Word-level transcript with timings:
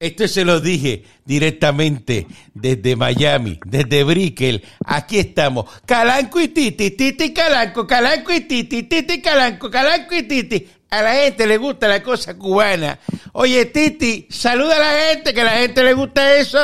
Esto 0.00 0.28
se 0.28 0.44
lo 0.44 0.60
dije 0.60 1.02
directamente 1.24 2.24
desde 2.54 2.94
Miami, 2.94 3.58
desde 3.66 4.04
Brickell. 4.04 4.62
Aquí 4.86 5.18
estamos. 5.18 5.64
Calanco 5.84 6.40
y 6.40 6.46
Titi, 6.46 6.96
Titi 6.96 7.34
Calanco, 7.34 7.84
Calanco 7.84 8.32
y 8.32 8.42
Titi, 8.42 8.84
Titi 8.84 9.20
Calanco, 9.20 9.68
Calanco 9.68 10.14
y 10.14 10.22
Titi. 10.22 10.68
A 10.92 11.02
la 11.02 11.14
gente 11.14 11.48
le 11.48 11.56
gusta 11.56 11.88
la 11.88 12.00
cosa 12.00 12.38
cubana. 12.38 12.96
Oye, 13.32 13.66
Titi, 13.66 14.28
saluda 14.30 14.76
a 14.76 14.78
la 14.78 15.00
gente, 15.00 15.34
que 15.34 15.40
a 15.40 15.44
la 15.44 15.58
gente 15.58 15.82
le 15.82 15.94
gusta 15.94 16.32
eso. 16.36 16.60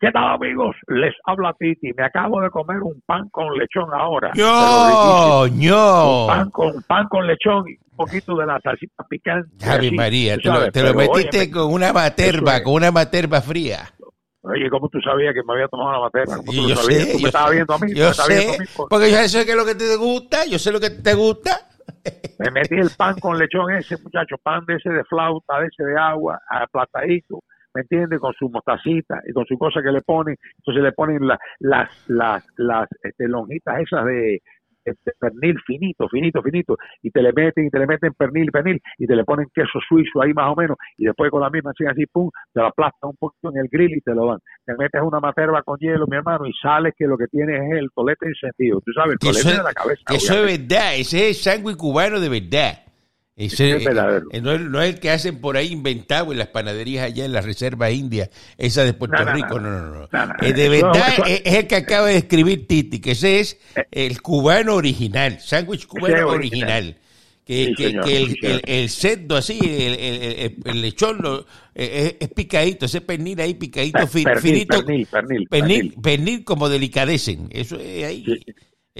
¿Qué 0.00 0.10
tal 0.10 0.24
amigos? 0.24 0.74
Les 0.88 1.14
habla 1.26 1.54
Titi. 1.58 1.92
Me 1.94 2.06
acabo 2.06 2.40
de 2.40 2.48
comer 2.48 2.80
un 2.80 3.02
pan 3.04 3.28
con 3.28 3.52
lechón 3.58 3.92
ahora. 3.92 4.32
Yo, 4.34 5.46
yo. 5.58 6.24
Pan 6.26 6.50
con, 6.50 6.82
pan 6.84 7.06
con 7.08 7.26
lechón 7.26 7.64
un 7.66 7.83
poquito 7.96 8.36
de 8.36 8.46
la 8.46 8.60
salsita 8.60 9.04
picante. 9.08 9.48
Javi 9.64 9.86
así, 9.88 9.96
María, 9.96 10.36
te 10.38 10.48
lo, 10.48 10.70
te 10.70 10.94
metiste 10.94 11.50
con 11.50 11.72
una 11.72 11.92
materba, 11.92 12.56
es. 12.56 12.62
con 12.62 12.74
una 12.74 12.90
materba 12.90 13.40
fría. 13.40 13.80
Oye, 14.42 14.68
¿cómo 14.68 14.88
tú 14.90 15.00
sabías 15.00 15.32
que 15.32 15.40
me 15.46 15.54
había 15.54 15.68
tomado 15.68 15.92
la 15.92 16.00
materia? 16.00 16.36
¿Cómo 16.36 16.52
tú 16.52 16.68
yo 16.68 16.76
sabías? 16.76 17.02
sé, 17.04 17.12
Tú 17.12 17.18
me 17.20 17.28
estabas 17.28 17.50
viendo 17.52 17.74
a 17.74 17.78
mí, 17.78 17.94
yo 17.94 18.04
me 18.04 18.10
estabas 18.10 18.28
viendo 18.28 18.52
a 18.52 18.56
sé, 18.56 18.60
mí. 18.60 18.86
porque 18.90 19.10
yo 19.10 19.16
sé 19.28 19.44
que 19.46 19.50
es 19.52 19.56
lo 19.56 19.64
que 19.64 19.74
te 19.74 19.96
gusta, 19.96 20.44
yo 20.46 20.58
sé 20.58 20.70
lo 20.72 20.80
que 20.80 20.90
te 20.90 21.14
gusta. 21.14 21.50
Me 22.38 22.50
metí 22.50 22.74
el 22.74 22.90
pan 22.96 23.14
con 23.20 23.38
lechón 23.38 23.70
ese, 23.72 23.96
muchacho, 24.02 24.36
pan 24.42 24.64
de 24.66 24.74
ese 24.74 24.90
de 24.90 25.04
flauta, 25.04 25.60
de 25.60 25.66
ese 25.68 25.84
de 25.84 25.98
agua, 25.98 26.40
aplatadito, 26.50 27.40
¿me 27.74 27.82
entiendes? 27.82 28.18
Con 28.20 28.34
su 28.34 28.48
mostacita 28.50 29.20
y 29.26 29.32
con 29.32 29.46
su 29.46 29.56
cosa 29.56 29.80
que 29.82 29.92
le 29.92 30.02
ponen. 30.02 30.36
Entonces 30.58 30.82
le 30.82 30.92
ponen 30.92 31.26
la- 31.26 31.38
las, 31.60 31.88
las, 32.08 32.44
las 32.56 32.88
este, 33.02 33.28
lonjitas 33.28 33.80
esas 33.80 34.04
de, 34.04 34.40
este, 34.84 35.12
pernil 35.18 35.56
finito, 35.66 36.08
finito, 36.08 36.42
finito, 36.42 36.76
y 37.02 37.10
te 37.10 37.22
le 37.22 37.32
meten 37.32 37.66
y 37.66 37.70
te 37.70 37.78
le 37.78 37.86
meten 37.86 38.12
pernil, 38.14 38.50
pernil, 38.50 38.80
y 38.98 39.06
te 39.06 39.16
le 39.16 39.24
ponen 39.24 39.46
queso 39.54 39.78
suizo 39.88 40.22
ahí 40.22 40.32
más 40.32 40.52
o 40.52 40.56
menos, 40.56 40.76
y 40.98 41.04
después 41.04 41.30
con 41.30 41.40
la 41.40 41.50
misma 41.50 41.70
así, 41.70 41.84
así, 41.86 42.06
pum, 42.06 42.30
te 42.52 42.60
lo 42.60 42.66
aplastan 42.66 43.10
un 43.10 43.16
poquito 43.16 43.50
en 43.50 43.58
el 43.58 43.68
grill 43.68 43.96
y 43.96 44.00
te 44.00 44.14
lo 44.14 44.26
dan. 44.26 44.38
Te 44.64 44.74
metes 44.76 45.00
una 45.02 45.20
materva 45.20 45.62
con 45.62 45.78
hielo, 45.78 46.06
mi 46.06 46.16
hermano, 46.16 46.46
y 46.46 46.52
sales 46.60 46.94
que 46.96 47.06
lo 47.06 47.16
que 47.16 47.26
tienes 47.26 47.60
es 47.60 47.78
el 47.78 47.90
tolete 47.94 48.26
encendido. 48.26 48.80
Tú 48.80 48.92
sabes, 48.92 49.12
el 49.12 49.18
tolete 49.18 49.40
eso, 49.40 49.56
de 49.56 49.62
la 49.62 49.72
cabeza. 49.72 50.02
eso 50.10 50.32
obviamente. 50.32 50.64
es 50.64 50.68
verdad, 50.68 50.94
ese 50.96 51.30
es 51.30 51.36
el 51.36 51.52
sándwich 51.52 51.76
cubano 51.76 52.20
de 52.20 52.28
verdad. 52.28 52.84
Ese, 53.36 53.76
Es 53.78 53.84
verdadero. 53.84 54.26
eh, 54.30 54.40
no, 54.40 54.52
es, 54.52 54.60
no 54.60 54.80
es 54.80 54.94
el 54.94 55.00
que 55.00 55.10
hacen 55.10 55.40
por 55.40 55.56
ahí 55.56 55.72
inventado 55.72 56.30
en 56.30 56.38
las 56.38 56.48
panaderías 56.48 57.04
allá 57.04 57.24
en 57.24 57.32
la 57.32 57.40
Reserva 57.40 57.90
India, 57.90 58.30
esa 58.58 58.84
de 58.84 58.94
Puerto 58.94 59.24
No, 59.24 59.32
Rico, 59.32 59.58
no, 59.58 59.70
no, 59.70 59.90
no, 59.90 60.08
Eh, 60.40 60.52
de 60.52 60.68
verdad 60.68 61.02
es, 61.26 61.42
es 61.44 61.54
el 61.54 61.66
que 61.66 61.74
acaba 61.74 62.06
de 62.08 62.16
escribir 62.18 62.68
Titi, 62.68 63.00
que 63.00 63.10
ese 63.12 63.40
es 63.40 63.58
el 63.90 64.22
cubano 64.22 64.74
original, 64.76 65.40
sándwich 65.40 65.86
cubano 65.86 66.28
original. 66.28 66.96
Que, 67.44 67.66
Sí, 67.66 67.74
que- 67.74 67.84
señor, 67.88 68.04
que 68.04 68.16
el, 68.16 68.28
sí, 68.30 68.38
el, 68.42 68.62
el 68.64 68.88
cerdo 68.88 69.36
así, 69.36 69.58
el, 69.60 70.54
el- 70.64 70.80
lechón 70.80 71.18
lo- 71.20 71.40
eh, 71.74 72.16
es, 72.20 72.28
es 72.28 72.28
picadito, 72.34 72.86
ese 72.86 73.02
pernil 73.02 73.38
ahí 73.40 73.52
picadito, 73.54 73.98
Pernil, 74.06 74.38
finito, 74.40 74.78
pernil, 74.78 75.06
pernil, 75.06 75.48
pernil, 75.50 75.78
pernil. 75.90 75.94
pernil 76.02 76.44
como 76.44 76.70
delicadecen, 76.70 77.48
eso 77.50 77.76
es 77.78 78.04
ahí. 78.04 78.24
Sí, 78.24 78.54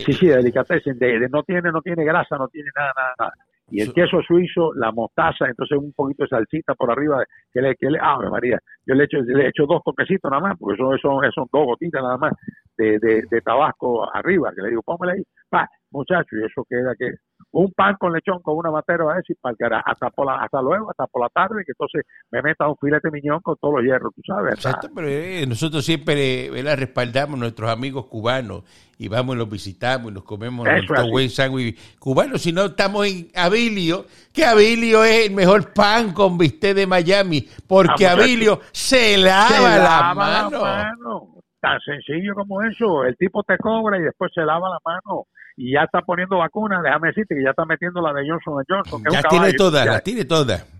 Sí, 0.04 0.12
sí, 0.12 0.26
delicatessen, 0.26 0.98
de, 0.98 1.20
de- 1.20 1.28
no 1.30 1.42
tiene, 1.44 1.70
no 1.72 1.80
tiene 1.80 2.04
grasa, 2.04 2.36
no 2.36 2.48
tiene 2.48 2.68
nada, 2.76 2.92
nada, 2.96 3.14
nada. 3.18 3.32
Y 3.74 3.80
el 3.80 3.92
queso 3.92 4.22
suizo, 4.22 4.72
la 4.74 4.92
mostaza, 4.92 5.46
entonces 5.48 5.76
un 5.76 5.92
poquito 5.92 6.22
de 6.22 6.28
salsita 6.28 6.76
por 6.76 6.92
arriba, 6.92 7.24
que 7.52 7.60
le, 7.60 7.74
que 7.74 7.90
le, 7.90 7.98
¡Ave 8.00 8.30
María, 8.30 8.56
yo 8.86 8.94
le 8.94 9.02
echo, 9.02 9.18
le 9.18 9.48
echo 9.48 9.66
dos 9.66 9.82
toquecitos 9.84 10.30
nada 10.30 10.40
más, 10.40 10.56
porque 10.56 10.76
son, 10.76 10.96
son, 11.00 11.20
son 11.32 11.48
dos 11.52 11.66
gotitas 11.66 12.00
nada 12.00 12.16
más 12.16 12.32
de, 12.78 13.00
de, 13.00 13.24
de 13.28 13.40
tabasco 13.40 14.08
arriba, 14.14 14.52
que 14.54 14.62
le 14.62 14.68
digo, 14.68 14.82
póngale 14.82 15.14
ahí, 15.14 15.22
pa, 15.50 15.68
muchacho, 15.90 16.36
y 16.36 16.44
eso 16.44 16.64
queda 16.70 16.94
que, 16.96 17.14
un 17.54 17.72
pan 17.72 17.94
con 17.98 18.12
lechón 18.12 18.40
con 18.42 18.56
una 18.56 18.70
materva 18.70 19.18
esa 19.18 19.32
y 19.32 19.34
para 19.36 19.80
hasta 19.80 20.10
por 20.10 20.26
la, 20.26 20.42
hasta 20.42 20.60
luego, 20.60 20.90
hasta 20.90 21.06
por 21.06 21.22
la 21.22 21.28
tarde, 21.28 21.62
que 21.64 21.72
entonces 21.72 22.02
me 22.30 22.42
meta 22.42 22.68
un 22.68 22.76
filete 22.76 23.10
miñón 23.10 23.40
con 23.40 23.56
todos 23.60 23.76
los 23.76 23.84
hierros, 23.84 24.12
tú 24.14 24.22
sabes, 24.26 24.54
Exacto, 24.54 24.88
pero 24.94 25.08
eh, 25.08 25.44
nosotros 25.46 25.84
siempre 25.84 26.50
¿verdad? 26.50 26.76
respaldamos 26.76 27.36
a 27.36 27.40
nuestros 27.40 27.70
amigos 27.70 28.06
cubanos 28.06 28.64
y 28.98 29.08
vamos 29.08 29.36
y 29.36 29.38
los 29.38 29.48
visitamos 29.48 30.10
y 30.10 30.14
nos 30.14 30.24
comemos 30.24 30.66
Eso 30.66 30.76
nuestro 30.76 31.10
buen 31.10 31.30
sándwich 31.30 31.98
cubano. 31.98 32.38
Si 32.38 32.52
no, 32.52 32.66
estamos 32.66 33.06
en 33.06 33.28
Abilio, 33.34 34.06
que 34.32 34.44
Abilio 34.44 35.04
es 35.04 35.28
el 35.28 35.34
mejor 35.34 35.72
pan 35.72 36.12
con 36.12 36.36
bistec 36.38 36.74
de 36.74 36.86
Miami, 36.86 37.48
porque 37.66 38.06
Ah. 38.06 38.12
Abilio 38.12 38.60
se 38.72 39.16
lava, 39.16 39.48
se 39.48 39.78
la, 39.78 40.14
mano. 40.14 41.28
Tan 41.60 41.80
sencillo 41.80 42.34
como 42.34 42.62
eso. 42.62 43.04
El 43.04 43.16
tipo 43.16 43.42
te 43.42 43.56
cobra 43.58 43.98
y 43.98 44.02
después 44.02 44.30
se 44.34 44.42
lava 44.42 44.68
la 44.68 44.78
mano. 44.84 45.26
Y 45.56 45.72
ya 45.74 45.82
está 45.84 46.00
poniendo 46.02 46.38
vacunas. 46.38 46.82
Déjame 46.82 47.08
decirte 47.08 47.34
que 47.34 47.42
ya 47.44 47.50
está 47.50 47.64
metiendo 47.64 48.00
la 48.00 48.12
de 48.12 48.28
Johnson 48.28 48.64
Johnson. 48.68 49.02
Que 49.02 49.08
es 49.08 49.14
Ya 49.14 49.20
un 49.24 49.28
tiene 49.28 49.52
todas, 49.56 49.86
las 49.86 50.02
tiene 50.02 50.24
todas. 50.24 50.70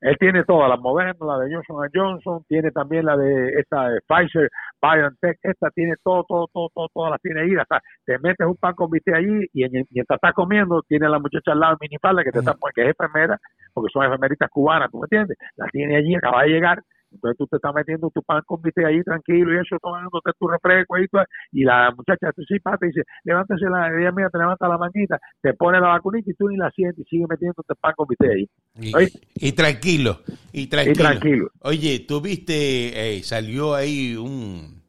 Él 0.00 0.16
tiene 0.20 0.44
todas, 0.44 0.68
las 0.68 0.78
modernas, 0.80 1.16
la 1.18 1.38
de 1.38 1.54
Johnson 1.54 1.88
Johnson, 1.94 2.44
tiene 2.46 2.70
también 2.72 3.06
la 3.06 3.16
de 3.16 3.48
esta 3.58 3.88
de 3.88 4.00
Pfizer, 4.06 4.50
BioNTech, 4.82 5.38
esta 5.42 5.70
tiene 5.70 5.94
todo, 6.02 6.24
todo, 6.28 6.46
todo, 6.52 6.68
todo, 6.74 6.88
todas 6.92 7.12
las 7.12 7.20
tiene 7.22 7.40
ahí. 7.40 7.56
Hasta 7.56 7.80
te 8.04 8.18
metes 8.18 8.46
un 8.46 8.56
pan 8.56 8.74
con 8.74 8.90
bistec 8.90 9.14
allí 9.14 9.46
y 9.54 9.64
en- 9.64 9.86
mientras 9.90 10.18
estás 10.18 10.34
comiendo, 10.34 10.82
tiene 10.86 11.08
la 11.08 11.18
muchacha 11.18 11.52
al 11.52 11.60
lado 11.60 11.78
minifalda 11.80 12.22
que 12.22 12.32
te 12.32 12.40
está 12.40 12.54
que 12.74 12.82
es 12.82 12.88
enfermera, 12.88 13.38
porque 13.72 13.90
son 13.90 14.04
enfermeritas 14.04 14.50
cubanas, 14.50 14.90
¿tú 14.90 14.98
me 14.98 15.06
entiendes? 15.06 15.38
La 15.56 15.66
tiene 15.68 15.96
allí, 15.96 16.14
acaba 16.16 16.42
de 16.42 16.48
llegar. 16.50 16.82
Entonces 17.14 17.38
tú 17.38 17.46
te 17.46 17.56
estás 17.56 17.72
metiendo 17.74 18.10
tu 18.10 18.22
pan 18.22 18.42
con 18.44 18.60
bistec 18.60 18.84
ahí 18.86 19.02
tranquilo 19.02 19.54
y 19.54 19.58
eso, 19.60 19.76
tomándote 19.80 20.30
tu 20.38 20.48
refresco 20.48 20.98
y, 20.98 21.08
todo, 21.08 21.24
y 21.52 21.64
la 21.64 21.90
muchacha 21.96 22.32
tú 22.34 22.42
sí, 22.46 22.58
pa, 22.60 22.76
te 22.76 22.86
dice, 22.86 23.02
levántese 23.24 23.66
la, 23.70 23.88
ella 23.88 24.12
mía 24.12 24.28
te 24.30 24.38
levanta 24.38 24.68
la 24.68 24.78
manguita, 24.78 25.18
te 25.40 25.54
pone 25.54 25.80
la 25.80 25.88
vacunita 25.88 26.30
y 26.30 26.34
tú 26.34 26.48
ni 26.48 26.56
la 26.56 26.70
sientes 26.70 26.98
y 27.06 27.08
sigue 27.08 27.24
metiéndote 27.28 27.74
pan 27.80 27.92
con 27.96 28.06
bistec 28.08 28.30
ahí. 28.30 28.48
Y, 28.80 29.48
y 29.48 29.52
tranquilo, 29.52 30.20
y 30.52 30.66
tranquilo. 30.66 30.94
Y 30.94 31.04
tranquilo. 31.04 31.50
Oye, 31.60 32.00
tú 32.06 32.20
viste, 32.20 33.16
eh, 33.16 33.22
salió 33.22 33.74
ahí 33.74 34.16
un, 34.16 34.82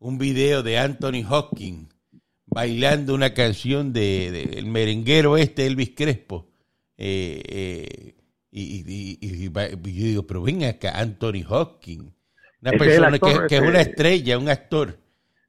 un 0.00 0.18
video 0.18 0.62
de 0.62 0.78
Anthony 0.78 1.22
Hopkins 1.28 1.88
bailando 2.46 3.14
una 3.14 3.34
canción 3.34 3.92
de, 3.92 4.30
de- 4.30 4.58
el 4.58 4.66
merenguero 4.66 5.36
este, 5.36 5.66
Elvis 5.66 5.92
Crespo. 5.94 6.46
Eh, 6.96 7.42
eh, 7.46 8.14
y, 8.50 8.62
y- 8.62 9.18
y- 9.20 9.44
y 9.44 9.50
yo 9.50 10.04
digo, 10.06 10.26
pero 10.26 10.42
ven 10.42 10.64
acá, 10.64 10.98
Anthony 10.98 11.44
Hopkins, 11.48 12.12
una 12.62 12.70
Ese 12.70 12.78
persona 12.78 13.08
actor, 13.08 13.42
que, 13.42 13.46
que 13.48 13.54
es 13.56 13.60
este- 13.62 13.68
una 13.70 13.80
estrella, 13.80 14.38
un 14.38 14.48
actor. 14.48 14.88
Un 14.88 14.96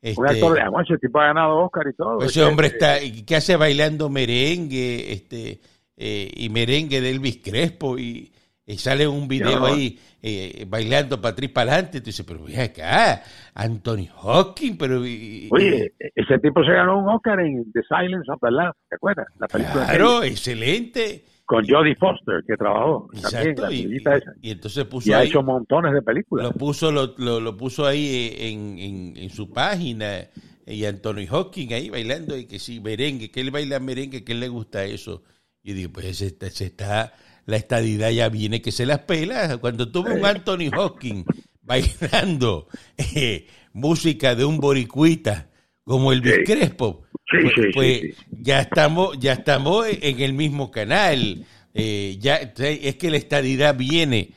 Este, 0.02 0.30
actor 0.30 0.54
de 0.56 0.62
amor, 0.62 0.86
ese 0.88 0.98
tipo 0.98 1.20
ha 1.20 1.26
ganado 1.28 1.58
Oscar 1.58 1.84
y 1.92 1.96
todo. 1.96 2.22
ese 2.24 2.42
hombre 2.44 2.68
está, 2.68 3.02
y 3.04 3.24
que 3.24 3.36
hace 3.36 3.56
bailando 3.58 4.10
merengue, 4.10 5.12
este, 5.12 5.60
eh, 5.98 6.32
y 6.36 6.50
merengue 6.50 7.02
de 7.02 7.10
Elvis 7.10 7.40
Crespo, 7.44 7.98
y, 8.00 8.32
y 8.66 8.78
sale 8.78 9.08
un 9.08 9.28
video 9.28 9.66
ahí 9.66 10.00
eh, 10.22 10.66
bailando 10.70 11.20
para 11.20 11.36
adelante. 11.36 12.00
Tú 12.00 12.06
dices, 12.08 12.26
pero 12.26 12.44
ve 12.46 12.62
acá, 12.62 13.24
Anthony 13.54 14.08
Hawking, 14.22 14.78
pero. 14.78 15.06
y- 15.06 15.50
Oye, 15.52 15.94
ese 16.16 16.38
tipo 16.40 16.64
se 16.64 16.72
ganó 16.72 17.00
un 17.00 17.10
Oscar 17.10 17.40
en 17.42 17.70
The 17.74 17.82
Silence 17.90 18.32
of 18.32 18.40
the 18.42 18.52
Lambs, 18.52 18.76
¿te 18.90 18.96
acuerdas? 18.96 19.26
La 19.40 19.48
película 19.48 19.86
claro, 19.86 20.24
excelente. 20.24 21.26
Con 21.50 21.66
Jodie 21.68 21.96
Foster, 21.96 22.44
que 22.46 22.56
trabajó 22.56 23.08
también, 23.24 23.48
Exacto. 23.50 23.62
la 23.64 24.38
Y, 24.40 24.52
entonces 24.52 24.86
puso 24.86 25.10
Y 25.10 25.14
ha 25.14 25.18
ahí, 25.18 25.30
hecho 25.30 25.42
montones 25.42 25.94
de 25.96 26.02
películas. 26.04 26.46
lo 26.46 26.52
puso, 26.54 26.92
lo, 26.92 27.16
lo, 27.18 27.40
lo 27.40 27.58
puso 27.58 27.88
ahí 27.88 28.36
en, 28.38 28.78
en, 28.78 29.18
en 29.18 29.30
su 29.32 29.50
página. 29.50 30.28
Y 30.68 30.86
Anthony 30.86 31.26
Hawking 31.28 31.74
ahí 31.74 31.90
bailando, 31.90 32.38
y 32.38 32.46
que 32.46 32.60
sí, 32.60 32.80
merengue, 32.80 33.32
que 33.32 33.42
él 33.42 33.50
baila 33.50 33.80
merengue, 33.80 34.24
que 34.24 34.34
él 34.34 34.42
le 34.42 34.48
gusta 34.48 34.84
eso. 34.86 35.24
Y 35.64 35.74
digo, 35.74 35.92
pues 35.92 36.18
se 36.18 36.28
está, 36.28 36.52
se 36.52 36.66
está- 36.66 37.14
la 37.48 37.58
estadidad 37.58 38.12
ya 38.12 38.30
viene 38.30 38.62
que 38.62 38.72
se 38.72 38.86
las 38.86 39.00
pela. 39.00 39.58
Cuando 39.58 39.92
tuve 39.92 40.14
un 40.14 40.24
Anthony 40.24 40.70
Hawking 40.72 41.24
bailando 41.64 42.68
eh, 43.16 43.48
música 43.74 44.36
de 44.36 44.46
un 44.46 44.60
boricuita 44.60 45.50
como 45.84 46.14
Sí. 46.14 46.22
Crespo, 46.46 47.02
Sí, 47.32 47.38
pues, 47.42 47.54
sí, 47.56 47.62
pues 47.74 48.02
sí. 48.02 48.16
ya 48.42 48.62
estamos, 48.62 49.20
ya 49.20 49.34
estamos 49.34 49.86
en 49.90 50.20
el 50.20 50.34
mismo 50.34 50.72
canal. 50.72 51.46
Eh, 51.74 52.18
ya 52.20 52.38
es 52.38 52.96
que 52.96 53.12
la 53.12 53.18
estadidad 53.18 53.76
viene 53.76 54.32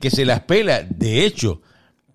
que 0.00 0.10
se 0.10 0.24
las 0.24 0.40
pela. 0.42 0.82
De 0.82 1.24
hecho, 1.26 1.62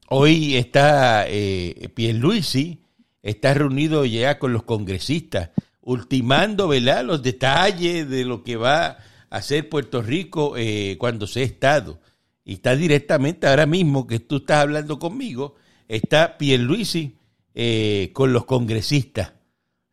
hoy 0.08 0.56
está 0.56 1.26
eh, 1.28 1.90
Pierluisi, 1.94 2.80
está 3.22 3.54
reunido 3.54 4.06
ya 4.06 4.40
con 4.40 4.54
los 4.54 4.64
congresistas, 4.64 5.50
ultimando 5.82 6.70
¿verdad? 6.70 7.04
los 7.04 7.22
detalles 7.22 8.10
de 8.10 8.24
lo 8.24 8.44
que 8.44 8.56
va 8.56 8.86
a 8.86 8.98
hacer 9.30 9.68
Puerto 9.68 10.02
Rico 10.02 10.56
eh, 10.56 10.96
cuando 10.98 11.28
sea 11.28 11.44
Estado. 11.44 12.00
Y 12.46 12.54
está 12.54 12.78
directamente 12.78 13.48
ahora 13.48 13.66
mismo 13.66 14.08
que 14.08 14.20
tú 14.20 14.38
estás 14.38 14.60
hablando 14.60 15.00
conmigo, 15.00 15.56
está 15.90 16.38
Pierluisi 16.38 17.18
eh, 17.56 18.12
con 18.14 18.32
los 18.32 18.46
congresistas 18.46 19.34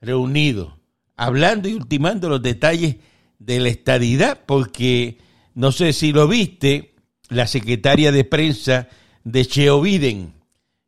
reunidos, 0.00 0.74
hablando 1.16 1.68
y 1.68 1.74
ultimando 1.74 2.28
los 2.28 2.42
detalles 2.42 2.96
de 3.38 3.60
la 3.60 3.68
estadidad, 3.68 4.40
porque 4.46 5.18
no 5.54 5.72
sé 5.72 5.92
si 5.92 6.12
lo 6.12 6.28
viste, 6.28 6.94
la 7.28 7.46
secretaria 7.46 8.12
de 8.12 8.24
prensa 8.24 8.88
de 9.24 9.46
Cheo 9.46 9.80
Biden 9.80 10.34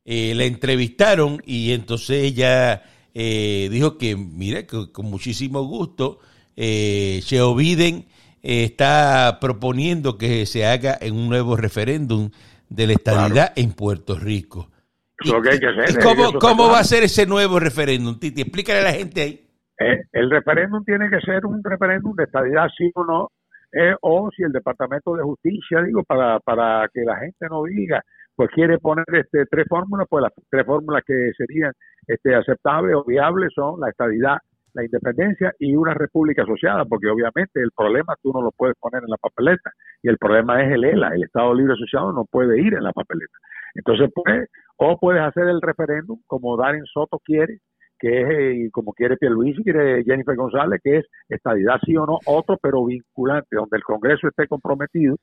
eh, 0.04 0.34
la 0.34 0.44
entrevistaron 0.44 1.42
y 1.46 1.72
entonces 1.72 2.24
ella 2.24 2.82
eh, 3.14 3.68
dijo 3.70 3.98
que, 3.98 4.16
mira, 4.16 4.66
que 4.66 4.90
con 4.90 5.06
muchísimo 5.06 5.62
gusto, 5.64 6.18
eh, 6.56 7.20
Cheo 7.24 7.54
Biden 7.54 8.06
eh, 8.42 8.64
está 8.64 9.38
proponiendo 9.40 10.18
que 10.18 10.46
se 10.46 10.66
haga 10.66 10.96
en 11.00 11.14
un 11.14 11.28
nuevo 11.28 11.56
referéndum 11.56 12.30
de 12.68 12.86
la 12.86 12.92
estadidad 12.94 13.52
en 13.56 13.72
Puerto 13.72 14.18
Rico. 14.18 14.70
Eso 15.24 15.36
es 15.36 15.38
lo 15.38 15.42
que 15.42 15.50
hay 15.50 15.60
que 15.60 15.66
hacer, 15.66 15.90
¿Y 15.90 16.02
¿Cómo, 16.02 16.38
cómo 16.38 16.68
va 16.68 16.80
a 16.80 16.84
ser 16.84 17.02
ese 17.02 17.26
nuevo 17.26 17.58
referéndum, 17.58 18.18
Titi? 18.18 18.42
Explícale 18.42 18.80
a 18.80 18.84
la 18.84 18.92
gente 18.92 19.22
ahí. 19.22 19.40
Eh, 19.78 20.02
el 20.12 20.30
referéndum 20.30 20.84
tiene 20.84 21.08
que 21.10 21.20
ser 21.20 21.44
un 21.46 21.62
referéndum 21.62 22.14
de 22.14 22.24
estadidad, 22.24 22.68
sí 22.76 22.90
o 22.94 23.04
no, 23.04 23.28
eh, 23.72 23.94
o 24.00 24.30
si 24.36 24.42
el 24.42 24.52
Departamento 24.52 25.14
de 25.16 25.22
Justicia, 25.22 25.82
digo, 25.82 26.02
para, 26.04 26.38
para 26.40 26.88
que 26.92 27.02
la 27.02 27.16
gente 27.16 27.46
no 27.50 27.64
diga, 27.64 28.02
pues 28.34 28.50
quiere 28.50 28.78
poner 28.78 29.04
este, 29.12 29.46
tres 29.46 29.66
fórmulas, 29.68 30.06
pues 30.08 30.22
las 30.22 30.32
tres 30.50 30.66
fórmulas 30.66 31.02
que 31.06 31.32
serían 31.36 31.72
este, 32.06 32.34
aceptables 32.34 32.94
o 32.96 33.04
viables 33.04 33.52
son 33.54 33.80
la 33.80 33.88
estadidad, 33.88 34.38
la 34.74 34.84
independencia 34.84 35.52
y 35.58 35.74
una 35.74 35.94
república 35.94 36.42
asociada, 36.42 36.84
porque 36.84 37.08
obviamente 37.08 37.60
el 37.60 37.70
problema 37.76 38.14
tú 38.22 38.32
no 38.32 38.40
lo 38.40 38.50
puedes 38.52 38.76
poner 38.78 39.02
en 39.02 39.10
la 39.10 39.16
papeleta 39.16 39.70
y 40.02 40.08
el 40.08 40.18
problema 40.18 40.62
es 40.62 40.72
el 40.72 40.84
ELA, 40.84 41.14
el 41.14 41.24
Estado 41.24 41.54
Libre 41.54 41.74
Asociado 41.74 42.12
no 42.12 42.24
puede 42.24 42.60
ir 42.60 42.74
en 42.74 42.84
la 42.84 42.92
papeleta. 42.92 43.36
Entonces, 43.74 44.10
pues, 44.14 44.48
o 44.76 44.98
puedes 44.98 45.22
hacer 45.22 45.48
el 45.48 45.60
referéndum 45.60 46.20
como 46.26 46.56
Darren 46.56 46.84
Soto 46.86 47.18
quiere, 47.24 47.58
que 47.98 48.20
es 48.20 48.28
eh, 48.30 48.70
como 48.72 48.92
quiere 48.92 49.16
Pierluisi, 49.16 49.62
quiere 49.62 50.02
Jennifer 50.04 50.34
González, 50.34 50.80
que 50.82 50.98
es 50.98 51.06
estadidad 51.28 51.78
sí 51.84 51.96
o 51.96 52.04
no, 52.04 52.18
otro 52.26 52.58
pero 52.60 52.84
vinculante, 52.84 53.56
donde 53.56 53.76
el 53.76 53.84
Congreso 53.84 54.28
esté 54.28 54.48
comprometido 54.48 55.16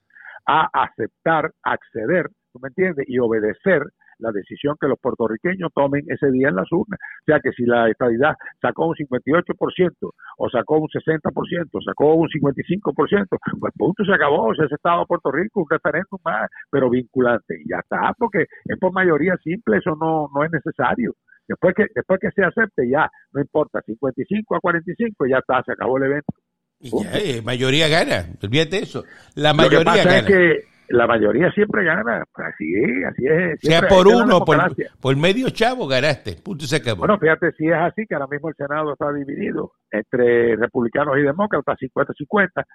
a 0.46 0.70
aceptar, 0.74 1.52
acceder, 1.64 2.30
¿tú 2.54 2.60
me 2.62 2.70
entiendes? 2.70 3.06
Y 3.08 3.20
obedecer 3.20 3.84
la 4.20 4.32
decisión 4.32 4.76
que 4.80 4.88
los 4.88 5.00
puertorriqueños 5.00 5.72
tomen 5.74 6.04
ese 6.08 6.32
día 6.32 6.50
en 6.50 6.56
las 6.56 6.72
urnas. 6.72 7.00
O 7.22 7.26
sea 7.26 7.40
que 7.40 7.52
si 7.52 7.66
la 7.66 7.90
estadidad 7.90 8.36
sacó 8.62 8.88
un 8.88 8.96
58% 8.96 10.12
o 10.38 10.50
sacó 10.50 10.78
un 10.78 10.88
60%, 10.88 11.84
sacó 11.84 12.16
un 12.16 12.28
55%, 12.30 13.28
pues 13.60 13.74
punto, 13.76 14.06
se 14.06 14.14
acabó, 14.14 14.54
se 14.56 14.64
ha 14.64 14.66
Estado 14.66 15.02
de 15.02 15.06
Puerto 15.08 15.32
Rico, 15.32 15.62
un 15.62 15.70
referéndum 15.70 16.20
más, 16.24 16.50
pero 16.70 16.90
vinculante. 16.90 17.56
Y 17.64 17.70
ya 17.70 17.80
está, 17.80 18.14
porque 18.18 18.46
es 18.66 18.80
por 18.80 18.94
mayoría 18.94 19.36
simple, 19.44 19.78
eso 19.78 19.96
no, 20.00 20.30
no 20.34 20.44
es 20.44 20.52
necesario. 20.52 21.14
Después 21.48 21.74
que, 21.76 21.86
después 21.94 22.20
que 22.22 22.30
se 22.32 22.44
acepte, 22.44 22.88
ya, 22.88 23.10
no 23.34 23.42
importa, 23.42 23.82
55 23.82 24.56
a 24.56 24.60
45, 24.60 25.26
ya 25.28 25.40
está, 25.40 25.64
se 25.64 25.72
acabó 25.74 25.98
el 25.98 26.04
evento. 26.04 26.34
Y 26.80 26.92
ya, 26.92 27.12
eh, 27.18 27.42
mayoría 27.44 27.88
gana, 27.88 28.26
olvídate 28.42 28.84
eso. 28.84 29.04
La 29.36 29.52
Lo 29.52 29.58
que 29.58 29.64
mayoría 29.64 29.84
pasa 29.84 30.04
gana. 30.04 30.18
es 30.20 30.26
que 30.26 30.64
la 30.90 31.08
mayoría 31.08 31.52
siempre 31.52 31.84
gana, 31.84 32.24
así 32.34 32.74
es, 32.76 33.06
así 33.06 33.26
es. 33.28 33.60
sea 33.62 33.88
por 33.88 34.08
uno, 34.08 34.44
por, 34.44 34.58
por 35.00 35.16
medio 35.18 35.50
chavo, 35.50 35.88
ganaste. 35.88 36.36
Punto 36.44 36.66
se 36.66 36.78
acabó. 36.78 37.00
Bueno, 37.00 37.18
fíjate 37.20 37.52
si 37.54 37.68
es 37.68 37.76
así, 37.76 38.06
que 38.08 38.16
ahora 38.16 38.28
mismo 38.28 38.50
el 38.50 38.56
Senado 38.56 38.94
está 38.94 39.12
dividido 39.14 39.74
entre 39.92 40.56
republicanos 40.56 41.18
y 41.18 41.22
demócratas, 41.22 41.78
50-50, 41.80 42.66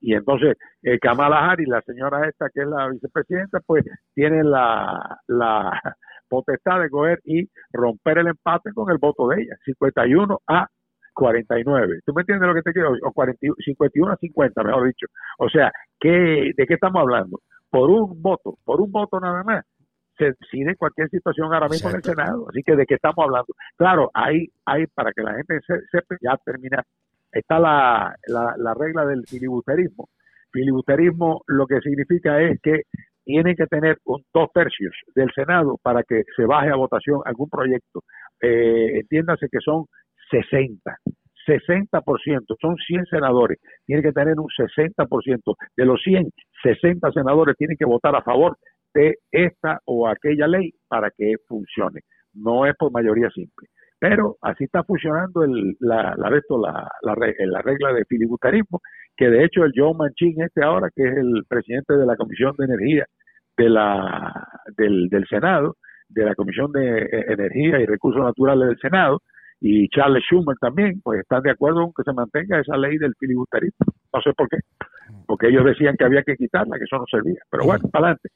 y 0.00 0.14
entonces 0.14 0.56
eh, 0.82 0.98
Kamala 0.98 1.50
Harris, 1.50 1.68
la 1.68 1.80
señora 1.82 2.28
esta 2.28 2.50
que 2.52 2.60
es 2.60 2.68
la 2.68 2.88
vicepresidenta, 2.88 3.60
pues 3.64 3.84
tiene 4.14 4.44
la, 4.44 5.18
la 5.28 5.80
potestad 6.28 6.80
de 6.80 6.90
coger 6.90 7.20
y 7.24 7.48
romper 7.72 8.18
el 8.18 8.28
empate 8.28 8.72
con 8.74 8.90
el 8.90 8.98
voto 8.98 9.28
de 9.28 9.42
ella, 9.42 9.56
51 9.64 10.40
a 10.46 10.66
49. 11.14 12.00
¿Tú 12.04 12.12
me 12.14 12.22
entiendes 12.22 12.48
lo 12.48 12.54
que 12.54 12.62
te 12.62 12.72
quiero? 12.72 12.92
O 13.02 13.12
40, 13.12 13.38
51 13.64 14.12
a 14.12 14.16
50, 14.16 14.62
mejor 14.62 14.86
dicho. 14.86 15.06
O 15.38 15.48
sea, 15.48 15.70
¿qué, 16.00 16.52
¿de 16.56 16.66
qué 16.66 16.74
estamos 16.74 17.00
hablando? 17.00 17.40
Por 17.72 17.90
un 17.90 18.20
voto, 18.22 18.58
por 18.64 18.80
un 18.80 18.92
voto 18.92 19.18
nada 19.18 19.42
más, 19.42 19.64
se 20.18 20.26
decide 20.38 20.76
cualquier 20.76 21.08
situación 21.08 21.52
ahora 21.52 21.68
mismo 21.68 21.88
en 21.88 21.96
el. 21.96 22.02
Senado. 22.04 22.46
Así 22.50 22.62
que 22.62 22.76
de 22.76 22.84
qué 22.86 22.94
estamos 22.96 23.24
hablando. 23.24 23.46
Claro, 23.76 24.10
hay, 24.14 24.46
hay 24.66 24.86
para 24.88 25.10
que 25.12 25.22
la 25.22 25.34
gente 25.34 25.58
se- 25.66 25.80
sepa, 25.90 26.14
ya 26.20 26.36
termina, 26.44 26.82
está 27.32 27.58
la, 27.58 28.14
la, 28.28 28.54
la 28.58 28.74
regla 28.74 29.06
del 29.06 29.24
filibusterismo. 29.26 30.08
Filibusterismo 30.52 31.42
lo 31.46 31.66
que 31.66 31.80
significa 31.80 32.40
es 32.42 32.60
que 32.62 32.82
tienen 33.24 33.56
que 33.56 33.66
tener 33.66 33.96
un 34.04 34.22
dos 34.34 34.50
tercios 34.52 34.92
del 35.14 35.30
Senado 35.34 35.78
para 35.82 36.02
que 36.02 36.24
se 36.36 36.44
baje 36.44 36.68
a 36.70 36.76
votación 36.76 37.20
algún 37.24 37.48
proyecto. 37.48 38.02
Eh, 38.40 38.98
entiéndase 39.00 39.46
que 39.50 39.60
son 39.64 39.86
60. 40.30 40.94
60%, 41.46 42.56
son 42.60 42.76
100 42.76 43.06
senadores, 43.06 43.58
tienen 43.86 44.02
que 44.04 44.12
tener 44.12 44.38
un 44.38 44.48
60%. 44.48 45.54
De 45.76 45.84
los 45.84 46.00
100, 46.02 46.30
60 46.62 47.10
senadores 47.12 47.56
tienen 47.56 47.76
que 47.76 47.84
votar 47.84 48.14
a 48.16 48.22
favor 48.22 48.56
de 48.94 49.16
esta 49.30 49.80
o 49.86 50.06
aquella 50.08 50.46
ley 50.46 50.70
para 50.88 51.10
que 51.10 51.34
funcione. 51.48 52.00
No 52.34 52.66
es 52.66 52.74
por 52.76 52.92
mayoría 52.92 53.30
simple. 53.30 53.68
Pero 53.98 54.36
así 54.42 54.64
está 54.64 54.82
funcionando 54.84 55.44
el, 55.44 55.76
la, 55.80 56.14
la, 56.16 56.28
la, 56.30 56.88
la, 57.02 57.14
re- 57.14 57.36
la 57.46 57.62
regla 57.62 57.92
de 57.92 58.04
filibusterismo, 58.06 58.80
que 59.16 59.30
de 59.30 59.44
hecho 59.44 59.64
el 59.64 59.72
Joe 59.76 59.94
Manchin 59.96 60.42
este 60.42 60.64
ahora, 60.64 60.88
que 60.94 61.04
es 61.04 61.16
el 61.16 61.44
presidente 61.48 61.94
de 61.96 62.04
la 62.06 62.16
Comisión 62.16 62.52
de 62.58 62.64
Energía 62.64 63.06
de 63.56 63.68
la, 63.68 64.48
del, 64.76 65.08
del 65.08 65.26
Senado, 65.28 65.76
de 66.08 66.24
la 66.24 66.34
Comisión 66.34 66.72
de 66.72 66.98
eh, 67.02 67.24
Energía 67.28 67.78
y 67.80 67.86
Recursos 67.86 68.22
Naturales 68.22 68.68
del 68.70 68.78
Senado, 68.78 69.20
y 69.64 69.88
Charles 69.90 70.24
Schumer 70.24 70.56
también, 70.60 71.00
pues 71.02 71.20
están 71.20 71.40
de 71.42 71.52
acuerdo 71.52 71.82
con 71.82 71.92
que 71.92 72.02
se 72.02 72.12
mantenga 72.12 72.58
esa 72.58 72.76
ley 72.76 72.98
del 72.98 73.14
filibusterismo. 73.14 73.86
No 74.12 74.20
sé 74.20 74.32
por 74.34 74.48
qué, 74.48 74.58
porque 75.24 75.48
ellos 75.48 75.64
decían 75.64 75.96
que 75.96 76.04
había 76.04 76.24
que 76.24 76.36
quitarla, 76.36 76.76
que 76.78 76.84
eso 76.84 76.96
no 76.96 77.04
servía. 77.08 77.40
Pero 77.48 77.64
bueno, 77.64 77.88
para 77.88 78.06
adelante. 78.06 78.30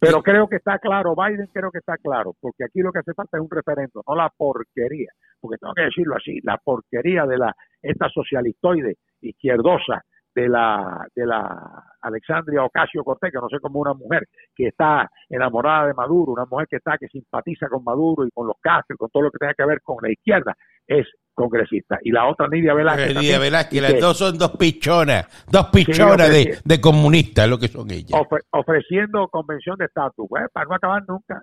Pero 0.00 0.20
creo 0.20 0.48
que 0.48 0.56
está 0.56 0.80
claro, 0.80 1.14
Biden 1.14 1.48
creo 1.52 1.70
que 1.70 1.78
está 1.78 1.96
claro, 1.96 2.32
porque 2.40 2.64
aquí 2.64 2.80
lo 2.80 2.90
que 2.90 2.98
hace 2.98 3.14
falta 3.14 3.36
es 3.36 3.42
un 3.42 3.50
referendo, 3.50 4.02
no 4.06 4.16
la 4.16 4.30
porquería, 4.36 5.10
porque 5.40 5.58
tengo 5.58 5.74
que 5.74 5.82
decirlo 5.82 6.16
así, 6.16 6.40
la 6.42 6.56
porquería 6.58 7.24
de 7.24 7.38
la 7.38 7.54
esta 7.80 8.08
socialistoide 8.08 8.96
izquierdosa 9.20 10.02
de 10.38 10.48
la 10.48 11.06
de 11.14 11.26
la 11.26 11.84
Alexandria 12.00 12.62
Ocasio 12.64 13.02
Cortés, 13.02 13.32
que 13.32 13.38
no 13.38 13.48
sé 13.48 13.58
cómo 13.60 13.80
una 13.80 13.94
mujer 13.94 14.28
que 14.54 14.68
está 14.68 15.10
enamorada 15.28 15.88
de 15.88 15.94
Maduro, 15.94 16.32
una 16.32 16.44
mujer 16.46 16.68
que 16.70 16.76
está 16.76 16.96
que 16.96 17.08
simpatiza 17.08 17.68
con 17.68 17.82
Maduro 17.82 18.24
y 18.24 18.30
con 18.30 18.46
los 18.46 18.56
Castro 18.60 18.94
y 18.94 18.98
con 18.98 19.10
todo 19.10 19.24
lo 19.24 19.30
que 19.30 19.38
tenga 19.38 19.54
que 19.54 19.66
ver 19.66 19.80
con 19.82 19.96
la 20.00 20.12
izquierda, 20.12 20.54
es 20.86 21.06
congresista. 21.34 21.98
Y 22.02 22.10
la 22.12 22.28
otra 22.28 22.46
Nidia 22.48 22.74
Velázquez. 22.74 23.18
Díaz 23.18 23.40
Velázquez, 23.40 23.82
las 23.82 23.92
que 23.94 24.00
dos 24.00 24.16
son 24.18 24.38
dos 24.38 24.52
pichonas, 24.56 25.26
dos 25.50 25.66
pichonas 25.72 26.30
de, 26.30 26.58
de 26.64 26.80
comunistas, 26.80 27.48
lo 27.48 27.58
que 27.58 27.68
son 27.68 27.90
ellas. 27.90 28.12
ofre- 28.20 28.42
ofreciendo 28.50 29.28
convención 29.28 29.76
de 29.76 29.86
estatus, 29.86 30.26
pues, 30.28 30.44
para 30.52 30.66
no 30.66 30.74
acabar 30.74 31.02
nunca. 31.08 31.42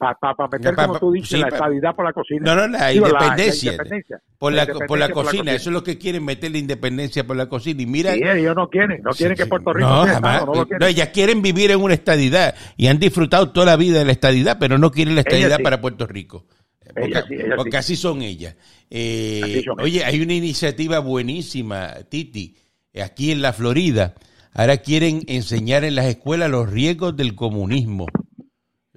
Para 0.00 0.48
meter, 0.50 0.74
Pa- 0.74 0.82
como 0.84 0.94
pa- 0.94 1.00
tú 1.00 1.12
dices, 1.12 1.28
sí, 1.28 1.36
la 1.36 1.48
pa- 1.48 1.56
estadidad 1.56 1.94
por 1.94 2.04
la 2.06 2.12
cocina. 2.12 2.40
No, 2.42 2.56
no, 2.56 2.66
la 2.68 2.88
Digo, 2.88 3.06
independencia. 3.06 3.72
independencia. 3.72 4.20
Por 4.38 4.52
la, 4.54 4.64
por 4.66 4.68
la 4.98 5.04
independencia 5.06 5.14
cocina, 5.14 5.52
eso 5.52 5.70
es 5.70 5.74
lo 5.74 5.84
que 5.84 5.98
quieren, 5.98 6.24
meter 6.24 6.50
la 6.50 6.58
independencia 6.58 7.26
por 7.26 7.36
la 7.36 7.46
cocina. 7.50 7.82
Y 7.82 7.86
mira, 7.86 8.14
Sí, 8.14 8.20
ellos 8.24 8.56
no 8.56 8.68
quieren, 8.70 9.02
no 9.02 9.10
quieren 9.10 9.36
que. 9.36 9.44
Puerto 9.46 9.72
Rico 9.74 9.88
no, 9.88 10.04
sea 10.04 10.14
jamás. 10.14 10.34
Estado, 10.40 10.54
no 10.54 10.64
lo 10.70 10.78
No, 10.80 10.86
ellas 10.86 11.08
quieren 11.10 11.42
vivir 11.42 11.70
en 11.70 11.80
una 11.80 11.94
estadidad 11.94 12.54
y 12.76 12.86
han 12.86 12.98
disfrutado 12.98 13.50
toda 13.50 13.66
la 13.66 13.76
vida 13.76 13.98
de 13.98 14.04
la 14.06 14.12
estadidad, 14.12 14.56
pero 14.58 14.78
no 14.78 14.90
quieren 14.90 15.14
la 15.14 15.20
estadidad 15.20 15.60
para 15.62 15.80
Puerto 15.80 16.06
Rico. 16.06 16.46
Porque, 16.94 17.04
Ellas 17.08 17.24
sí, 17.28 17.34
ellas 17.34 17.54
porque 17.56 17.70
sí. 17.72 17.76
así 17.76 17.96
son 17.96 18.22
ellas. 18.22 18.56
Eh, 18.88 19.40
Así 19.44 19.62
son 19.62 19.80
oye, 19.80 20.04
hay 20.04 20.20
una 20.22 20.32
iniciativa 20.32 20.98
buenísima, 20.98 21.94
Titi, 22.08 22.56
aquí 23.00 23.30
en 23.30 23.42
la 23.42 23.52
Florida. 23.52 24.14
Ahora 24.52 24.78
quieren 24.78 25.22
enseñar 25.28 25.84
en 25.84 25.94
las 25.94 26.06
escuelas 26.06 26.50
los 26.50 26.68
riesgos 26.68 27.16
del 27.16 27.36
comunismo. 27.36 28.06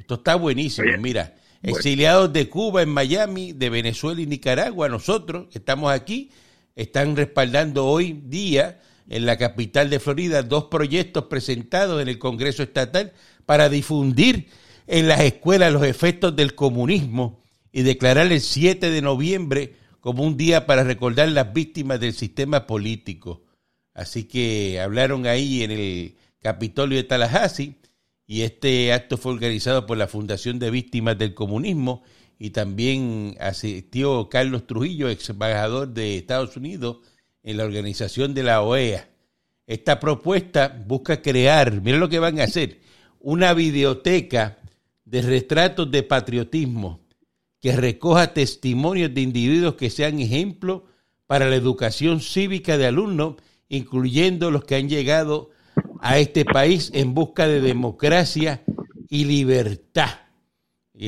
Esto 0.03 0.15
está 0.15 0.35
buenísimo, 0.35 0.85
Oye, 0.89 0.97
mira. 0.97 1.33
bueno. 1.61 1.77
Exiliados 1.77 2.33
de 2.33 2.49
Cuba, 2.49 2.81
en 2.81 2.89
Miami, 2.89 3.53
de 3.53 3.69
Venezuela 3.69 4.19
y 4.19 4.25
Nicaragua, 4.25 4.89
nosotros 4.89 5.47
que 5.49 5.59
estamos 5.59 5.93
aquí, 5.93 6.29
están 6.75 7.15
respaldando 7.15 7.85
hoy 7.85 8.19
día 8.25 8.81
en 9.07 9.25
la 9.25 9.37
capital 9.37 9.89
de 9.89 10.01
Florida 10.01 10.43
dos 10.43 10.65
proyectos 10.65 11.25
presentados 11.25 12.01
en 12.01 12.09
el 12.09 12.19
Congreso 12.19 12.63
Estatal 12.63 13.13
para 13.45 13.69
difundir 13.69 14.49
en 14.87 15.07
las 15.07 15.21
escuelas 15.21 15.71
los 15.71 15.85
efectos 15.85 16.35
del 16.35 16.53
comunismo 16.53 17.41
y 17.71 17.83
declarar 17.83 18.29
el 18.29 18.41
7 18.41 18.89
de 18.89 19.01
noviembre 19.01 19.75
como 20.01 20.23
un 20.23 20.35
día 20.35 20.65
para 20.65 20.83
recordar 20.83 21.29
las 21.29 21.53
víctimas 21.53 22.01
del 22.01 22.13
sistema 22.13 22.67
político. 22.67 23.41
Así 23.93 24.25
que 24.25 24.81
hablaron 24.81 25.27
ahí 25.27 25.63
en 25.63 25.71
el 25.71 26.15
Capitolio 26.41 26.97
de 26.97 27.05
Tallahassee 27.05 27.77
y 28.25 28.41
este 28.41 28.93
acto 28.93 29.17
fue 29.17 29.33
organizado 29.33 29.85
por 29.85 29.97
la 29.97 30.07
Fundación 30.07 30.59
de 30.59 30.71
Víctimas 30.71 31.17
del 31.17 31.33
Comunismo 31.33 32.03
y 32.39 32.51
también 32.51 33.35
asistió 33.39 34.29
Carlos 34.29 34.65
Trujillo, 34.65 35.09
ex 35.09 35.29
embajador 35.29 35.89
de 35.89 36.17
Estados 36.17 36.55
Unidos 36.57 36.97
en 37.43 37.57
la 37.57 37.65
organización 37.65 38.33
de 38.33 38.43
la 38.43 38.61
OEA. 38.61 39.09
Esta 39.67 39.99
propuesta 39.99 40.83
busca 40.87 41.21
crear, 41.21 41.81
mira 41.81 41.97
lo 41.97 42.09
que 42.09 42.19
van 42.19 42.39
a 42.39 42.43
hacer, 42.43 42.81
una 43.19 43.53
videoteca 43.53 44.57
de 45.05 45.21
retratos 45.21 45.89
de 45.91 46.03
patriotismo 46.03 47.01
que 47.59 47.75
recoja 47.75 48.33
testimonios 48.33 49.13
de 49.13 49.21
individuos 49.21 49.75
que 49.75 49.89
sean 49.89 50.19
ejemplos 50.19 50.81
para 51.27 51.49
la 51.49 51.55
educación 51.55 52.19
cívica 52.19 52.77
de 52.77 52.87
alumnos, 52.87 53.35
incluyendo 53.69 54.51
los 54.51 54.65
que 54.65 54.75
han 54.75 54.89
llegado 54.89 55.51
a 56.03 56.19
este 56.19 56.43
país 56.45 56.91
en 56.93 57.13
busca 57.13 57.47
de 57.47 57.61
democracia 57.61 58.61
y 59.09 59.25
libertad. 59.25 60.09
Eh, 60.93 61.07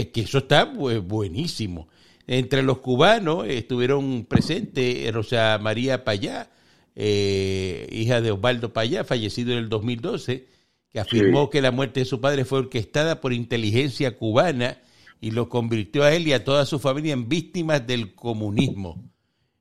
es 0.00 0.06
que 0.08 0.22
eso 0.22 0.38
está 0.38 0.72
bu- 0.72 1.00
buenísimo. 1.02 1.88
Entre 2.26 2.62
los 2.62 2.78
cubanos 2.78 3.46
estuvieron 3.48 4.24
presentes 4.24 5.12
Rosa 5.12 5.58
María 5.60 6.04
Payá, 6.04 6.50
eh, 6.94 7.86
hija 7.92 8.20
de 8.20 8.30
Osvaldo 8.32 8.72
Payá, 8.72 9.04
fallecido 9.04 9.52
en 9.52 9.58
el 9.58 9.68
2012, 9.68 10.46
que 10.90 11.00
afirmó 11.00 11.50
que 11.50 11.60
la 11.62 11.70
muerte 11.70 12.00
de 12.00 12.06
su 12.06 12.20
padre 12.20 12.44
fue 12.44 12.60
orquestada 12.60 13.20
por 13.20 13.32
inteligencia 13.32 14.16
cubana 14.16 14.78
y 15.20 15.32
lo 15.32 15.48
convirtió 15.48 16.02
a 16.02 16.12
él 16.14 16.26
y 16.26 16.32
a 16.32 16.44
toda 16.44 16.64
su 16.66 16.78
familia 16.78 17.12
en 17.12 17.28
víctimas 17.28 17.86
del 17.86 18.14
comunismo. 18.14 19.09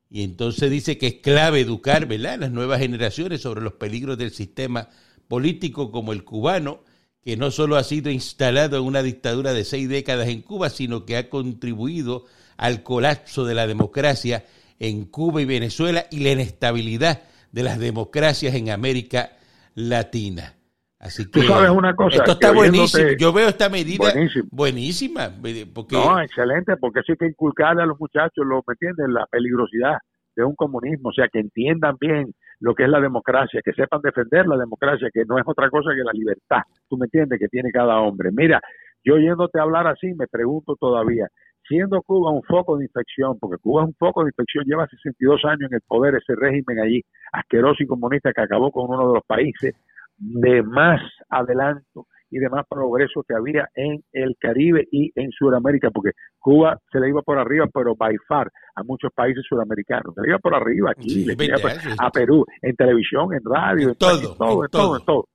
Y 0.10 0.24
entonces 0.24 0.72
dice 0.72 0.98
que 0.98 1.08
es 1.08 1.13
clave 1.16 1.62
educar 1.62 2.08
¿verdad? 2.08 2.39
las 2.39 2.51
nuevas 2.51 2.80
generaciones 2.80 3.42
sobre 3.42 3.62
los 3.62 3.74
peligros 3.74 4.18
del 4.18 4.32
sistema 4.32 4.89
político 5.28 5.92
como 5.92 6.13
el 6.13 6.24
cubano, 6.24 6.84
que 7.24 7.38
no 7.38 7.51
solo 7.51 7.78
ha 7.78 7.84
sido 7.84 8.10
instalado 8.10 8.78
en 8.78 8.84
una 8.84 9.04
dictadura 9.04 9.54
de 9.54 9.63
seis 9.63 9.88
décadas 9.88 10.28
en 10.30 10.42
Cuba, 10.42 10.70
sino 10.70 11.06
que 11.06 11.18
ha 11.18 11.30
contribuido 11.30 12.25
al 12.58 12.82
colapso 12.82 13.46
de 13.46 13.54
la 13.54 13.68
democracia 13.68 14.46
en 14.80 15.06
Cuba 15.06 15.42
y 15.42 15.46
Venezuela 15.46 16.08
y 16.10 16.20
la 16.20 16.32
inestabilidad 16.32 17.24
de 17.51 17.63
las 17.63 17.78
democracias 17.78 18.56
en 18.56 18.70
América 18.70 19.38
Latina. 19.75 20.59
Así 21.00 21.25
que 21.32 21.39
Tú 21.39 21.48
sabes 21.48 21.70
una 21.70 21.96
cosa. 21.96 22.18
esto 22.18 22.32
está 22.34 22.51
buenísimo. 22.51 23.10
Yo 23.18 23.32
veo 23.32 23.48
esta 23.48 23.70
medida 23.70 24.12
Buenísimo. 24.12 24.46
buenísima, 24.51 25.29
porque 25.74 25.96
No, 25.96 26.20
excelente, 26.22 26.75
porque 26.75 27.01
sí 27.06 27.13
hay 27.13 27.18
que 27.18 27.27
inculcarle 27.27 27.84
a 27.84 27.86
los 27.86 28.00
muchachos, 28.00 28.46
lo, 28.46 28.62
¿me 28.68 28.74
entiendes? 28.74 29.08
La 29.08 29.25
peligrosidad 29.27 29.98
de 30.36 30.44
un 30.44 30.56
comunismo, 30.56 31.10
o 31.10 31.13
sea, 31.13 31.27
que 31.32 31.39
entiendan 31.39 31.96
bien 32.00 32.34
lo 32.60 32.75
que 32.75 32.84
es 32.84 32.89
la 32.89 33.00
democracia, 33.00 33.62
que 33.63 33.72
sepan 33.72 34.01
defender 34.01 34.46
la 34.46 34.58
democracia, 34.58 35.10
que 35.13 35.24
no 35.25 35.38
es 35.38 35.44
otra 35.48 35.70
cosa 35.70 35.91
que 35.96 36.03
la 36.03 36.12
libertad, 36.12 36.62
tú 36.89 36.98
me 36.98 37.06
entiendes, 37.06 37.39
que 37.39 37.48
tiene 37.48 37.72
cada 37.72 38.00
hombre. 38.01 38.29
Mira, 38.34 38.60
yo 39.03 39.15
oyéndote 39.15 39.60
hablar 39.60 39.88
así, 39.88 40.13
me 40.13 40.27
pregunto 40.27 40.75
todavía, 40.77 41.27
siendo 41.68 42.01
Cuba 42.01 42.32
un 42.32 42.44
foco 42.44 42.77
de 42.77 42.86
infección, 42.86 43.38
porque 43.39 43.58
Cuba 43.62 43.84
es 43.84 43.88
un 43.88 43.96
foco 43.96 44.24
de 44.24 44.32
infección, 44.32 44.65
lleva 44.65 44.88
62 44.88 45.46
años 45.46 45.72
en 45.72 45.75
el 45.75 45.82
poder 45.88 46.15
ese 46.15 46.36
régimen 46.36 46.79
allí, 46.79 47.01
asqueroso 47.32 47.84
y 47.84 47.88
comunista 47.88 48.34
que 48.34 48.41
acabó 48.41 48.72
con 48.72 48.89
uno 48.89 49.08
de 49.08 49.13
los 49.15 49.24
países 49.25 49.74
de 50.20 50.62
más 50.64 51.02
adelanto 51.30 52.06
y 52.32 52.38
de 52.38 52.50
más 52.50 52.66
progreso 52.70 53.24
que 53.28 53.34
había 53.34 53.68
en 53.74 54.04
el 54.12 54.36
Caribe 54.40 54.88
y 54.92 55.12
en 55.16 55.32
Sudamérica, 55.32 55.90
porque 55.92 56.12
Cuba 56.38 56.78
se 56.92 57.00
le 57.00 57.10
iba 57.10 57.22
por 57.24 57.40
arriba, 57.40 57.66
pero 57.74 57.96
by 57.96 58.16
far 58.28 58.52
a 58.76 58.84
muchos 58.84 59.12
países 59.14 59.44
sudamericanos, 59.50 60.14
se 60.14 60.22
le 60.22 60.30
iba 60.30 60.38
por 60.40 60.54
arriba 60.54 60.92
aquí, 60.92 61.10
Sí, 61.10 61.26
le 61.26 61.34
es 61.34 61.42
iba 61.48 61.58
verdad, 61.58 61.62
por- 61.82 61.92
sí. 61.92 61.98
a 62.00 62.12
Perú, 62.12 62.46
en 62.62 62.76
televisión, 62.76 63.34
en 63.34 63.40
radio, 63.44 63.84
En 63.86 63.90
en, 63.90 63.96
todo, 63.98 64.12
en 64.12 64.22
todo, 64.22 64.30
en 64.30 64.66
en 64.66 64.70
todo, 64.70 64.70
todo. 64.70 64.98
en 65.00 65.06
todo. 65.06 65.26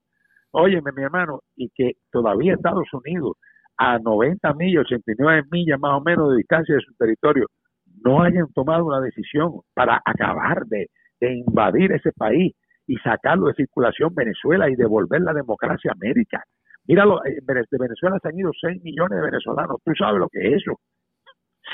Óyeme, 0.52 0.92
mi 0.96 1.02
hermano, 1.02 1.40
y 1.56 1.68
que 1.74 1.92
todavía 2.12 2.54
Estados 2.54 2.86
Unidos, 2.92 3.36
a 3.76 3.98
90 3.98 4.54
millas, 4.54 4.82
89 4.84 5.48
millas 5.50 5.80
más 5.80 5.94
o 5.94 6.00
menos 6.00 6.30
de 6.30 6.36
distancia 6.36 6.76
de 6.76 6.80
su 6.80 6.94
territorio, 6.94 7.46
no 8.04 8.22
hayan 8.22 8.46
tomado 8.52 8.84
una 8.84 9.00
decisión 9.00 9.50
para 9.74 10.00
acabar 10.04 10.64
de, 10.66 10.86
de 11.20 11.34
invadir 11.38 11.90
ese 11.90 12.12
país 12.12 12.52
y 12.86 12.96
sacarlo 12.98 13.46
de 13.46 13.54
circulación 13.54 14.14
Venezuela 14.14 14.68
y 14.68 14.74
devolver 14.76 15.20
la 15.22 15.32
democracia 15.32 15.90
a 15.90 15.94
América. 15.94 16.42
Míralo, 16.86 17.24
eh, 17.24 17.38
de 17.42 17.78
Venezuela 17.78 18.18
se 18.22 18.28
han 18.28 18.38
ido 18.38 18.50
6 18.60 18.82
millones 18.82 19.18
de 19.18 19.24
venezolanos. 19.24 19.78
¿Tú 19.84 19.92
sabes 19.98 20.18
lo 20.20 20.28
que 20.28 20.48
es 20.48 20.62
eso? 20.62 20.78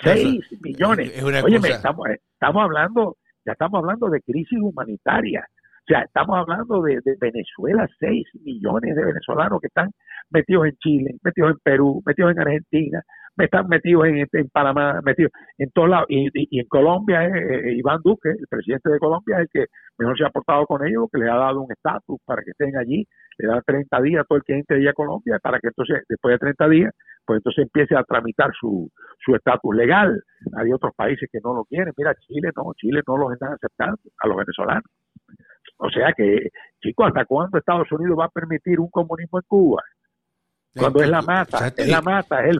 6 0.03 0.41
millones. 0.63 1.11
es 1.39 1.45
cosa- 1.59 1.77
estamos, 1.77 2.09
eh, 2.09 2.19
estamos 2.33 2.63
hablando, 2.63 3.17
ya 3.45 3.53
estamos 3.53 3.79
hablando 3.81 4.09
de 4.09 4.21
crisis 4.23 4.59
humanitaria. 4.61 5.45
O 5.81 5.85
sea, 5.93 6.03
estamos 6.03 6.37
hablando 6.39 6.83
de, 6.83 7.01
de 7.05 7.17
Venezuela, 7.21 7.89
6 7.99 8.25
millones 8.45 8.95
de 8.95 9.05
venezolanos 9.05 9.61
que 9.61 9.67
están 9.67 9.91
metidos 10.31 10.67
en 10.67 10.77
Chile, 10.77 11.15
metidos 11.25 11.53
en 11.53 11.59
Perú, 11.63 12.03
metidos 12.07 12.31
en 12.33 12.39
Argentina, 12.41 13.03
están 13.39 13.69
metidos 13.69 14.07
en, 14.07 14.27
en 14.33 14.49
Panamá, 14.51 15.01
metidos 15.05 15.33
en 15.59 15.71
todos 15.71 15.89
lados. 15.89 16.07
Y, 16.09 16.29
y- 16.35 16.61
en 16.61 16.67
Colombia, 16.69 17.25
eh, 17.27 17.71
eh, 17.71 17.73
Iván 17.77 18.01
Duque, 18.05 18.31
el 18.31 18.47
presidente 18.49 18.91
de 18.91 18.99
Colombia, 18.99 19.37
es 19.37 19.43
el 19.43 19.49
que 19.53 19.67
mejor 19.99 20.17
se 20.19 20.25
ha 20.25 20.31
portado 20.31 20.67
con 20.67 20.87
ellos, 20.87 21.09
que 21.13 21.19
les 21.21 21.31
ha 21.31 21.37
dado 21.37 21.61
un 21.63 21.73
estatus 21.73 22.19
para 22.27 22.43
que 22.43 22.51
estén 22.51 22.77
allí, 22.77 23.07
le 23.39 23.49
da 23.49 23.63
30 23.63 24.01
días 24.03 24.23
a 24.23 24.25
todo 24.25 24.39
el 24.39 24.45
que 24.45 24.55
entre 24.55 24.89
a 24.89 24.93
Colombia, 24.93 25.39
para 25.43 25.59
que 25.61 25.69
entonces, 25.69 26.03
después 26.09 26.35
de 26.35 26.39
30 26.39 26.69
días, 26.69 26.93
pues 27.27 27.39
entonces 27.39 27.63
empiece 27.65 27.97
a 27.97 28.05
tramitar 28.05 28.51
su 28.59 28.91
su 29.25 29.35
estatus 29.35 29.75
legal. 29.77 30.23
Hay 30.57 30.73
otros 30.73 30.93
países 30.97 31.29
que 31.31 31.39
no 31.45 31.55
lo 31.55 31.65
quieren. 31.65 31.93
Mira, 31.97 32.15
Chile 32.17 32.51
no, 32.57 32.73
Chile 32.77 33.03
no 33.07 33.17
los 33.19 33.33
están 33.33 33.53
aceptando 33.53 33.99
a 34.23 34.29
los 34.29 34.37
venezolanos. 34.37 34.85
O 35.79 35.91
sea 35.91 36.13
que, 36.17 36.51
chicos, 36.83 37.09
¿hasta 37.09 37.25
cuándo 37.25 37.59
Estados 37.59 37.91
Unidos 37.93 38.19
va 38.19 38.27
a 38.27 38.31
permitir 38.31 38.81
un 38.81 38.91
comunismo 38.91 39.39
en 39.39 39.45
Cuba? 39.49 39.83
Cuando 40.77 41.03
es 41.03 41.09
la 41.09 41.23
mata, 41.23 41.73
es 41.77 41.89
la 41.89 42.01
mata, 42.01 42.45
es 42.47 42.57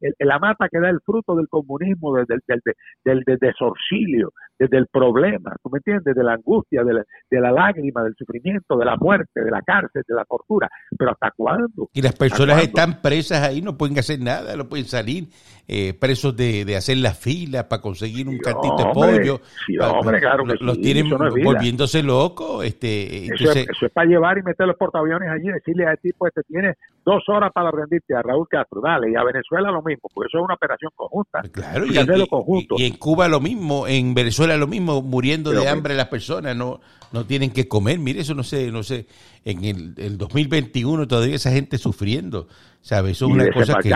el, 0.00 0.14
la 0.18 0.38
mata 0.38 0.68
que 0.68 0.78
da 0.78 0.90
el 0.90 1.00
fruto 1.00 1.34
del 1.36 1.48
comunismo, 1.48 2.14
del, 2.14 2.26
del, 2.26 2.40
del, 2.46 2.62
del, 3.04 3.22
del 3.24 3.38
desorcilio, 3.38 4.32
desde 4.58 4.78
el 4.78 4.86
problema, 4.86 5.54
¿tú 5.62 5.70
me 5.70 5.78
entiendes? 5.78 6.14
De 6.14 6.22
la 6.24 6.34
angustia, 6.34 6.82
de 6.84 6.94
la, 6.94 7.04
de 7.30 7.40
la 7.40 7.50
lágrima, 7.52 8.02
del 8.02 8.14
sufrimiento, 8.16 8.76
de 8.76 8.84
la 8.84 8.96
muerte, 8.96 9.42
de 9.42 9.50
la 9.50 9.62
cárcel, 9.62 10.02
de 10.06 10.14
la 10.14 10.24
tortura. 10.24 10.68
Pero 10.98 11.10
¿hasta 11.12 11.30
cuándo? 11.36 11.88
Y 11.92 12.02
las 12.02 12.14
personas 12.14 12.56
¿Hasta 12.56 12.68
están 12.68 13.02
presas 13.02 13.42
ahí, 13.42 13.60
no 13.62 13.76
pueden 13.76 13.98
hacer 13.98 14.20
nada, 14.20 14.56
no 14.56 14.68
pueden 14.68 14.86
salir 14.86 15.28
eh, 15.68 15.94
presos 15.94 16.36
de, 16.36 16.64
de 16.64 16.76
hacer 16.76 16.96
la 16.98 17.12
fila 17.12 17.68
para 17.68 17.82
conseguir 17.82 18.28
un 18.28 18.34
Sí, 18.36 18.40
cantito 18.40 18.76
de 18.76 18.92
pollo. 18.94 19.40
sí, 19.66 19.76
hombre, 19.78 20.20
claro 20.20 20.44
que 20.44 20.54
los, 20.60 20.76
sí, 20.76 20.82
tienen 20.82 21.08
no 21.08 21.18
volviéndose 21.18 22.02
locos. 22.02 22.64
Este, 22.64 23.24
Eso, 23.24 23.32
entonces, 23.34 23.56
es, 23.64 23.68
eso 23.76 23.86
es 23.86 23.92
para 23.92 24.06
llevar 24.08 24.38
y 24.38 24.42
meter 24.42 24.66
los 24.66 24.76
portaaviones 24.76 25.28
allí, 25.28 25.48
decirle 25.48 25.86
a 25.86 25.92
ese 25.92 26.02
tipo, 26.02 26.26
este 26.26 26.42
tiene 26.44 26.74
dos 27.04 27.22
horas 27.28 27.50
para 27.52 27.70
rendirte 27.70 28.14
a 28.14 28.22
Raúl 28.22 28.46
Castro, 28.48 28.80
dale, 28.80 29.10
y 29.10 29.16
a 29.16 29.22
Venezuela 29.24 29.70
lo 29.70 29.82
mismo, 29.82 30.08
porque 30.12 30.28
eso 30.28 30.38
es 30.38 30.44
una 30.44 30.54
operación 30.54 30.90
conjunta. 30.94 31.42
claro, 31.52 31.84
y, 31.86 31.96
y- 31.98 32.26
conjunto. 32.28 32.74
y- 32.78 32.82
y 32.82 32.86
en 32.86 32.96
Cuba 32.96 33.28
lo 33.28 33.40
mismo, 33.40 33.86
en 33.86 34.14
Venezuela 34.14 34.45
lo 34.56 34.66
mismo, 34.66 35.02
muriendo 35.02 35.50
Pero 35.50 35.62
de 35.62 35.68
hambre 35.68 35.94
las 35.94 36.08
personas, 36.08 36.54
no, 36.54 36.80
no 37.12 37.24
tienen 37.24 37.50
que 37.50 37.66
comer. 37.66 37.98
Mire, 37.98 38.20
eso 38.20 38.34
no 38.34 38.42
sé, 38.42 38.70
no 38.70 38.82
sé, 38.82 39.06
en 39.44 39.64
el, 39.64 39.94
el 39.96 40.18
2021 40.18 41.08
todavía 41.08 41.34
esa 41.36 41.50
gente 41.50 41.78
sufriendo, 41.78 42.46
¿sabes? 42.80 43.12
Eso 43.12 43.26
es 43.26 43.32
una 43.32 43.50
cosa 43.50 43.78
que... 43.82 43.88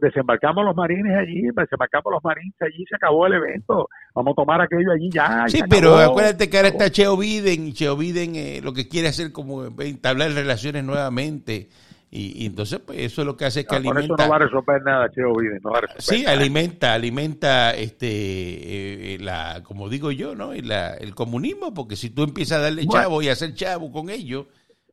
desembarcamos, 0.00 0.64
los 0.64 0.76
marines 0.76 1.16
allí, 1.16 1.42
desembarcamos 1.54 2.12
los 2.12 2.24
marines 2.24 2.54
allí, 2.60 2.84
se 2.88 2.96
acabó 2.96 3.26
el 3.26 3.34
evento. 3.34 3.88
Vamos 4.14 4.32
a 4.32 4.34
tomar 4.36 4.60
aquello 4.60 4.92
allí 4.92 5.10
ya. 5.12 5.44
Sí, 5.48 5.60
pero 5.68 5.96
acabó. 5.96 6.12
acuérdate 6.12 6.48
que 6.48 6.56
ahora 6.56 6.68
está 6.68 6.90
Cheo 6.90 7.16
Biden 7.16 7.68
y 7.68 7.72
Cheo 7.72 7.96
Biden 7.96 8.36
eh, 8.36 8.60
lo 8.62 8.72
que 8.72 8.88
quiere 8.88 9.08
hacer 9.08 9.32
como 9.32 9.64
entablar 9.80 10.32
relaciones 10.32 10.84
nuevamente 10.84 11.68
y, 12.10 12.42
y 12.42 12.46
entonces 12.46 12.78
pues 12.80 12.98
eso 13.00 13.20
es 13.22 13.26
lo 13.26 13.36
que 13.36 13.44
hace 13.44 13.60
es 13.60 13.66
que 13.66 13.76
Ah, 13.76 13.82
con 13.82 13.98
eso 13.98 14.14
alimenta 14.14 14.24
no 14.24 14.30
va 14.30 14.36
a 14.36 14.38
resolver 14.40 14.82
nada, 14.82 15.10
Cheo 15.10 15.34
Biden, 15.34 15.60
no 15.62 15.70
va 15.72 15.78
a 15.78 15.80
resolver 15.82 16.02
sí 16.02 16.22
nada. 16.22 16.36
alimenta 16.38 16.94
alimenta 16.94 17.70
este 17.74 19.14
eh, 19.14 19.18
la 19.20 19.62
como 19.62 19.88
digo 19.88 20.10
yo 20.12 20.34
no 20.34 20.52
la- 20.54 20.94
el 20.94 21.14
comunismo 21.14 21.74
porque 21.74 21.96
si 21.96 22.10
tú 22.10 22.22
empiezas 22.24 22.58
a 22.58 22.62
darle 22.62 22.84
Bueno. 22.84 23.02
chavo 23.02 23.22
y 23.22 23.28
a 23.28 23.32
hacer 23.32 23.54
chavo 23.54 23.92
con 23.92 24.08
ellos 24.10 24.46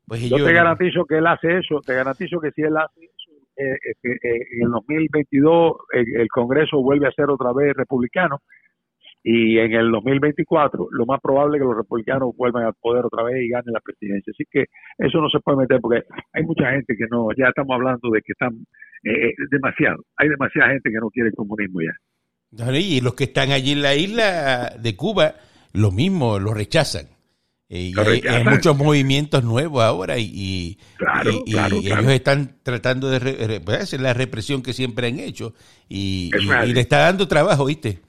pues 0.08 0.22
Yo 0.30 0.38
te 0.38 0.54
garantizo 0.54 1.06
que 1.06 1.18
él 1.18 1.26
hace 1.28 1.58
eso, 1.60 1.82
te 1.86 1.94
garantizo 1.96 2.40
que 2.40 2.52
si 2.52 2.62
él 2.62 2.76
hace 2.78 3.06
eso, 3.06 3.32
eh, 3.58 3.74
eh, 3.74 4.10
eh, 4.22 4.48
en 4.60 4.66
el 4.66 4.72
2022 4.72 5.74
eh, 5.94 6.04
el 6.22 6.28
Congreso 6.28 6.82
vuelve 6.82 7.08
a 7.08 7.12
ser 7.12 7.30
otra 7.30 7.54
vez 7.54 7.74
republicano 7.76 8.42
y 9.27 9.58
en 9.58 9.74
el 9.74 9.89
2024 9.91 10.88
lo 10.91 11.05
más 11.08 11.20
probable 11.20 11.58
es 11.58 11.62
que 11.63 11.67
los 11.67 11.77
republicanos 11.77 12.29
vuelvan 12.38 12.63
al 12.65 12.74
poder 12.79 13.03
otra 13.05 13.24
vez 13.24 13.44
y 13.44 13.50
ganen 13.50 13.74
la 13.74 13.79
presidencia. 13.79 14.32
Así 14.36 14.44
que 14.51 14.65
eso 15.00 15.20
no 15.20 15.29
se 15.29 15.39
puede 15.39 15.58
meter 15.58 15.79
porque 15.82 16.03
hay 16.32 16.44
mucha 16.44 16.70
gente 16.70 16.96
que 16.96 17.05
no, 17.10 17.29
ya 17.36 17.48
estamos 17.50 17.74
hablando 17.74 18.10
de 18.12 18.22
que 18.22 18.34
están 18.34 18.53
eh, 19.03 19.29
eh, 19.29 19.34
demasiado, 19.50 20.03
hay 20.17 20.29
demasiada 20.29 20.70
gente 20.70 20.89
que 20.91 20.98
no 21.01 21.10
quiere 21.10 21.29
el 21.29 21.36
comunismo 21.36 21.79
ya. 21.82 22.77
y 22.79 23.01
los 23.01 23.15
que 23.15 23.24
están 23.25 23.51
allí 23.51 23.72
en 23.72 23.82
la 23.82 23.96
isla 23.96 24.75
de 24.79 24.96
Cuba 24.96 25.36
lo 25.74 25.91
mismo 25.91 26.38
lo 26.39 26.53
rechazan 26.53 27.08
Eh, 27.67 27.91
y 27.96 28.27
hay, 28.27 28.44
muchos 28.44 28.77
movimientos 28.77 29.44
nuevos 29.44 29.82
ahora 29.84 30.20
y, 30.20 30.29
y- 30.34 30.77
Claro, 30.98 31.32
y- 31.32 31.50
y 31.50 31.53
claro, 31.53 31.77
claro. 31.82 32.01
ellos 32.01 32.13
están 32.13 32.58
tratando 32.62 33.10
de 33.10 33.17
re- 33.17 33.48
re- 33.48 33.60
pues, 33.60 33.79
hacer 33.82 34.01
la 34.01 34.13
represión 34.13 34.62
que 34.62 34.72
siempre 34.72 35.08
han 35.08 35.17
hecho 35.20 35.55
Es 35.89 35.89
y 35.89 36.29
le 36.74 36.79
está 36.82 37.00
dando 37.00 37.27
trabajo, 37.27 37.65
¿viste? 37.65 38.01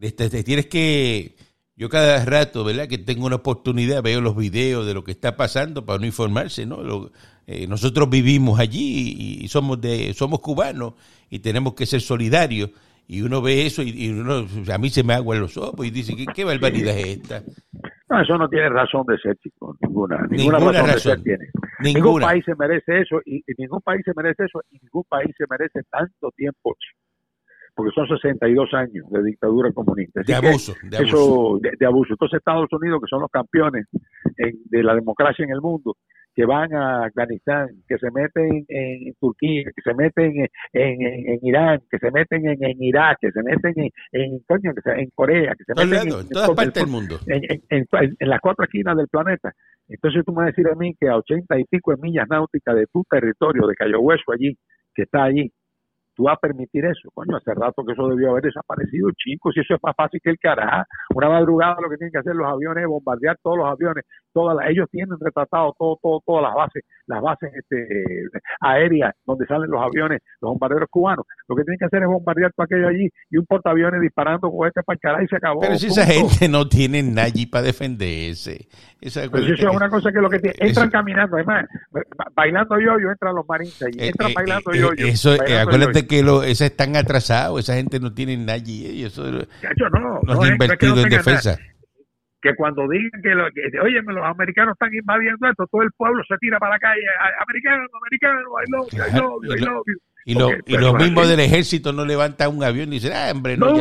Este, 0.00 0.30
te 0.30 0.44
tienes 0.44 0.66
que, 0.66 1.34
yo 1.76 1.88
cada 1.88 2.24
rato, 2.24 2.64
¿verdad? 2.64 2.86
Que 2.88 2.98
tengo 2.98 3.26
una 3.26 3.36
oportunidad, 3.36 4.02
veo 4.02 4.20
los 4.20 4.36
videos 4.36 4.86
de 4.86 4.94
lo 4.94 5.02
que 5.04 5.10
está 5.12 5.36
pasando 5.36 5.84
para 5.84 5.98
no 5.98 6.06
informarse, 6.06 6.66
¿no? 6.66 6.82
Lo- 6.82 7.10
eh, 7.46 7.66
nosotros 7.66 8.10
vivimos 8.10 8.60
allí 8.60 9.14
y, 9.18 9.44
y 9.44 9.48
somos 9.48 9.80
de, 9.80 10.12
somos 10.12 10.40
cubanos 10.40 10.92
y 11.30 11.38
tenemos 11.38 11.72
que 11.74 11.86
ser 11.86 12.02
solidarios 12.02 12.70
y 13.06 13.22
uno 13.22 13.40
ve 13.40 13.64
eso 13.64 13.82
y, 13.82 13.88
y 13.88 14.10
uno, 14.10 14.46
a 14.70 14.76
mí 14.78 14.90
se 14.90 15.02
me 15.02 15.14
aguan 15.14 15.40
los 15.40 15.56
ojos 15.56 15.86
y 15.86 15.90
dice, 15.90 16.14
¿qué, 16.14 16.26
qué 16.26 16.44
barbaridad 16.44 16.94
es 16.98 17.06
esta? 17.06 17.42
No, 18.10 18.20
eso 18.22 18.36
no 18.36 18.48
tiene 18.50 18.68
razón 18.68 19.04
de 19.06 19.16
ser, 19.18 19.36
chicos, 19.38 19.76
ninguna, 19.80 20.18
ninguna, 20.30 20.58
Ninguna 20.58 20.72
razón, 20.82 20.86
de 20.86 20.92
razón. 20.92 21.12
ser 21.14 21.22
tiene. 21.22 21.50
Ningún 21.80 22.20
país 22.20 22.44
se 22.44 22.54
merece 22.54 23.00
eso 23.00 23.20
y, 23.24 23.36
y 23.38 23.52
ningún 23.56 23.80
país 23.80 24.02
se 24.04 24.12
merece 24.14 24.44
eso 24.44 24.60
y 24.70 24.78
ningún 24.82 25.04
país 25.08 25.30
se 25.38 25.44
merece 25.48 25.80
tanto 25.90 26.30
tiempo. 26.36 26.76
Porque 27.78 27.94
son 27.94 28.08
62 28.08 28.74
años 28.74 29.06
de 29.08 29.22
dictadura 29.22 29.70
comunista. 29.72 30.20
Así 30.20 30.32
De 30.32 30.40
que 30.40 30.48
abuso, 30.48 30.74
de 30.82 30.96
abuso. 30.96 31.16
Eso, 31.16 31.58
de, 31.62 31.70
de 31.78 31.86
abuso. 31.86 32.12
Entonces 32.14 32.38
Estados 32.38 32.66
Unidos, 32.72 33.00
que 33.00 33.06
son 33.08 33.20
los 33.20 33.30
campeones 33.30 33.86
en- 34.36 34.58
de 34.64 34.82
la 34.82 34.96
democracia 34.96 35.44
en 35.44 35.52
el 35.52 35.60
mundo, 35.60 35.94
que 36.34 36.44
van 36.44 36.74
a 36.74 37.04
Afganistán, 37.04 37.68
que 37.86 37.96
se 37.98 38.10
meten 38.10 38.64
en, 38.66 39.14
Turquía, 39.20 39.62
que 39.64 39.80
se 39.80 39.94
meten 39.94 40.48
en, 40.72 41.38
Irán, 41.42 41.80
que 41.88 41.98
se 41.98 42.10
meten 42.10 42.48
en, 42.48 42.82
Irak, 42.82 43.18
que 43.20 43.30
se 43.30 43.42
meten 43.44 43.74
en, 43.76 43.90
en, 44.10 44.40
en 44.98 45.10
Corea, 45.14 45.54
que 45.56 45.64
se 45.64 45.86
meten 45.86 46.08
en, 46.08 46.28
todas 46.30 46.50
partes 46.50 46.82
del 46.82 46.90
mundo. 46.90 47.20
En, 47.28 47.86
las 48.28 48.40
cuatro 48.40 48.64
esquinas 48.64 48.96
del 48.96 49.06
planeta. 49.06 49.52
Entonces 49.86 50.24
tú 50.26 50.32
me 50.32 50.38
vas 50.38 50.46
a 50.46 50.50
decir 50.50 50.66
a 50.66 50.74
mí 50.74 50.96
que 50.98 51.08
a 51.08 51.16
ochenta 51.16 51.56
y 51.56 51.64
pico 51.64 51.92
de 51.92 52.02
millas 52.02 52.26
náuticas 52.28 52.74
de 52.74 52.86
tu 52.92 53.04
territorio, 53.08 53.68
de 53.68 53.76
Cayo 53.76 54.00
Hueso 54.00 54.32
allí, 54.32 54.56
que 54.96 55.02
está 55.02 55.22
allí, 55.22 55.52
tú 56.18 56.24
vas 56.24 56.34
a 56.36 56.40
permitir 56.40 56.84
eso. 56.84 57.08
Coño, 57.14 57.36
hace 57.36 57.54
rato 57.54 57.84
que 57.86 57.92
eso 57.92 58.08
debió 58.08 58.30
haber 58.30 58.42
desaparecido, 58.42 59.08
chicos, 59.16 59.56
y 59.56 59.60
eso 59.60 59.74
es 59.74 59.80
más 59.84 59.94
fácil 59.96 60.20
que 60.20 60.30
el 60.30 60.38
carajo. 60.38 60.84
Una 61.14 61.28
madrugada 61.28 61.76
lo 61.80 61.88
que 61.88 61.96
tienen 61.96 62.10
que 62.10 62.18
hacer 62.18 62.34
los 62.34 62.46
aviones 62.46 62.82
es 62.82 62.88
bombardear 62.88 63.38
todos 63.40 63.58
los 63.58 63.66
aviones, 63.66 64.04
todas 64.32 64.58
ellos 64.68 64.88
tienen 64.90 65.16
retratado 65.20 65.72
todo, 65.78 65.96
todo, 66.02 66.20
todas 66.26 66.42
las 66.42 66.54
bases, 66.54 66.82
las 67.06 67.22
bases 67.22 67.52
este, 67.54 67.86
aéreas 68.60 69.14
donde 69.24 69.46
salen 69.46 69.70
los 69.70 69.80
aviones, 69.80 70.20
los 70.40 70.50
bombarderos 70.50 70.88
cubanos. 70.90 71.24
Lo 71.46 71.54
que 71.54 71.62
tienen 71.62 71.78
que 71.78 71.84
hacer 71.84 72.02
es 72.02 72.08
bombardear 72.08 72.52
todo 72.52 72.64
aquello 72.64 72.88
allí 72.88 73.08
y 73.30 73.38
un 73.38 73.46
portaaviones 73.46 74.00
disparando 74.00 74.50
con 74.50 74.66
este 74.66 74.82
para 74.82 74.94
el 74.94 75.00
carajo 75.00 75.22
y 75.22 75.28
se 75.28 75.36
acabó. 75.36 75.60
Pero 75.60 75.76
si 75.76 75.86
esa 75.86 76.04
gente 76.04 76.48
no 76.48 76.68
tiene 76.68 77.00
nadie 77.00 77.46
para 77.46 77.62
defenderse. 77.62 78.66
Esa, 79.00 79.22
eso 79.22 79.38
es 79.38 79.62
una 79.62 79.88
cosa 79.88 80.10
que 80.10 80.18
lo 80.18 80.28
que 80.28 80.40
tienen, 80.40 80.56
entran 80.58 80.90
caminando, 80.90 81.36
además, 81.36 81.66
bailando 82.34 82.80
yo, 82.80 82.98
yo 83.00 83.10
entran 83.10 83.32
los 83.36 83.46
marines 83.46 83.80
allí, 83.80 84.00
eh, 84.00 84.08
entran 84.08 84.30
eh, 84.30 84.34
bailando 84.34 84.72
yo, 84.72 84.92
yo. 84.94 85.06
Eso, 85.06 85.30
acuérdate 85.32 86.07
que 86.08 86.22
lo, 86.22 86.42
esos 86.42 86.62
están 86.62 86.96
atrasados, 86.96 87.60
esa 87.60 87.74
gente 87.74 88.00
no 88.00 88.12
tiene 88.12 88.36
nadie. 88.36 88.92
Y 88.92 89.04
eso 89.04 89.30
no, 89.30 90.20
no, 90.22 90.44
es 90.44 90.50
invertido 90.50 91.00
en 91.00 91.08
defensa. 91.08 91.58
Que 92.40 92.54
cuando 92.54 92.88
digan 92.88 93.20
que, 93.22 93.34
lo, 93.34 93.50
que, 93.50 93.80
oye, 93.80 94.00
los 94.02 94.24
americanos 94.24 94.72
están 94.72 94.94
invadiendo 94.94 95.48
esto, 95.48 95.66
todo 95.70 95.82
el 95.82 95.90
pueblo 95.96 96.22
se 96.26 96.36
tira 96.38 96.58
para 96.58 96.74
la 96.74 96.78
calle, 96.78 97.02
americano, 97.40 97.84
americano, 98.00 98.40
I 98.40 98.70
love 98.70 98.90
you, 98.92 98.98
I 98.98 99.20
love 99.20 99.42
you, 99.42 99.52
I 99.52 99.60
love 99.60 99.82
you. 99.86 100.07
Y, 100.28 100.34
lo, 100.34 100.50
y 100.66 100.76
los 100.76 100.94
mismos 100.94 101.26
del 101.26 101.40
ejército 101.40 101.90
no 101.90 102.04
levantan 102.04 102.54
un 102.54 102.62
avión 102.62 102.92
y 102.92 102.96
dicen, 102.96 103.14
ah, 103.14 103.30
hombre, 103.32 103.56
no, 103.56 103.78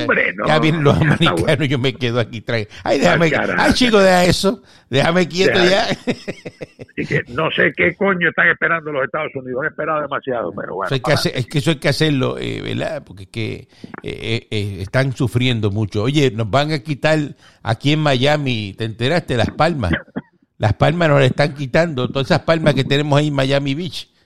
ya, 0.48 0.60
vienen 0.60 0.82
los 0.82 0.96
americanos, 0.96 1.68
yo 1.68 1.78
me 1.78 1.94
quedo 1.94 2.22
aquí. 2.22 2.40
Trae. 2.40 2.70
Ay, 2.86 3.00
déjame, 3.00 3.34
ay, 3.58 3.74
chico, 3.74 4.00
deja 4.00 4.24
eso, 4.24 4.64
déjame 4.90 5.28
quieto 5.28 5.60
ya. 5.60 5.90
Y 6.96 7.06
que 7.06 7.22
no 7.28 7.52
sé 7.52 7.74
qué 7.76 7.94
coño 7.96 8.30
están 8.30 8.48
esperando 8.48 8.94
los 8.94 9.04
Estados 9.04 9.36
Unidos, 9.36 9.62
han 9.62 9.72
esperado 9.72 10.02
demasiado, 10.02 10.54
pero 10.56 10.76
bueno. 10.76 10.90
que 10.90 11.14
es 11.14 11.48
que 11.48 11.58
eso 11.58 11.72
hay 11.72 11.76
que 11.80 11.90
hacerlo, 11.90 12.38
eh, 12.40 12.62
¿verdad? 12.64 13.04
Porque 13.06 13.24
es 13.24 13.30
que 13.30 13.68
eh, 14.04 14.48
eh, 14.50 14.78
están 14.80 15.12
sufriendo 15.12 15.70
mucho. 15.70 16.04
Oye, 16.04 16.32
nos 16.32 16.50
van 16.50 16.72
a 16.72 16.80
quitar 16.80 17.20
aquí 17.62 17.92
en 17.92 18.00
Miami, 18.00 18.74
¿te 18.78 18.86
enteraste? 18.86 19.36
Las 19.36 19.52
palmas. 19.52 19.92
Las 20.58 20.76
palmas 20.76 21.10
nos 21.10 21.20
las 21.20 21.30
están 21.30 21.54
quitando, 21.56 22.08
todas 22.08 22.28
esas 22.30 22.44
palmas 22.44 22.74
que 22.74 22.86
tenemos 22.86 23.20
ahí 23.20 23.28
en 23.28 23.34
Miami 23.34 23.76
Beach 23.76 24.17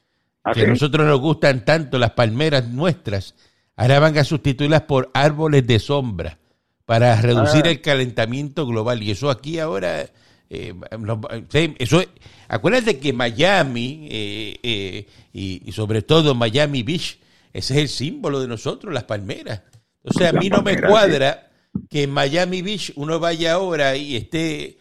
que 0.54 0.62
a 0.62 0.68
nosotros 0.68 1.06
nos 1.06 1.20
gustan 1.20 1.66
tanto 1.66 1.98
las 1.98 2.12
palmeras 2.12 2.68
nuestras, 2.68 3.36
ahora 3.76 4.00
van 4.00 4.18
a 4.18 4.24
sustituirlas 4.24 4.82
por 4.82 5.12
árboles 5.14 5.66
de 5.68 5.80
sombra 5.80 6.38
para 6.86 7.20
reducir 7.22 7.64
ah. 7.66 7.70
el 7.70 7.82
calentamiento 7.82 8.66
global. 8.66 9.02
Y 9.04 9.12
eso 9.12 9.30
aquí 9.30 9.60
ahora, 9.60 10.10
eh, 10.50 10.74
eso, 11.80 12.04
acuérdate 12.48 13.00
que 13.00 13.14
Miami 13.14 14.08
eh, 14.10 14.60
eh, 14.64 15.08
y, 15.32 15.72
sobre 15.72 16.02
todo 16.02 16.36
Miami 16.36 16.84
Beach, 16.84 17.20
ese 17.54 17.74
es 17.76 17.80
el 17.80 17.90
símbolo 17.90 18.42
de 18.42 18.48
nosotros, 18.48 18.94
las 18.94 19.04
palmeras. 19.04 19.62
O 20.04 20.12
sea, 20.12 20.30
a 20.30 20.34
mí 20.34 20.50
no 20.50 20.62
me 20.64 20.82
cuadra 20.82 21.52
que 21.90 22.04
en 22.04 22.12
Miami 22.12 22.62
Beach 22.62 22.92
uno 22.96 23.20
vaya 23.20 23.54
ahora 23.54 23.96
y 23.96 24.16
esté 24.16 24.78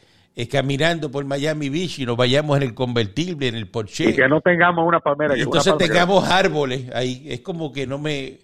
caminando 0.48 1.10
por 1.10 1.24
Miami 1.24 1.68
Beach 1.68 1.98
y 1.98 2.06
nos 2.06 2.16
vayamos 2.16 2.56
en 2.56 2.62
el 2.62 2.74
convertible, 2.74 3.48
en 3.48 3.54
el 3.54 3.68
Porsche. 3.68 4.10
Y 4.10 4.16
que 4.16 4.28
no 4.28 4.40
tengamos 4.40 4.86
una 4.86 5.00
palmera. 5.00 5.36
Y 5.36 5.42
entonces 5.42 5.76
tengamos 5.76 6.28
árboles 6.28 6.90
ahí. 6.94 7.26
Es 7.28 7.40
como 7.40 7.72
que 7.72 7.86
no 7.86 7.98
me... 7.98 8.38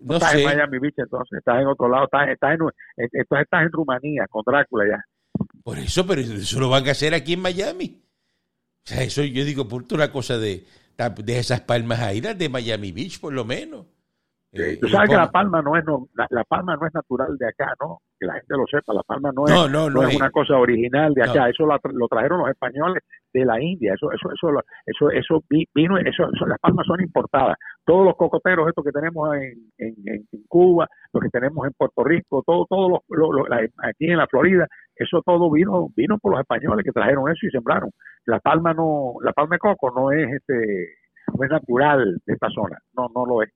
No, 0.00 0.16
estás 0.16 0.34
en 0.34 0.44
Miami 0.44 0.78
Beach 0.80 0.94
entonces, 0.98 1.38
estás 1.38 1.60
en 1.60 1.68
otro 1.68 1.88
lado, 1.88 2.04
estás, 2.04 2.28
estás, 2.28 2.54
en, 2.54 2.60
entonces 2.96 3.44
estás 3.44 3.62
en 3.62 3.70
Rumanía 3.70 4.26
con 4.28 4.42
Drácula 4.44 4.84
ya. 4.88 5.04
Por 5.62 5.78
eso, 5.78 6.06
pero 6.06 6.20
eso 6.20 6.58
lo 6.58 6.68
van 6.68 6.88
a 6.88 6.90
hacer 6.90 7.14
aquí 7.14 7.34
en 7.34 7.40
Miami. 7.40 8.02
O 8.84 8.88
sea, 8.88 9.02
eso 9.02 9.22
yo 9.22 9.44
digo, 9.44 9.68
por 9.68 9.84
una 9.92 10.10
cosa 10.10 10.38
de, 10.38 10.64
de 10.96 11.38
esas 11.38 11.60
palmas 11.60 12.00
ahí, 12.00 12.20
de 12.20 12.48
Miami 12.48 12.92
Beach 12.92 13.20
por 13.20 13.32
lo 13.32 13.44
menos. 13.44 13.86
Eh, 14.58 14.78
tú 14.80 14.88
sabes 14.88 15.10
que 15.10 15.16
la 15.16 15.30
palma 15.30 15.60
no 15.60 15.76
es 15.76 15.84
la, 16.30 16.44
palma 16.44 16.76
no 16.76 16.86
es 16.86 16.94
natural 16.94 17.36
de 17.36 17.48
acá, 17.48 17.74
¿no? 17.80 17.98
Que 18.18 18.26
la 18.26 18.34
gente 18.34 18.54
lo 18.56 18.66
sepa, 18.66 18.94
la 18.94 19.02
palma 19.02 19.30
no 19.34 19.46
es, 19.46 19.70
no, 19.70 20.02
es 20.02 20.16
una 20.16 20.30
cosa 20.30 20.56
original 20.56 21.12
de 21.14 21.22
acá, 21.22 21.48
eso 21.48 21.66
lo 21.66 22.08
trajeron 22.08 22.40
los 22.40 22.48
españoles 22.48 23.02
de 23.32 23.44
la 23.44 23.60
India, 23.60 23.92
eso 23.94 24.10
eso 24.12 24.30
eso 24.32 24.48
eso 24.86 25.10
eso 25.10 25.44
vino 25.74 25.98
eso, 25.98 26.28
las 26.46 26.58
palmas 26.58 26.86
son 26.86 27.00
importadas. 27.02 27.56
Todos 27.84 28.04
los 28.06 28.16
cocoteros 28.16 28.68
estos 28.68 28.84
que 28.84 28.92
tenemos 28.92 29.28
en, 29.36 29.70
en, 29.78 30.24
Cuba, 30.48 30.88
los 31.12 31.22
que 31.22 31.28
tenemos 31.28 31.66
en 31.66 31.72
Puerto 31.76 32.02
Rico, 32.02 32.42
todo 32.46 32.66
todo 32.66 33.02
aquí 33.82 34.06
en 34.06 34.16
la 34.16 34.26
Florida, 34.26 34.66
eso 34.94 35.20
todo 35.24 35.50
vino 35.50 35.88
vino 35.94 36.18
por 36.18 36.32
los 36.32 36.40
españoles 36.40 36.84
que 36.84 36.92
trajeron 36.92 37.30
eso 37.30 37.46
y 37.46 37.50
sembraron. 37.50 37.90
La 38.24 38.40
palma 38.40 38.72
no 38.72 39.14
la 39.22 39.32
palma 39.32 39.56
de 39.56 39.58
coco 39.58 39.90
no 39.94 40.10
es 40.12 40.32
este 40.32 40.94
no 41.36 41.44
es 41.44 41.50
natural 41.50 42.18
de 42.24 42.32
esta 42.32 42.48
zona, 42.48 42.78
no 42.96 43.08
no 43.14 43.26
lo 43.26 43.42
es. 43.42 43.52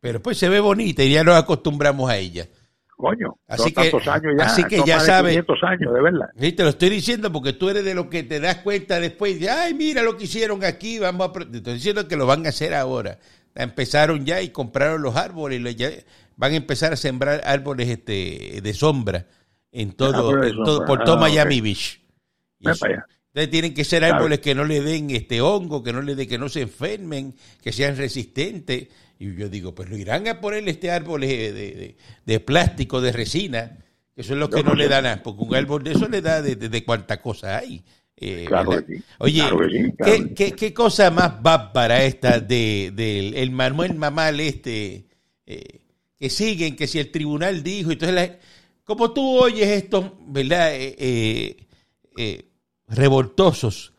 Pero 0.00 0.20
pues 0.22 0.38
se 0.38 0.48
ve 0.48 0.60
bonita 0.60 1.02
y 1.02 1.12
ya 1.12 1.24
nos 1.24 1.36
acostumbramos 1.36 2.10
a 2.10 2.16
ella. 2.16 2.48
Coño, 2.96 3.38
así 3.48 3.72
que, 3.72 3.80
años 3.80 4.34
ya, 4.38 4.44
así 4.44 4.64
que 4.64 4.82
ya 4.84 5.00
sabes. 5.00 5.34
años, 5.34 5.94
de 5.94 6.02
verdad. 6.02 6.28
Sí, 6.38 6.52
te 6.52 6.62
lo 6.64 6.68
estoy 6.68 6.90
diciendo 6.90 7.32
porque 7.32 7.54
tú 7.54 7.70
eres 7.70 7.82
de 7.82 7.94
los 7.94 8.06
que 8.06 8.24
te 8.24 8.40
das 8.40 8.56
cuenta 8.56 9.00
después 9.00 9.40
de, 9.40 9.48
ay, 9.48 9.72
mira 9.72 10.02
lo 10.02 10.18
que 10.18 10.24
hicieron 10.24 10.64
aquí, 10.64 10.98
vamos 10.98 11.30
a. 11.30 11.32
Te 11.32 11.58
estoy 11.58 11.74
diciendo 11.74 12.06
que 12.06 12.16
lo 12.16 12.26
van 12.26 12.44
a 12.44 12.50
hacer 12.50 12.74
ahora. 12.74 13.18
Empezaron 13.54 14.26
ya 14.26 14.42
y 14.42 14.50
compraron 14.50 15.00
los 15.00 15.16
árboles, 15.16 15.62
van 16.36 16.52
a 16.52 16.56
empezar 16.56 16.92
a 16.92 16.96
sembrar 16.96 17.40
árboles 17.44 17.88
este, 17.88 18.60
de 18.62 18.74
sombra 18.74 19.26
en 19.72 19.92
todo, 19.92 20.38
por 20.86 21.02
todo 21.02 21.16
ah, 21.16 21.20
Miami 21.20 21.60
Beach. 21.62 22.02
Entonces 22.60 23.50
tienen 23.50 23.72
que 23.74 23.84
ser 23.84 24.04
árboles 24.04 24.40
que 24.40 24.54
no 24.54 24.64
le 24.64 24.82
den 24.82 25.10
este 25.10 25.40
hongo, 25.40 25.82
que 25.82 25.92
no 25.92 26.02
le 26.02 26.16
den, 26.16 26.28
que 26.28 26.38
no 26.38 26.48
se 26.48 26.62
enfermen, 26.62 27.34
que 27.62 27.72
sean 27.72 27.96
resistentes 27.96 28.88
y 29.20 29.36
yo 29.36 29.50
digo, 29.50 29.74
pues 29.74 29.90
lo 29.90 29.98
irán 29.98 30.26
a 30.28 30.40
poner 30.40 30.66
este 30.66 30.90
árbol 30.90 31.20
de, 31.20 31.94
de, 32.24 32.40
plástico, 32.40 33.02
de 33.02 33.12
resina, 33.12 33.76
que 34.14 34.22
eso 34.22 34.32
es 34.32 34.38
lo 34.38 34.48
que 34.48 34.62
no, 34.64 34.74
le 34.74 34.88
dan 34.88 35.04
a, 35.04 35.22
porque 35.22 35.44
un 35.44 35.54
árbol 35.54 35.84
de 35.84 35.92
eso 35.92 36.08
le 36.08 36.22
da 36.22 36.40
de, 36.40 36.56
de, 36.56 36.84
cuánta 36.86 37.20
cosa 37.20 37.58
hay. 37.58 37.84
Eh, 38.16 38.48
Oye, 39.18 39.44
¿qué, 40.34 40.52
qué, 40.52 40.72
cosa 40.72 41.10
más 41.10 41.34
va 41.46 41.70
para 41.70 42.02
esta 42.02 42.40
del 42.40 42.96
de, 42.96 43.28
el 43.42 43.50
Manuel 43.50 43.94
Mamal 43.94 44.40
este, 44.40 45.04
eh, 45.44 45.80
que 46.16 46.30
siguen, 46.30 46.74
que 46.74 46.86
si 46.86 46.98
el 46.98 47.10
tribunal 47.10 47.62
dijo, 47.62 47.90
entonces 47.90 48.32
como 48.84 49.12
tú 49.12 49.36
oyes 49.36 49.68
estos, 49.68 50.12
¿verdad? 50.28 50.70
Eh, 50.72 51.66
revoltosos, 52.88 53.92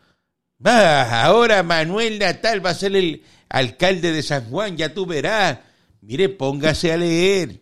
va, 0.66 1.24
ahora 1.24 1.62
Manuel 1.62 2.18
Natal 2.18 2.66
va 2.66 2.72
a 2.72 2.76
ser 2.76 2.96
el, 2.96 3.22
alcalde 3.52 4.14
de 4.14 4.24
San 4.24 4.50
Juan, 4.50 4.78
ya 4.78 4.94
tú 4.94 5.06
verás. 5.06 5.60
Mire, 6.02 6.30
póngase 6.30 6.92
a 6.92 6.98
leer. 6.98 7.62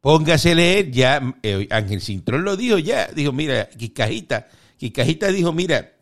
Póngase 0.00 0.52
a 0.52 0.54
leer. 0.54 0.90
Ya 0.90 1.36
eh, 1.42 1.66
Ángel 1.70 2.00
Cintrón 2.00 2.44
lo 2.44 2.56
dijo 2.56 2.78
ya. 2.78 3.06
Dijo, 3.06 3.32
mira, 3.32 3.68
Quicajita. 3.70 4.48
Quicajita 4.76 5.28
dijo, 5.28 5.52
mira, 5.52 5.92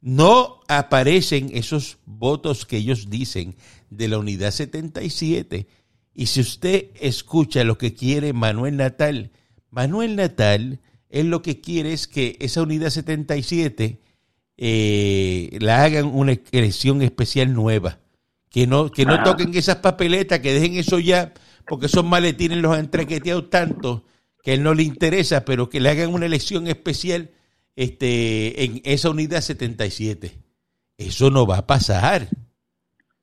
no 0.00 0.60
aparecen 0.68 1.50
esos 1.54 1.98
votos 2.04 2.66
que 2.66 2.78
ellos 2.78 3.10
dicen 3.10 3.54
de 3.90 4.08
la 4.08 4.18
unidad 4.18 4.50
77. 4.50 5.66
Y 6.14 6.26
si 6.26 6.40
usted 6.40 6.86
escucha 7.00 7.64
lo 7.64 7.78
que 7.78 7.94
quiere 7.94 8.32
Manuel 8.32 8.76
Natal, 8.76 9.30
Manuel 9.70 10.16
Natal, 10.16 10.80
él 11.10 11.28
lo 11.28 11.42
que 11.42 11.60
quiere 11.60 11.92
es 11.92 12.08
que 12.08 12.36
esa 12.40 12.62
unidad 12.62 12.90
77 12.90 14.00
eh, 14.56 15.58
la 15.60 15.84
hagan 15.84 16.06
una 16.06 16.36
elección 16.50 17.02
especial 17.02 17.54
nueva 17.54 18.00
que 18.50 18.66
no, 18.66 18.90
que 18.90 19.04
no 19.04 19.22
toquen 19.22 19.54
esas 19.54 19.76
papeletas, 19.76 20.40
que 20.40 20.52
dejen 20.52 20.76
eso 20.76 20.98
ya, 20.98 21.32
porque 21.66 21.86
esos 21.86 22.04
maletines 22.04 22.58
los 22.58 22.72
han 22.72 22.80
entrequeteado 22.80 23.44
tanto 23.44 24.04
que 24.42 24.52
a 24.52 24.54
él 24.54 24.62
no 24.62 24.74
le 24.74 24.82
interesa, 24.82 25.44
pero 25.44 25.68
que 25.68 25.80
le 25.80 25.90
hagan 25.90 26.12
una 26.12 26.26
elección 26.26 26.66
especial 26.66 27.30
este, 27.76 28.64
en 28.64 28.80
esa 28.84 29.10
unidad 29.10 29.40
77. 29.40 30.32
Eso 30.96 31.30
no 31.30 31.46
va 31.46 31.58
a 31.58 31.66
pasar. 31.66 32.28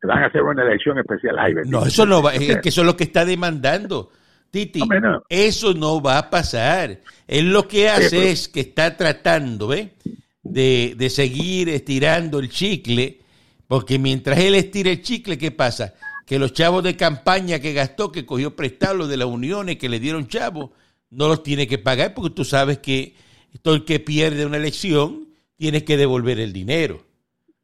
Van 0.04 0.24
a 0.24 0.28
hacer 0.28 0.44
una 0.44 0.64
elección 0.64 1.00
especial. 1.00 1.36
no, 1.66 1.86
eso 1.86 2.06
no 2.06 2.22
va, 2.22 2.36
es 2.36 2.58
que 2.62 2.70
eso 2.70 2.82
es 2.82 2.88
lo 2.88 2.96
que 2.96 3.06
está 3.06 3.26
demandando. 3.26 4.12
Titi, 4.52 4.80
eso 5.28 5.74
no 5.74 6.02
va 6.02 6.18
a 6.18 6.30
pasar. 6.30 7.02
Él 7.28 7.52
lo 7.52 7.68
que 7.68 7.90
hace 7.90 8.32
es 8.32 8.48
que 8.48 8.62
está 8.62 8.96
tratando 8.96 9.68
¿ve? 9.68 9.96
De, 10.44 10.94
de 10.96 11.10
seguir 11.10 11.68
estirando 11.68 12.40
el 12.40 12.50
chicle 12.50 13.20
porque 13.68 13.98
mientras 14.00 14.40
él 14.40 14.56
estira 14.56 14.92
el 14.92 15.02
chicle, 15.02 15.38
¿qué 15.38 15.52
pasa? 15.52 15.94
Que 16.26 16.40
los 16.40 16.54
chavos 16.54 16.84
de 16.84 16.96
campaña 16.96 17.60
que 17.60 17.74
gastó, 17.74 18.12
que 18.12 18.26
cogió 18.26 18.56
prestado 18.56 19.08
de 19.08 19.18
las 19.18 19.28
uniones 19.28 19.78
que 19.78 19.90
le 19.90 20.00
dieron 20.00 20.28
chavos, 20.28 20.72
no 21.10 21.28
los 21.28 21.44
tiene 21.44 21.68
que 21.68 21.78
pagar 21.78 22.14
porque 22.14 22.34
tú 22.36 22.44
sabes 22.46 22.80
que 22.80 23.16
todo 23.62 23.76
el 23.76 23.86
que 23.86 24.00
pierde 24.00 24.46
una 24.46 24.58
elección 24.58 25.30
tiene 25.56 25.84
que 25.84 25.98
devolver 25.98 26.40
el 26.40 26.52
dinero. 26.52 27.04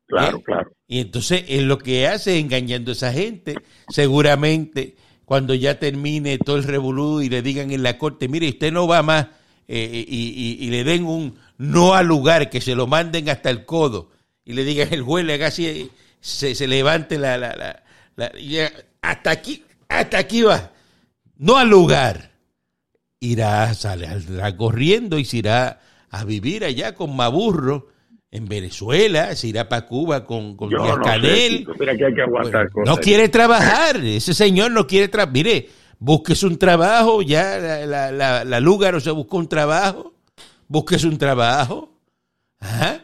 Claro, 0.07 0.37
¿Eh? 0.37 0.43
claro. 0.43 0.71
Y 0.87 0.99
entonces 0.99 1.45
él 1.47 1.65
lo 1.67 1.77
que 1.77 2.07
hace 2.07 2.37
es 2.37 2.43
engañando 2.43 2.91
a 2.91 2.93
esa 2.93 3.13
gente. 3.13 3.55
Seguramente 3.89 4.95
cuando 5.25 5.53
ya 5.53 5.79
termine 5.79 6.37
todo 6.37 6.57
el 6.57 6.63
revolú 6.63 7.21
y 7.21 7.29
le 7.29 7.41
digan 7.41 7.71
en 7.71 7.83
la 7.83 7.97
corte, 7.97 8.27
mire, 8.27 8.49
usted 8.49 8.71
no 8.73 8.87
va 8.87 9.01
más 9.01 9.27
eh, 9.67 10.05
y, 10.07 10.33
y- 10.59 10.65
y 10.65 10.69
le 10.69 10.83
den 10.83 11.05
un 11.05 11.35
no 11.57 11.93
al 11.93 12.07
lugar, 12.07 12.49
que 12.49 12.59
se 12.59 12.75
lo 12.75 12.87
manden 12.87 13.29
hasta 13.29 13.49
el 13.49 13.63
codo 13.65 14.11
y 14.45 14.54
le 14.54 14.63
digan 14.63 14.89
el 14.91 15.01
juez, 15.01 15.25
le 15.25 15.34
haga 15.36 15.47
así, 15.47 15.89
se, 16.19 16.56
se 16.56 16.67
levante 16.67 17.17
la... 17.17 17.38
la, 17.38 17.56
la- 17.56 17.84
la- 18.15 18.32
y 18.38 18.49
ya, 18.56 18.71
hasta 19.01 19.32
aquí, 19.32 19.63
hasta 19.89 20.17
aquí 20.19 20.41
va. 20.43 20.71
No 21.38 21.58
al 21.58 21.69
lugar. 21.69 22.32
Irá, 23.19 23.73
saldrá 23.73 24.56
corriendo 24.58 25.17
y 25.19 25.25
se 25.25 25.38
irá 25.38 25.80
a 26.10 26.23
vivir 26.25 26.63
allá 26.65 26.93
con 26.95 27.15
Maburro 27.15 27.88
en 28.32 28.47
Venezuela, 28.47 29.36
se 29.36 29.47
irá 29.49 29.67
para 29.69 29.86
Cuba 29.86 30.25
con, 30.25 30.56
con 30.58 30.69
Díaz 30.69 30.97
no 30.97 31.01
Canel. 31.04 31.58
chico, 31.60 31.73
mira 31.80 31.95
que 31.95 32.06
hay 32.06 32.13
que 32.15 32.21
aguantar 32.21 32.69
Bueno, 32.71 32.71
cosas. 32.73 32.95
no 32.95 33.01
quiere 33.01 33.30
trabajar, 33.30 33.97
ese 33.97 34.34
señor 34.34 34.71
no 34.71 34.88
quiere 34.88 35.08
trabajar. 35.08 35.34
Mire, 35.34 35.69
búsquese 35.99 36.47
un 36.47 36.58
trabajo, 36.58 37.21
ya 37.21 37.58
la, 37.60 37.86
la, 37.86 38.12
la, 38.12 38.43
la 38.43 38.60
Lúgaro 38.60 38.99
se 38.99 39.12
buscó 39.12 39.38
un 39.38 39.47
trabajo, 39.49 40.13
búsquese 40.67 41.08
un 41.08 41.17
trabajo. 41.17 41.97
Ajá. 42.60 43.00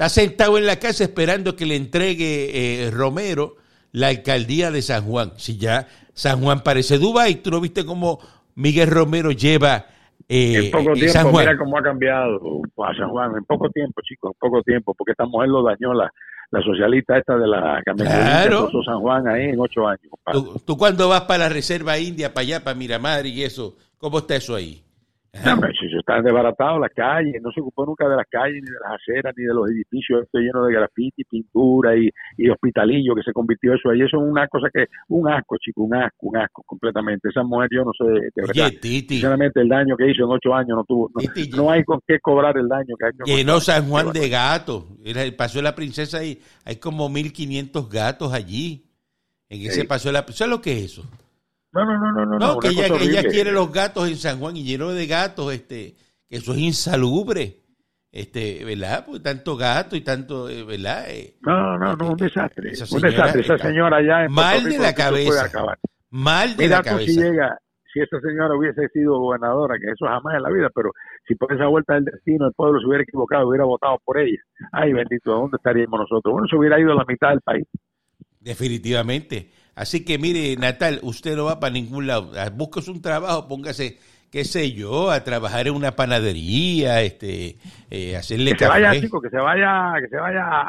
Está 0.00 0.08
sentado 0.08 0.56
en 0.56 0.64
la 0.64 0.76
casa 0.76 1.04
esperando 1.04 1.54
que 1.56 1.66
le 1.66 1.76
entregue 1.76 2.86
eh, 2.86 2.90
Romero 2.90 3.56
la 3.92 4.08
alcaldía 4.08 4.70
de 4.70 4.80
San 4.80 5.04
Juan. 5.04 5.32
Si 5.36 5.58
ya 5.58 5.88
San 6.14 6.40
Juan 6.40 6.62
parece 6.62 6.96
Dubái, 6.96 7.34
tú 7.34 7.50
no 7.50 7.60
viste 7.60 7.84
cómo 7.84 8.18
Miguel 8.54 8.88
Romero 8.88 9.30
lleva 9.30 9.84
eh, 10.26 10.54
en 10.56 10.70
poco 10.70 10.92
eh, 10.92 11.00
tiempo, 11.00 11.12
San 11.12 11.30
Juan. 11.30 11.44
mira 11.44 11.58
cómo 11.58 11.76
ha 11.76 11.82
cambiado 11.82 12.40
a 12.82 12.94
San 12.96 13.10
Juan. 13.10 13.32
En 13.36 13.44
poco 13.44 13.68
tiempo, 13.68 14.00
chicos, 14.00 14.32
en 14.32 14.38
poco 14.38 14.62
tiempo, 14.62 14.94
porque 14.94 15.12
esta 15.12 15.26
mujer 15.26 15.50
lo 15.50 15.62
dañó 15.62 15.92
la, 15.92 16.10
la 16.50 16.62
socialista 16.62 17.18
esta 17.18 17.36
de 17.36 17.46
la 17.46 17.82
camioneta 17.84 18.16
Claro. 18.22 18.58
que 18.68 18.72
puso 18.72 18.82
San 18.82 19.00
Juan 19.00 19.28
ahí 19.28 19.50
en 19.50 19.60
ocho 19.60 19.86
años. 19.86 20.10
Tú, 20.32 20.62
tú 20.64 20.78
cuando 20.78 21.10
vas 21.10 21.24
para 21.24 21.40
la 21.40 21.48
Reserva 21.50 21.98
India, 21.98 22.32
para 22.32 22.40
allá, 22.46 22.64
para 22.64 22.74
Miramar 22.74 23.26
y 23.26 23.44
eso, 23.44 23.76
¿cómo 23.98 24.20
está 24.20 24.36
eso 24.36 24.54
ahí? 24.54 24.82
No, 25.32 25.60
si 25.78 25.96
están 25.96 26.24
desbaratados 26.24 26.80
las 26.80 26.90
calles, 26.92 27.40
no 27.40 27.52
se 27.52 27.60
ocupó 27.60 27.86
nunca 27.86 28.08
de 28.08 28.16
las 28.16 28.26
calles, 28.28 28.62
ni 28.64 28.70
de 28.70 28.78
las 28.82 29.00
aceras, 29.00 29.32
ni 29.36 29.44
de 29.44 29.54
los 29.54 29.70
edificios, 29.70 30.24
esto 30.24 30.38
lleno 30.38 30.64
de 30.64 30.72
grafiti, 30.72 31.22
pintura 31.24 31.96
y, 31.96 32.10
y 32.36 32.48
hospitalillo 32.48 33.14
que 33.14 33.22
se 33.22 33.32
convirtió 33.32 33.74
eso 33.74 33.90
ahí. 33.90 34.00
Eso 34.02 34.16
es 34.16 34.28
una 34.28 34.48
cosa 34.48 34.68
que, 34.74 34.86
un 35.08 35.30
asco, 35.30 35.56
chico, 35.58 35.82
un 35.84 35.94
asco, 35.94 36.26
un 36.26 36.36
asco, 36.36 36.62
completamente. 36.66 37.28
Esa 37.28 37.44
mujer, 37.44 37.68
yo 37.72 37.84
no 37.84 37.92
sé, 37.96 38.04
de 38.04 38.30
verdad, 38.34 38.66
Oye, 38.66 38.78
Titi, 38.78 39.14
sinceramente, 39.14 39.60
el 39.60 39.68
daño 39.68 39.96
que 39.96 40.10
hizo 40.10 40.24
en 40.24 40.30
ocho 40.30 40.52
años 40.52 40.76
no 40.76 40.84
tuvo, 40.84 41.10
no, 41.14 41.20
Titi, 41.20 41.56
no 41.56 41.70
hay 41.70 41.84
con 41.84 42.00
qué 42.06 42.18
cobrar 42.18 42.56
el 42.58 42.66
daño 42.68 42.96
que 42.98 43.06
ha 43.06 43.08
hecho. 43.10 43.22
en 43.24 43.36
llenó 43.36 43.60
San. 43.60 43.88
Juan 43.88 44.12
de 44.12 44.28
gatos. 44.28 44.84
El 45.04 45.34
Paseo 45.36 45.60
de 45.60 45.64
la 45.64 45.74
Princesa 45.74 46.24
y 46.24 46.40
hay 46.64 46.76
como 46.76 47.08
1500 47.08 47.88
gatos 47.88 48.32
allí. 48.32 48.84
En 49.48 49.60
ese 49.62 49.82
Sí. 49.82 49.86
Paseo 49.86 50.10
de 50.10 50.18
la 50.18 50.24
Princesa. 50.24 50.44
¿Sabes 50.44 50.56
lo 50.56 50.62
que 50.62 50.72
es 50.72 50.84
eso? 50.92 51.04
No, 51.72 51.84
no, 51.84 51.98
no, 51.98 52.12
no, 52.12 52.26
no. 52.26 52.38
No, 52.38 52.58
que 52.58 52.68
ella, 52.68 52.86
ella 53.00 53.22
quiere 53.22 53.52
los 53.52 53.70
gatos 53.72 54.08
en 54.08 54.16
San 54.16 54.38
Juan 54.40 54.56
y 54.56 54.64
llenó 54.64 54.90
de 54.90 55.06
gatos, 55.06 55.52
este, 55.52 55.94
que 56.28 56.36
eso 56.36 56.52
es 56.52 56.58
insalubre. 56.58 57.58
Este, 58.12 58.64
¿verdad? 58.64 59.04
Pues 59.06 59.22
tanto 59.22 59.56
gato 59.56 59.94
y 59.94 60.00
tanto, 60.00 60.48
eh, 60.48 60.64
¿verdad? 60.64 61.04
Eh, 61.08 61.36
No, 61.42 61.78
no, 61.78 61.94
no, 61.94 62.10
un 62.10 62.16
desastre. 62.16 62.72
Esa 62.72 62.92
un 62.92 63.02
desastre. 63.02 63.42
Esa 63.42 63.56
señora 63.58 64.02
ya 64.02 64.24
en 64.24 64.32
mal 64.32 64.64
de 64.64 64.78
la 64.78 64.92
cabeza. 64.94 65.44
acabar. 65.44 65.78
mal 66.10 66.56
de 66.56 66.64
Mira 66.64 66.78
la 66.78 66.82
tú 66.82 66.88
si 66.98 67.06
cabeza. 67.06 67.20
llega, 67.20 67.58
si 67.92 68.00
esa 68.00 68.18
señora 68.20 68.56
hubiese 68.56 68.88
sido 68.88 69.16
gobernadora, 69.16 69.76
que 69.78 69.92
eso 69.92 70.06
jamás 70.06 70.34
en 70.34 70.42
la 70.42 70.50
vida, 70.50 70.68
pero 70.74 70.90
si 71.28 71.36
por 71.36 71.52
esa 71.52 71.66
vuelta 71.68 71.94
del 71.94 72.06
destino 72.06 72.48
el 72.48 72.52
pueblo 72.54 72.80
se 72.80 72.86
hubiera 72.88 73.04
equivocado, 73.04 73.46
hubiera 73.48 73.64
votado 73.64 73.96
por 74.04 74.18
ella. 74.18 74.40
Ay, 74.72 74.92
bendito, 74.92 75.30
¿dónde 75.30 75.56
estaríamos 75.56 76.00
nosotros? 76.00 76.32
Bueno, 76.32 76.48
se 76.50 76.56
hubiera 76.56 76.80
ido 76.80 76.92
la 76.94 77.04
mitad 77.06 77.28
del 77.28 77.42
país. 77.42 77.64
Definitivamente. 78.40 79.50
Así 79.74 80.04
que 80.04 80.18
mire, 80.18 80.56
Natal, 80.56 80.98
usted 81.02 81.36
no 81.36 81.44
va 81.44 81.60
para 81.60 81.72
ningún 81.72 82.06
lado. 82.06 82.32
Ah, 82.36 82.50
Búsquese 82.52 82.90
un 82.90 83.00
trabajo, 83.00 83.48
póngase, 83.48 83.98
qué 84.30 84.44
sé 84.44 84.72
yo, 84.72 85.10
a 85.10 85.24
trabajar 85.24 85.66
en 85.68 85.74
una 85.74 85.96
panadería, 85.96 87.02
este, 87.02 87.56
eh, 87.90 88.16
hacerle 88.16 88.52
Que 88.52 88.58
se 88.60 88.68
vaya, 88.68 89.00
chico, 89.00 89.20
que 89.20 89.28
se 89.30 89.38
vaya, 89.38 89.94
que 90.00 90.08
se 90.08 90.16
vaya 90.16 90.44
a, 90.44 90.60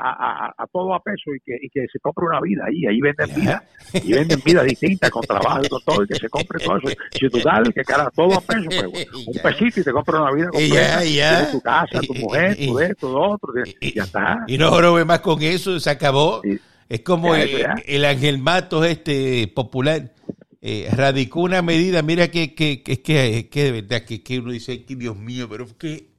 a- 0.48 0.56
a 0.58 0.68
todo 0.68 0.94
a 0.96 1.00
peso 1.02 1.32
y 1.36 1.40
que, 1.42 1.58
y 1.62 1.70
que 1.70 1.86
se 1.92 2.00
compre 2.00 2.26
una 2.26 2.40
vida 2.42 2.64
ahí, 2.68 2.86
ahí 2.88 3.00
venden 3.02 3.28
Ya. 3.28 3.36
vida, 3.36 3.64
y 4.04 4.14
venden 4.14 4.42
vida 4.44 4.64
distinta, 4.64 5.10
con 5.12 5.22
trabajo 5.24 5.62
y 5.64 5.70
con 5.70 5.82
todo, 5.84 6.04
y 6.04 6.08
que 6.08 6.16
se 6.16 6.30
compre 6.30 6.60
todo 6.64 6.78
eso. 6.78 6.88
Si 7.12 7.30
tú 7.30 7.40
dale, 7.44 7.72
que 7.74 7.84
cara, 7.84 8.10
todo 8.16 8.34
a 8.36 8.42
peso, 8.42 8.68
pues, 8.70 9.08
un 9.28 9.34
Ya. 9.34 9.44
pesito 9.44 9.80
y 9.82 9.84
te 9.84 9.92
compra 9.92 10.22
una 10.22 10.32
vida 10.32 10.48
completa. 10.50 11.04
ya, 11.04 11.52
tu 11.52 11.62
casa, 11.62 12.00
tu 12.02 12.14
mujer, 12.16 12.56
tu 12.58 12.80
esto, 12.80 12.96
tu 13.10 13.18
otro, 13.18 13.54
y- 13.80 13.94
ya 13.96 14.04
está. 14.04 14.40
Y 14.48 14.58
no 14.58 14.70
jorobe 14.72 15.06
más 15.06 15.20
con 15.20 15.42
eso, 15.42 15.80
se 15.80 15.90
acabó. 15.90 16.42
Y- 16.44 16.60
Es 16.91 17.04
como 17.04 17.34
el, 17.36 17.65
el 17.86 18.04
Ángel 18.04 18.38
Matos 18.39 18.86
este 18.86 19.47
popular 19.47 20.13
eh, 20.60 20.89
radicó 20.91 21.39
una 21.39 21.62
medida, 21.62 22.01
mira 22.01 22.30
que, 22.30 22.54
que, 22.54 22.84
que, 22.84 23.01
que, 23.01 23.47
que 23.47 23.63
de 23.63 23.71
verdad 23.71 24.01
que, 24.01 24.21
que 24.21 24.39
uno 24.39 24.51
dice, 24.51 24.84
que 24.84 24.97
Dios 24.97 25.15
mío, 25.15 25.47
pero 25.49 25.65
que 25.77 26.10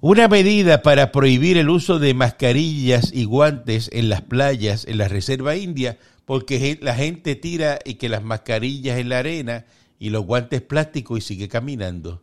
una 0.00 0.26
medida 0.26 0.80
para 0.80 1.12
prohibir 1.12 1.58
el 1.58 1.68
uso 1.68 1.98
de 1.98 2.14
mascarillas 2.14 3.12
y 3.12 3.24
guantes 3.24 3.90
en 3.92 4.08
las 4.08 4.22
playas, 4.22 4.86
en 4.86 4.96
la 4.96 5.06
Reserva 5.06 5.54
India, 5.54 5.98
porque 6.24 6.78
la 6.80 6.94
gente 6.94 7.36
tira 7.36 7.78
y 7.84 7.96
que 7.96 8.08
las 8.08 8.24
mascarillas 8.24 8.98
en 8.98 9.10
la 9.10 9.18
arena 9.18 9.66
y 9.98 10.08
los 10.08 10.24
guantes 10.24 10.62
plásticos 10.62 11.18
y 11.18 11.20
sigue 11.20 11.48
caminando. 11.48 12.22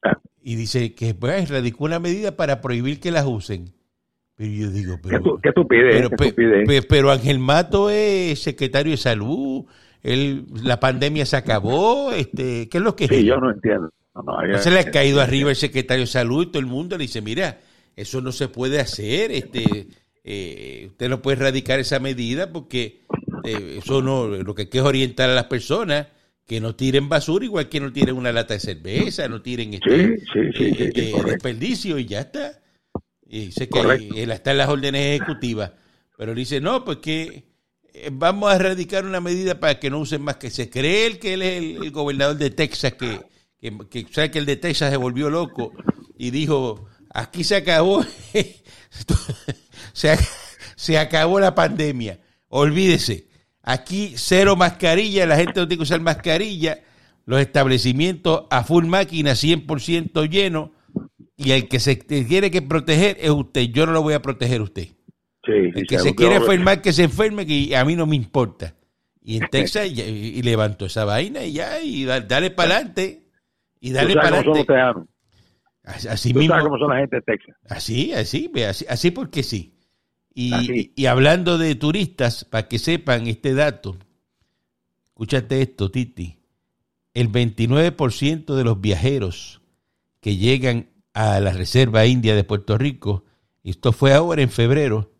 Ah. 0.00 0.20
Y 0.40 0.54
dice 0.54 0.94
que 0.94 1.12
pues, 1.12 1.48
radicó 1.48 1.86
una 1.86 1.98
medida 1.98 2.36
para 2.36 2.60
prohibir 2.60 3.00
que 3.00 3.10
las 3.10 3.26
usen. 3.26 3.75
Pero 4.36 4.50
yo 4.50 4.70
digo, 4.70 4.96
¿Qué, 4.96 5.18
pero, 5.18 5.38
qué 5.38 5.48
estupidez, 5.48 6.10
pero, 6.88 7.08
qué 7.08 7.12
Ángel 7.12 7.38
Mato 7.38 7.88
es 7.88 8.38
secretario 8.40 8.90
de 8.90 8.98
salud, 8.98 9.64
él, 10.02 10.44
la 10.62 10.78
pandemia 10.78 11.24
se 11.24 11.36
acabó, 11.36 12.12
este, 12.12 12.68
¿qué 12.68 12.78
es 12.78 12.84
lo 12.84 12.94
que 12.94 13.06
es? 13.06 13.24
Yo 13.24 13.38
no 13.38 13.50
entiendo. 13.50 13.90
No, 14.14 14.22
no, 14.22 14.58
se 14.58 14.70
le 14.70 14.80
ha 14.80 14.90
caído 14.90 15.20
arriba 15.20 15.50
el 15.50 15.56
secretario 15.56 16.04
de 16.04 16.10
salud 16.10 16.42
y 16.42 16.46
todo 16.46 16.60
el 16.60 16.66
mundo 16.66 16.98
le 16.98 17.04
dice, 17.04 17.22
mira, 17.22 17.60
eso 17.96 18.20
no 18.20 18.30
se 18.30 18.48
puede 18.48 18.78
hacer, 18.78 19.32
este, 19.32 19.88
eh, 20.22 20.86
usted 20.88 21.08
no 21.08 21.22
puede 21.22 21.38
erradicar 21.38 21.80
esa 21.80 21.98
medida 21.98 22.52
porque 22.52 23.02
eh, 23.44 23.78
eso 23.78 24.02
no, 24.02 24.26
lo 24.26 24.54
que 24.54 24.62
hay 24.62 24.68
que 24.68 24.78
es 24.78 24.84
orientar 24.84 25.30
a 25.30 25.34
las 25.34 25.44
personas 25.44 26.08
que 26.46 26.60
no 26.60 26.74
tiren 26.74 27.08
basura 27.08 27.44
igual 27.44 27.68
que 27.68 27.80
no 27.80 27.92
tiren 27.92 28.16
una 28.16 28.32
lata 28.32 28.54
de 28.54 28.60
cerveza, 28.60 29.28
no 29.28 29.40
tiren 29.40 29.74
este, 29.74 30.18
Sí, 30.18 30.24
sí, 30.32 30.74
sí, 30.74 30.90
eh, 30.94 31.22
desperdicio 31.24 31.98
y 31.98 32.06
ya 32.06 32.20
está. 32.20 32.55
Y 33.28 33.46
dice 33.46 33.68
que 33.68 33.80
él 33.80 34.30
está 34.30 34.52
en 34.52 34.58
las 34.58 34.68
órdenes 34.68 35.20
ejecutivas, 35.20 35.72
pero 36.16 36.34
dice, 36.34 36.60
no, 36.60 36.84
pues 36.84 36.98
que 36.98 37.44
eh, 37.92 38.10
vamos 38.12 38.50
a 38.50 38.56
erradicar 38.56 39.04
una 39.04 39.20
medida 39.20 39.58
para 39.58 39.80
que 39.80 39.90
no 39.90 39.98
usen 39.98 40.22
más 40.22 40.36
que 40.36 40.50
se 40.50 40.70
cree 40.70 41.06
él 41.06 41.18
que 41.18 41.34
él 41.34 41.42
es 41.42 41.58
el, 41.58 41.84
el 41.84 41.90
gobernador 41.90 42.36
de 42.36 42.50
Texas 42.50 42.92
que, 42.94 43.20
que, 43.58 43.76
que 43.88 44.06
sabe 44.12 44.30
que 44.30 44.38
el 44.38 44.46
de 44.46 44.56
Texas 44.56 44.90
se 44.90 44.96
volvió 44.96 45.28
loco 45.30 45.72
y 46.16 46.30
dijo 46.30 46.86
aquí 47.10 47.42
se 47.42 47.56
acabó 47.56 48.04
se, 49.92 50.16
se 50.76 50.98
acabó 50.98 51.40
la 51.40 51.54
pandemia. 51.54 52.20
Olvídese. 52.48 53.28
Aquí 53.62 54.12
cero 54.16 54.54
mascarilla 54.54 55.26
la 55.26 55.36
gente 55.36 55.58
no 55.58 55.66
tiene 55.66 55.78
que 55.78 55.84
usar 55.84 56.00
mascarilla. 56.00 56.82
Los 57.24 57.40
establecimientos 57.40 58.44
a 58.50 58.62
full 58.62 58.84
máquina 58.84 59.32
100% 59.32 60.28
lleno 60.28 60.72
y 61.36 61.50
el 61.52 61.68
que 61.68 61.80
se 61.80 61.96
tiene 61.96 62.50
que 62.50 62.62
proteger 62.62 63.16
es 63.20 63.30
usted 63.30 63.62
yo 63.72 63.86
no 63.86 63.92
lo 63.92 64.02
voy 64.02 64.14
a 64.14 64.22
proteger 64.22 64.60
a 64.60 64.64
usted 64.64 64.88
Sí, 65.44 65.52
el 65.52 65.86
que 65.86 65.98
se 66.00 66.14
quiere 66.16 66.36
enfermar, 66.36 66.82
que 66.82 66.92
se 66.92 67.04
enferme, 67.04 67.46
que 67.46 67.76
a 67.76 67.84
mí 67.84 67.94
no 67.94 68.04
me 68.04 68.16
importa. 68.16 68.74
Y 69.22 69.36
en 69.36 69.46
Texas, 69.50 69.86
y, 69.88 70.00
y 70.02 70.42
levantó 70.42 70.86
esa 70.86 71.04
vaina 71.04 71.44
y 71.44 71.52
ya, 71.52 71.80
y 71.80 72.04
da- 72.04 72.20
dale 72.20 72.50
para 72.50 72.74
adelante. 72.74 73.28
Y 73.78 73.92
dale 73.92 74.14
para 74.14 74.38
adelante. 74.40 74.66
Así, 75.84 76.32
Tú 76.32 76.40
mismo. 76.40 76.52
sabes 76.52 76.64
cómo 76.68 76.78
son 76.80 76.90
la 76.90 76.96
gente 76.98 77.16
de 77.16 77.22
Texas. 77.22 77.54
Así, 77.68 78.12
así, 78.12 78.50
así, 78.68 78.86
así 78.88 79.10
porque 79.12 79.44
sí. 79.44 79.74
Y, 80.34 80.52
Así. 80.52 80.92
y 80.96 81.06
hablando 81.06 81.58
de 81.58 81.76
turistas, 81.76 82.44
para 82.44 82.66
que 82.66 82.80
sepan 82.80 83.28
este 83.28 83.54
dato, 83.54 83.96
escúchate 85.06 85.62
esto, 85.62 85.92
Titi. 85.92 86.40
El 87.14 87.30
29% 87.30 88.54
de 88.56 88.64
los 88.64 88.80
viajeros 88.80 89.62
que 90.20 90.36
llegan 90.36 90.88
a 91.16 91.40
la 91.40 91.50
Reserva 91.50 92.04
India 92.04 92.34
de 92.34 92.44
Puerto 92.44 92.76
Rico, 92.76 93.24
y 93.62 93.70
esto 93.70 93.92
fue 93.92 94.12
ahora 94.12 94.42
en 94.42 94.50
febrero, 94.50 95.12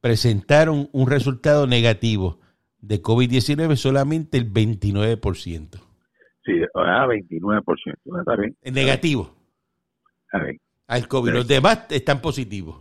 presentaron 0.00 0.88
un 0.92 1.10
resultado 1.10 1.66
negativo 1.66 2.38
de 2.78 3.02
COVID-19 3.02 3.74
solamente 3.74 4.38
el 4.38 4.52
29%. 4.52 5.80
Sí, 6.44 6.52
ah, 6.76 7.06
29%. 7.08 7.64
Está 8.20 8.36
bien. 8.36 8.56
Es 8.62 8.72
negativo 8.72 9.34
Está 10.26 10.44
bien. 10.44 10.60
al 10.86 11.08
COVID. 11.08 11.32
Los 11.32 11.48
demás 11.48 11.86
están 11.90 12.20
positivos. 12.20 12.80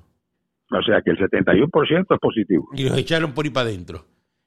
O 0.70 0.84
sea 0.84 1.02
que 1.02 1.12
el 1.12 1.18
71% 1.18 2.14
es 2.14 2.20
positivo. 2.20 2.70
y 2.76 2.84
los 2.84 2.96
echaron 2.96 3.34
por 3.34 3.46
ahí 3.46 3.52
para 3.52 3.70
adentro. 3.70 4.06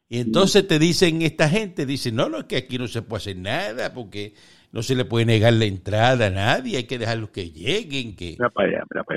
Y 0.09 0.21
entonces 0.21 0.69
te 0.69 0.79
dicen 0.79 1.23
esta 1.23 1.49
gente, 1.49 1.85
dicen, 1.85 2.15
no, 2.15 2.29
no, 2.29 2.47
que 2.47 2.59
aquí 2.59 2.79
no 2.79 2.87
se 2.87 3.03
puede 3.03 3.23
hacer 3.23 3.37
nada 3.39 3.93
porque 3.93 4.35
no 4.77 4.83
se 4.83 4.95
le 4.95 5.07
puede 5.07 5.25
negar 5.25 5.55
la 5.55 5.65
entrada 5.65 6.27
a 6.27 6.31
nadie, 6.31 6.77
hay 6.77 6.85
que 6.85 6.99
dejarlos 6.99 7.31
que 7.31 7.51
lleguen. 7.51 8.15
Que... 8.15 8.37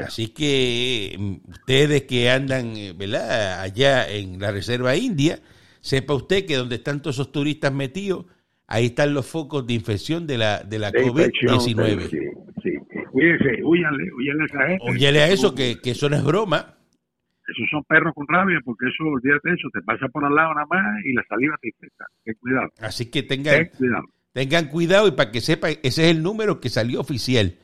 Así 0.06 0.30
que 0.30 1.18
mm, 1.20 1.52
ustedes 1.52 2.04
que 2.04 2.30
andan 2.30 2.78
eh, 2.78 2.94
¿verdad? 2.98 3.60
allá 3.60 4.10
en 4.10 4.40
la 4.40 4.52
Reserva 4.52 4.96
India, 4.96 5.38
sepa 5.82 6.14
usted 6.14 6.46
que 6.46 6.56
donde 6.56 6.76
están 6.76 7.02
todos 7.02 7.18
esos 7.18 7.34
turistas 7.34 7.74
metidos, 7.74 8.26
ahí 8.68 8.86
están 8.86 9.14
los 9.14 9.30
focos 9.30 9.68
de 9.68 9.74
infección 9.74 10.26
de 10.26 10.38
la, 10.38 10.64
de 10.64 10.80
la 10.80 10.94
COVID-19. 10.94 12.10
Sí, 12.10 12.18
sí, 12.64 13.02
Cuídense, 13.12 13.62
huyale, 13.62 14.14
huyale 14.14 14.44
a 14.44 14.46
esa 14.46 14.66
gente. 14.66 15.20
A 15.20 15.28
eso, 15.28 15.54
que, 15.54 15.82
que 15.82 15.92
eso 15.92 16.08
no 16.08 16.16
es 16.16 16.24
broma 16.24 16.78
esos 17.50 17.68
son 17.72 17.84
perros 17.84 18.14
con 18.14 18.28
rabia, 18.28 18.60
porque 18.64 18.88
eso, 18.88 19.04
olvídate 19.04 19.50
de 19.50 19.56
eso, 19.56 19.70
te 19.74 19.82
pasa 19.82 20.08
por 20.08 20.24
al 20.24 20.36
lado 20.36 20.54
nada 20.54 20.68
más 20.70 21.04
y 21.04 21.14
la 21.14 21.24
saliva 21.28 21.58
te 21.60 21.70
infecta. 21.70 22.06
Ten 22.24 22.36
cuidado. 22.40 22.70
Así 22.80 23.10
que 23.10 23.24
tengan 23.24 23.66
cuidado. 23.78 24.06
Tengan 24.34 24.68
cuidado 24.68 25.08
y 25.08 25.12
para 25.12 25.32
que 25.32 25.42
sepan, 25.42 25.72
ese 25.84 26.06
es 26.06 26.12
el 26.12 26.24
número 26.24 26.60
que 26.60 26.70
salió 26.70 27.00
oficial. 27.00 27.56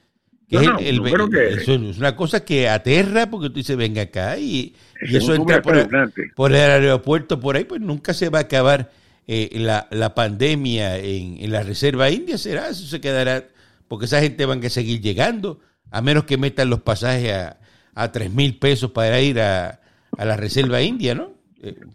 Que 0.48 0.58
es, 0.58 0.64
el, 0.80 1.04
eso 1.08 1.74
es 1.74 1.98
una 1.98 2.16
cosa 2.16 2.46
que 2.46 2.70
aterra 2.70 3.32
porque 3.32 3.50
tú 3.50 3.56
dices, 3.56 3.76
venga 3.76 4.04
acá 4.04 4.38
y, 4.38 4.76
eso 5.02 5.34
entra 5.34 5.60
por, 5.62 6.52
el 6.52 6.56
aeropuerto 6.56 7.40
por 7.40 7.56
ahí, 7.56 7.64
pues 7.64 7.82
nunca 7.82 8.14
se 8.14 8.30
va 8.30 8.40
a 8.40 8.42
acabar 8.44 8.92
eh, 9.26 9.50
la, 9.54 9.88
la, 9.90 10.14
pandemia 10.14 11.00
en, 11.00 11.38
en, 11.40 11.52
la 11.52 11.64
Reserva 11.64 12.12
India, 12.12 12.38
será, 12.38 12.70
eso 12.70 12.86
se 12.86 13.02
quedará, 13.02 13.48
porque 13.88 14.06
esa 14.06 14.22
gente 14.22 14.46
van 14.46 14.64
a 14.64 14.70
seguir 14.70 15.02
llegando, 15.02 15.62
a 15.90 16.02
menos 16.02 16.26
que 16.26 16.38
metan 16.38 16.70
los 16.70 16.82
pasajes 16.82 17.34
a, 17.34 17.58
a 17.96 18.12
tres 18.12 18.32
mil 18.32 18.60
pesos 18.60 18.92
para 18.92 19.20
ir 19.20 19.40
a, 19.40 19.80
a 20.16 20.26
la 20.26 20.38
Reserva 20.38 20.80
India, 20.84 21.16
¿no? 21.16 21.35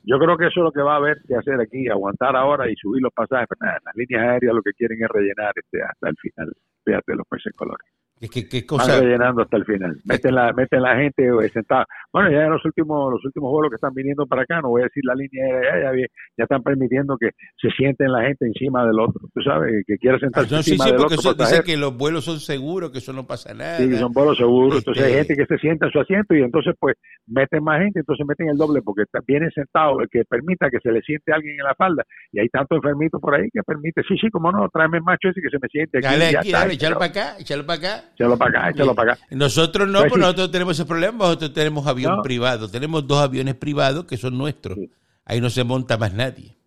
Yo 0.04 0.18
creo 0.18 0.36
que 0.36 0.46
eso 0.46 0.60
es 0.60 0.64
lo 0.64 0.72
que 0.72 0.82
va 0.82 0.94
a 0.94 0.96
haber 0.96 1.18
que 1.26 1.34
hacer 1.34 1.60
aquí, 1.60 1.88
aguantar 1.88 2.36
ahora 2.36 2.70
y 2.70 2.74
subir 2.76 3.02
los 3.02 3.12
pasajes. 3.12 3.46
Pero 3.48 3.72
las 3.84 3.94
líneas 3.94 4.22
aéreas 4.22 4.54
lo 4.54 4.62
que 4.62 4.72
quieren 4.72 5.02
es 5.02 5.08
rellenar 5.08 5.52
este 5.56 5.82
hasta 5.82 6.08
el 6.08 6.16
final. 6.16 6.52
Fíjate 6.84 7.14
los 7.14 7.26
peces 7.28 7.52
colores. 7.54 7.86
¿Qué, 8.28 8.46
qué, 8.46 8.66
cosa? 8.66 8.92
Van 8.92 9.02
rellenando 9.02 9.42
hasta 9.42 9.56
el 9.56 9.64
final. 9.64 9.96
Meten 10.04 10.34
la, 10.34 10.52
meten 10.52 10.82
la 10.82 10.96
gente 10.96 11.24
sentada. 11.54 11.86
Bueno, 12.12 12.30
ya 12.30 12.44
en 12.44 12.50
los 12.50 12.62
últimos, 12.66 13.10
los 13.10 13.24
últimos 13.24 13.50
vuelos 13.50 13.70
que 13.70 13.76
están 13.76 13.94
viniendo 13.94 14.26
para 14.26 14.42
acá, 14.42 14.60
no 14.60 14.68
voy 14.68 14.82
a 14.82 14.84
decir 14.84 15.02
la 15.06 15.14
línea 15.14 15.44
aérea, 15.46 15.92
ya, 15.94 16.06
ya, 16.36 16.44
están 16.44 16.62
permitiendo 16.62 17.16
que 17.16 17.30
se 17.56 17.70
sienten 17.70 18.12
la 18.12 18.22
gente 18.22 18.44
encima 18.44 18.84
del 18.84 19.00
otro. 19.00 19.26
Tú 19.32 19.40
sabes, 19.40 19.84
que 19.86 19.96
quiere 19.96 20.18
sentarse 20.18 20.50
no, 20.50 20.58
encima 20.58 20.84
sí, 20.84 20.90
sí, 20.90 20.96
del 20.96 21.00
porque 21.00 21.14
otro. 21.14 21.30
Eso 21.30 21.50
dice 21.50 21.62
que 21.64 21.78
los 21.78 21.96
vuelos 21.96 22.24
son 22.24 22.40
seguros, 22.40 22.90
que 22.90 22.98
eso 22.98 23.14
no 23.14 23.26
pasa 23.26 23.54
nada. 23.54 23.78
Sí, 23.78 23.96
son 23.96 24.12
vuelos 24.12 24.36
seguros. 24.36 24.76
Entonces 24.76 25.02
hay 25.02 25.12
este 25.12 25.34
gente 25.34 25.42
que 25.42 25.54
se 25.54 25.60
sienta 25.60 25.86
en 25.86 25.92
su 25.92 26.00
asiento 26.00 26.34
y 26.34 26.42
entonces 26.42 26.74
pues 26.78 26.96
meten 27.26 27.64
más 27.64 27.80
gente, 27.80 28.00
entonces 28.00 28.26
meten 28.26 28.48
el 28.50 28.58
doble 28.58 28.82
porque 28.82 29.04
vienen 29.26 29.50
sentados, 29.52 30.02
el 30.02 30.08
que 30.10 30.24
permita 30.24 30.68
que 30.68 30.78
se 30.80 30.92
le 30.92 31.00
siente 31.00 31.32
a 31.32 31.36
alguien 31.36 31.54
en 31.58 31.64
la 31.64 31.74
falda. 31.74 32.04
Y 32.32 32.40
hay 32.40 32.48
tanto 32.48 32.76
enfermito 32.76 33.18
por 33.18 33.34
ahí 33.34 33.48
que 33.50 33.62
permite, 33.62 34.02
sí, 34.06 34.16
sí, 34.20 34.28
como 34.28 34.52
no, 34.52 34.68
tráeme 34.68 34.98
el 34.98 35.04
macho 35.04 35.28
ese 35.28 35.40
que 35.40 35.48
se 35.48 35.58
me 35.58 35.68
siente 35.68 35.98
aquí. 35.98 36.06
Dale 36.06 36.36
aquí, 36.36 36.48
está, 36.48 36.60
dale, 36.60 36.74
échalo 36.74 36.98
para 36.98 37.10
acá, 37.10 37.36
échalo 37.38 37.64
para 37.64 37.78
acá. 37.78 38.09
Échalo 38.20 38.36
para 38.36 38.50
acá, 38.60 38.70
échalo 38.70 38.94
para 38.94 39.12
acá. 39.14 39.26
Nosotros 39.30 39.88
no, 39.88 40.00
pues, 40.00 40.10
pues 40.10 40.20
nosotros 40.20 40.50
tenemos 40.50 40.78
ese 40.78 40.84
problema, 40.84 41.24
nosotros 41.24 41.54
tenemos 41.54 41.86
avión 41.86 42.16
no. 42.16 42.22
privado, 42.22 42.68
tenemos 42.68 43.06
dos 43.06 43.18
aviones 43.18 43.54
privados 43.54 44.04
que 44.04 44.18
son 44.18 44.36
nuestros. 44.36 44.76
Sí. 44.76 44.90
Ahí 45.24 45.40
no 45.40 45.48
se 45.48 45.64
monta 45.64 45.96
más 45.96 46.12
nadie. 46.12 46.58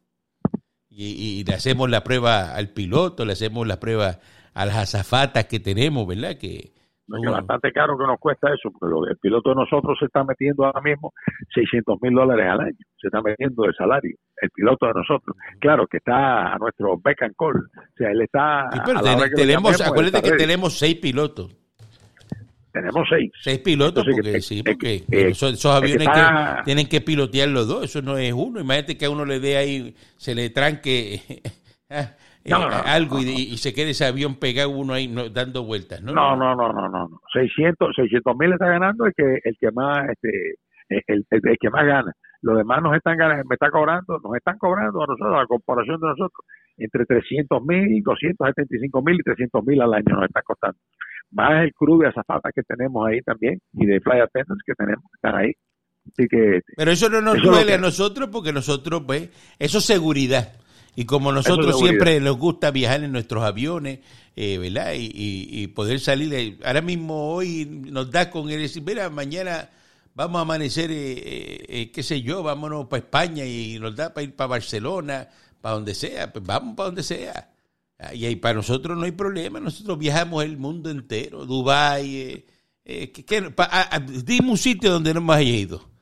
Y, 0.90 1.06
y, 1.06 1.44
le 1.44 1.54
hacemos 1.54 1.92
la 1.92 2.04
prueba 2.04 2.56
al 2.56 2.70
piloto, 2.70 3.24
le 3.24 3.34
hacemos 3.34 3.68
la 3.68 3.80
prueba 3.80 4.20
a 4.56 4.66
las 4.66 4.78
azafatas 4.78 5.46
que 5.46 5.60
tenemos, 5.60 6.08
¿verdad? 6.08 6.38
Que, 6.38 6.74
que 7.08 7.30
bastante 7.30 7.72
caro 7.72 7.98
que 7.98 8.06
nos 8.06 8.20
cuesta 8.20 8.48
eso, 8.54 8.72
porque 8.72 8.92
lo, 8.94 9.08
el 9.08 9.18
piloto 9.18 9.50
de 9.50 9.56
nosotros 9.56 9.98
se 10.00 10.06
está 10.06 10.24
metiendo 10.24 10.66
ahora 10.66 10.82
mismo 10.82 11.14
600 11.54 11.98
mil 12.02 12.14
dólares 12.14 12.48
al 12.50 12.62
año, 12.62 12.78
se 13.00 13.08
está 13.08 13.22
metiendo 13.22 13.64
de 13.64 13.74
salario, 13.74 14.16
el 14.42 14.50
piloto 14.52 14.88
de 14.88 14.94
nosotros. 14.94 15.36
Claro, 15.60 15.88
que 15.88 15.98
está 15.98 16.54
a 16.54 16.58
nuestro 16.58 16.98
beck 16.98 17.24
and 17.24 17.36
call, 17.38 17.58
o 17.58 17.98
sea, 17.98 18.10
él 18.12 18.22
está... 18.22 18.70
Sí, 18.72 18.80
pero 18.86 19.02
ten, 19.02 19.20
tenemos, 19.36 19.82
acuérdate 19.82 20.30
que 20.30 20.38
tenemos 20.38 20.78
seis 20.78 20.96
pilotos. 20.96 21.56
Tenemos 22.72 23.08
seis. 23.08 23.32
Seis 23.40 23.60
pilotos, 23.60 24.04
Entonces, 24.04 24.16
porque, 24.16 24.32
que, 24.32 24.42
sí, 24.42 24.64
porque 24.64 24.96
eh, 24.96 25.30
esos, 25.30 25.54
esos, 25.54 25.76
aviones 25.76 26.08
que, 26.08 26.20
está... 26.20 26.56
que, 26.58 26.64
tienen 26.64 26.88
que 26.88 27.02
pilotear 27.02 27.50
los 27.50 27.68
dos, 27.68 27.84
eso 27.84 28.02
no 28.02 28.18
es 28.18 28.34
uno. 28.34 28.60
Imagínate 28.60 28.98
que 28.98 29.06
a 29.06 29.12
uno 29.12 29.26
le 29.26 29.40
dé 29.40 29.58
ahí, 29.58 29.96
se 30.18 30.34
le 30.34 30.50
tranque 30.50 31.22
no, 32.46 32.70
no, 32.70 32.76
algo 32.86 33.20
y, 33.22 33.54
y, 33.54 33.58
se 33.58 33.74
quede 33.74 33.92
ese 33.92 34.06
avión 34.06 34.36
pegado 34.36 34.70
uno 34.70 34.94
ahí 34.94 35.14
dando 35.32 35.64
vueltas, 35.64 36.02
¿no? 36.02 36.14
No, 36.14 36.36
no, 36.36 36.56
no, 36.56 36.74
no, 36.74 36.90
no. 36.90 37.22
600 37.34 37.96
mil 38.38 38.54
está 38.54 38.68
ganando 38.68 39.06
el 39.06 39.14
que, 39.16 39.40
el 39.44 39.58
que 39.60 39.72
más, 39.72 40.10
este, 40.10 40.56
el, 40.90 41.04
el, 41.08 41.26
el, 41.32 41.58
que 41.60 41.70
más 41.70 41.86
gana. 41.86 42.12
Los 42.42 42.58
demás 42.58 42.82
nos 42.82 42.96
están 42.96 43.18
ganando, 43.18 43.46
me 43.48 43.56
está 43.56 43.70
cobrando, 43.70 44.20
nos 44.22 44.36
están 44.36 44.58
cobrando 44.58 45.04
a 45.04 45.08
nosotros, 45.08 45.36
a 45.36 45.40
la 45.40 45.48
comparación 45.48 46.00
de 46.02 46.08
nosotros, 46.08 46.46
entre 46.78 47.06
300 47.06 47.64
mil, 47.64 48.04
275 48.04 49.02
mil 49.02 49.16
y 49.16 49.24
300 49.24 49.64
mil 49.64 49.82
al 49.82 49.94
año 49.94 50.16
nos 50.16 50.26
está 50.26 50.42
costando 50.42 50.78
más 51.34 51.64
el 51.64 51.74
crew 51.74 52.00
de 52.00 52.08
azafatas 52.08 52.52
que 52.54 52.64
tenemos 52.64 53.08
ahí 53.08 53.20
también 53.22 53.60
y 53.74 53.86
de 53.86 54.00
fly 54.00 54.20
attendants 54.20 54.64
que 54.66 54.74
tenemos 54.74 55.04
que 55.04 55.16
están 55.16 55.36
ahí. 55.36 55.52
Así 56.06 56.28
que, 56.28 56.62
Pero 56.76 56.92
eso 56.92 57.10
no 57.10 57.22
nos 57.22 57.38
eso 57.38 57.50
duele 57.50 57.68
que... 57.68 57.74
a 57.74 57.78
nosotros 57.78 58.30
porque 58.32 58.52
nosotros, 58.52 59.04
pues, 59.06 59.30
eso 59.58 59.78
es 59.78 59.86
seguridad. 59.86 60.54
Y 60.96 61.06
como 61.06 61.32
nosotros 61.32 61.80
siempre 61.80 62.20
nos 62.20 62.38
gusta 62.38 62.72
viajar 62.72 63.04
en 63.04 63.12
nuestros 63.12 63.44
aviones, 63.44 64.00
eh, 64.36 64.58
¿verdad? 64.58 64.94
Y, 64.94 65.06
y, 65.06 65.64
y, 65.64 65.68
poder 65.68 66.00
salir, 66.00 66.60
ahora 66.64 66.82
mismo 66.82 67.34
hoy 67.34 67.66
nos 67.66 68.12
da 68.12 68.30
con 68.30 68.50
él 68.50 68.62
decir, 68.62 68.84
mira, 68.84 69.10
mañana 69.10 69.70
vamos 70.16 70.40
a 70.40 70.42
amanecer, 70.42 70.92
eh, 70.92 71.66
eh, 71.68 71.92
qué 71.92 72.04
sé 72.04 72.22
yo, 72.22 72.44
vámonos 72.44 72.88
para 72.88 73.04
España 73.04 73.46
y 73.46 73.80
nos 73.80 73.96
da 73.96 74.14
para 74.14 74.24
ir 74.24 74.36
para 74.36 74.48
Barcelona, 74.48 75.28
para 75.62 75.76
donde 75.76 75.96
sea, 75.96 76.32
pues 76.32 76.46
vamos 76.46 76.76
para 76.76 76.88
donde 76.88 77.04
sea. 77.04 77.50
Y 78.14 78.26
ahí 78.26 78.36
para 78.36 78.56
nosotros 78.56 78.98
no 78.98 79.06
hay 79.06 79.12
problema, 79.12 79.60
nosotros 79.60 79.98
viajamos 79.98 80.44
el 80.44 80.58
mundo 80.58 80.90
entero, 80.90 81.46
Dubái, 81.46 82.16
eh, 82.16 82.46
eh, 82.86 83.12
que, 83.12 83.24
que, 83.24 83.42
pa, 83.52 83.64
a, 83.72 83.96
a, 83.96 84.00
dime 84.00 84.52
un 84.52 84.58
sitio 84.58 84.92
donde 84.92 85.14
no 85.14 85.22
hemos 85.22 85.42
ido. 85.42 85.93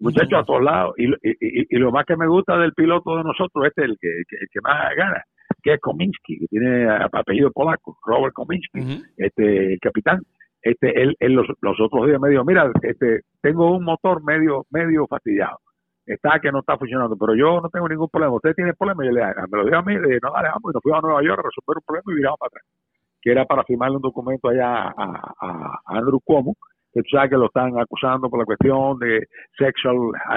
Muchachos, 0.00 0.40
a 0.40 0.44
todos 0.44 0.62
lados. 0.62 0.94
Y, 0.96 1.06
y, 1.06 1.66
y, 1.70 1.76
lo 1.78 1.90
más 1.90 2.04
que 2.06 2.16
me 2.16 2.26
gusta 2.26 2.56
del 2.58 2.72
piloto 2.72 3.16
de 3.16 3.24
nosotros, 3.24 3.66
este 3.66 3.82
es 3.82 3.88
el 3.90 3.96
que, 4.00 4.08
el 4.08 4.48
que 4.52 4.60
más 4.60 4.94
gana, 4.96 5.24
que 5.62 5.74
es 5.74 5.80
Kominsky, 5.80 6.38
que 6.38 6.46
tiene 6.46 6.88
apellido 7.12 7.50
polaco, 7.50 7.98
Robert 8.06 8.34
Kominsky, 8.34 8.80
uh 8.80 8.84
-huh. 8.84 9.04
este, 9.16 9.72
el 9.72 9.80
capitán. 9.80 10.20
Este, 10.62 11.00
él, 11.00 11.16
él 11.20 11.32
los, 11.32 11.46
los, 11.60 11.80
otros 11.80 12.06
días 12.06 12.20
me 12.20 12.30
dijo, 12.30 12.44
mira, 12.44 12.70
este, 12.82 13.20
tengo 13.40 13.76
un 13.76 13.84
motor 13.84 14.22
medio, 14.24 14.66
medio 14.70 15.06
fastidiado 15.06 15.58
está 16.08 16.40
que 16.40 16.50
no 16.50 16.60
está 16.60 16.76
funcionando, 16.78 17.16
pero 17.16 17.34
yo 17.34 17.60
no 17.60 17.68
tengo 17.68 17.88
ningún 17.88 18.08
problema. 18.08 18.34
Usted 18.34 18.54
tiene 18.54 18.74
problema, 18.74 19.04
y 19.04 19.08
yo 19.08 19.12
le 19.12 19.22
me 19.50 19.58
lo 19.58 19.64
digo 19.64 19.76
a 19.76 19.82
mí, 19.82 19.94
de, 19.94 20.18
no, 20.22 20.32
dale, 20.32 20.48
vamos, 20.48 20.70
y 20.70 20.74
nos 20.74 20.82
fuimos 20.82 20.98
a 20.98 21.06
Nueva 21.06 21.22
York 21.22 21.38
a 21.38 21.48
resolver 21.48 21.76
un 21.76 21.84
problema 21.86 22.12
y 22.12 22.14
viramos 22.16 22.38
para 22.38 22.48
atrás. 22.48 22.64
Que 23.20 23.30
era 23.32 23.44
para 23.44 23.64
firmarle 23.64 23.96
un 23.96 24.02
documento 24.02 24.48
allá 24.48 24.88
a, 24.88 24.92
a, 24.96 25.80
a 25.86 25.98
Andrew 25.98 26.20
Cuomo, 26.24 26.54
que 26.98 27.02
tú 27.08 27.16
sabes 27.16 27.30
que 27.30 27.36
lo 27.36 27.46
están 27.46 27.78
acusando 27.78 28.28
por 28.28 28.40
la 28.40 28.44
cuestión 28.44 28.98
de 28.98 29.26
sexual, 29.56 29.96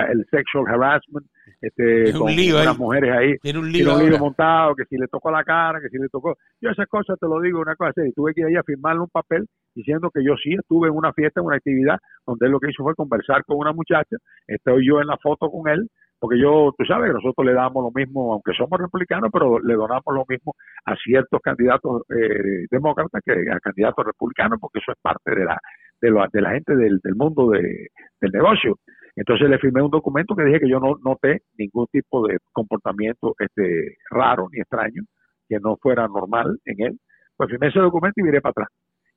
el 0.10 0.26
sexual 0.30 0.66
harassment, 0.68 1.26
este, 1.60 2.14
con 2.14 2.32
unas 2.32 2.78
mujeres 2.78 3.12
ahí, 3.12 3.38
tiene 3.42 3.60
un 3.60 3.72
lío, 3.72 3.86
tiene 3.86 4.04
un 4.04 4.10
lío 4.12 4.20
montado, 4.20 4.76
que 4.76 4.86
si 4.86 4.96
le 4.98 5.08
tocó 5.08 5.32
la 5.32 5.44
cara, 5.44 5.80
que 5.82 5.90
si 5.90 5.98
le 5.98 6.08
tocó, 6.10 6.36
yo 6.62 6.70
esas 6.70 6.88
cosas 6.88 7.18
te 7.20 7.28
lo 7.28 7.42
digo 7.42 7.60
una 7.60 7.76
cosa 7.76 8.06
y 8.06 8.12
tuve 8.14 8.34
que 8.34 8.42
ir 8.42 8.48
ahí 8.48 8.56
a 8.56 8.64
firmarle 8.64 9.02
un 9.02 9.10
papel 9.10 9.48
diciendo 9.74 10.12
que 10.14 10.24
yo 10.24 10.36
sí 10.42 10.54
estuve 10.54 10.90
en 10.90 10.96
una 10.96 11.14
fiesta, 11.14 11.40
en 11.40 11.48
una 11.48 11.56
actividad, 11.56 11.98
donde 12.28 12.46
él 12.46 12.52
lo 12.52 12.60
que 12.60 12.70
hizo 12.70 12.84
fue 12.84 12.94
conversar 12.94 13.44
con 13.46 13.58
una 13.58 13.74
muchacha, 13.74 14.18
estoy 14.46 14.88
yo 14.88 15.02
en 15.02 15.08
la 15.08 15.18
foto 15.18 15.50
con 15.50 15.68
él, 15.68 15.88
porque 16.20 16.40
yo, 16.40 16.72
tú 16.78 16.86
sabes, 16.86 17.12
nosotros 17.12 17.48
le 17.48 17.54
damos 17.54 17.84
lo 17.84 17.90
mismo, 17.90 18.34
aunque 18.34 18.54
somos 18.54 18.80
republicanos, 18.80 19.32
pero 19.34 19.58
le 19.58 19.74
donamos 19.74 20.06
lo 20.14 20.24
mismo 20.30 20.54
a 20.86 20.96
ciertos 20.96 21.42
candidatos 21.42 22.04
eh, 22.10 22.68
demócratas 22.70 23.24
que 23.26 23.32
a 23.50 23.60
candidatos 23.60 24.06
republicanos, 24.06 24.60
porque 24.62 24.78
eso 24.78 24.92
es 24.92 25.00
parte 25.02 25.34
de 25.34 25.46
la 25.46 25.58
de, 26.02 26.10
lo, 26.10 26.26
de 26.32 26.42
la 26.42 26.52
gente 26.52 26.76
del, 26.76 27.00
mundo 27.16 27.50
de, 27.52 27.88
del 28.20 28.32
negocio. 28.32 28.78
Entonces 29.16 29.50
le 29.50 29.60
firmé 29.60 29.82
un 29.82 29.92
documento 29.92 30.36
que 30.36 30.44
dije 30.44 30.62
que 30.62 30.70
yo 30.70 30.80
no 30.80 30.96
noté 31.04 31.42
ningún 31.58 31.86
tipo 31.92 32.28
de 32.28 32.38
comportamiento 32.52 33.36
este 33.40 33.98
raro 34.10 34.48
ni 34.52 34.60
extraño, 34.60 35.04
que 35.48 35.60
no 35.60 35.78
fuera 35.82 36.08
normal 36.08 36.58
en 36.66 36.82
él. 36.82 37.00
Pues 37.36 37.50
firmé 37.50 37.68
ese 37.68 37.80
documento 37.80 38.20
y 38.20 38.24
miré 38.24 38.42
para 38.42 38.52
atrás. 38.52 38.68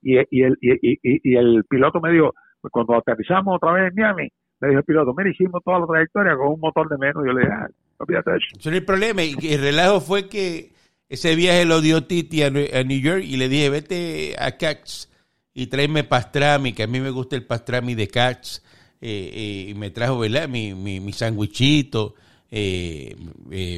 Y, 0.02 0.18
el, 0.18 0.56
y, 0.60 0.98
y, 1.02 1.36
el 1.36 1.64
piloto 1.68 1.98
me 2.00 2.12
dijo, 2.12 2.34
pues 2.60 2.70
cuando 2.70 2.94
aterrizamos 2.94 3.56
otra 3.56 3.72
vez 3.72 3.88
en 3.88 3.94
Miami, 3.94 4.28
me 4.60 4.68
dijo 4.68 4.80
el 4.80 4.84
piloto, 4.84 5.14
mira, 5.16 5.30
hicimos 5.30 5.62
toda 5.64 5.78
la 5.78 5.86
trayectoria 5.86 6.36
con 6.36 6.48
un 6.48 6.60
motor 6.60 6.88
de 6.90 6.98
menos. 6.98 7.24
Yo 7.24 7.32
le 7.32 7.40
dije, 7.40 7.52
ah, 7.52 7.68
olvídate 7.98 8.30
de 8.32 8.36
eso. 8.36 8.46
Eso 8.58 8.70
no 8.70 8.76
el 8.76 8.84
problema. 8.84 9.22
Y 9.22 9.54
el 9.54 9.62
relajo 9.62 10.00
fue 10.00 10.28
que 10.28 10.72
ese 11.08 11.34
viaje 11.36 11.64
lo 11.64 11.80
dio 11.80 12.04
Titi 12.04 12.42
a, 12.42 12.50
New 12.50 13.00
York 13.00 13.22
y 13.24 13.36
le 13.36 13.48
dije, 13.48 13.70
vete 13.70 14.34
a 14.38 14.58
Cax 14.58 15.10
y 15.54 15.66
tráeme 15.68 16.04
pastrami, 16.04 16.72
que 16.72 16.82
a 16.82 16.86
mí 16.86 17.00
me 17.00 17.10
gusta 17.10 17.36
el 17.36 17.46
pastrami 17.46 17.94
de 17.94 18.08
Cax. 18.08 18.62
Eh, 19.00 19.30
eh, 19.34 19.66
y 19.70 19.74
me 19.74 19.90
trajo, 19.90 20.18
¿verdad? 20.18 20.48
Mi, 20.48 20.74
mi, 20.74 20.98
mi 20.98 21.12
sandwichito 21.12 22.14
eh, 22.56 23.16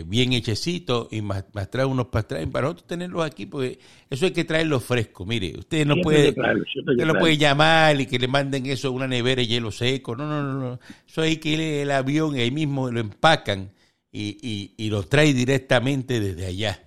bien 0.06 0.34
hechecito 0.34 1.08
y 1.10 1.22
más, 1.22 1.46
más 1.54 1.70
trae 1.70 1.86
unos 1.86 2.08
pastrami 2.08 2.44
para 2.44 2.64
nosotros 2.64 2.86
tenerlos 2.86 3.24
aquí, 3.24 3.46
porque 3.46 3.78
eso 4.10 4.26
hay 4.26 4.32
que 4.32 4.44
traerlo 4.44 4.80
fresco. 4.80 5.24
Mire, 5.24 5.58
usted 5.58 5.86
no 5.86 5.94
puede, 6.02 6.32
traerlo, 6.32 6.62
usted 6.62 7.06
no 7.06 7.14
puede 7.14 7.38
llamar 7.38 7.98
y 7.98 8.04
que 8.04 8.18
le 8.18 8.28
manden 8.28 8.66
eso 8.66 8.88
a 8.88 8.90
una 8.90 9.08
nevera 9.08 9.40
de 9.40 9.46
hielo 9.46 9.70
seco. 9.70 10.14
No, 10.14 10.26
no, 10.26 10.42
no, 10.42 10.60
no. 10.60 10.80
Eso 11.08 11.22
hay 11.22 11.38
que 11.38 11.48
ir 11.48 11.82
al 11.84 11.90
avión 11.92 12.36
y 12.36 12.40
ahí 12.40 12.50
mismo 12.50 12.90
lo 12.90 13.00
empacan 13.00 13.72
y, 14.12 14.74
y, 14.76 14.90
lo 14.90 15.04
trae 15.04 15.32
directamente 15.32 16.20
desde 16.20 16.44
allá. 16.44 16.82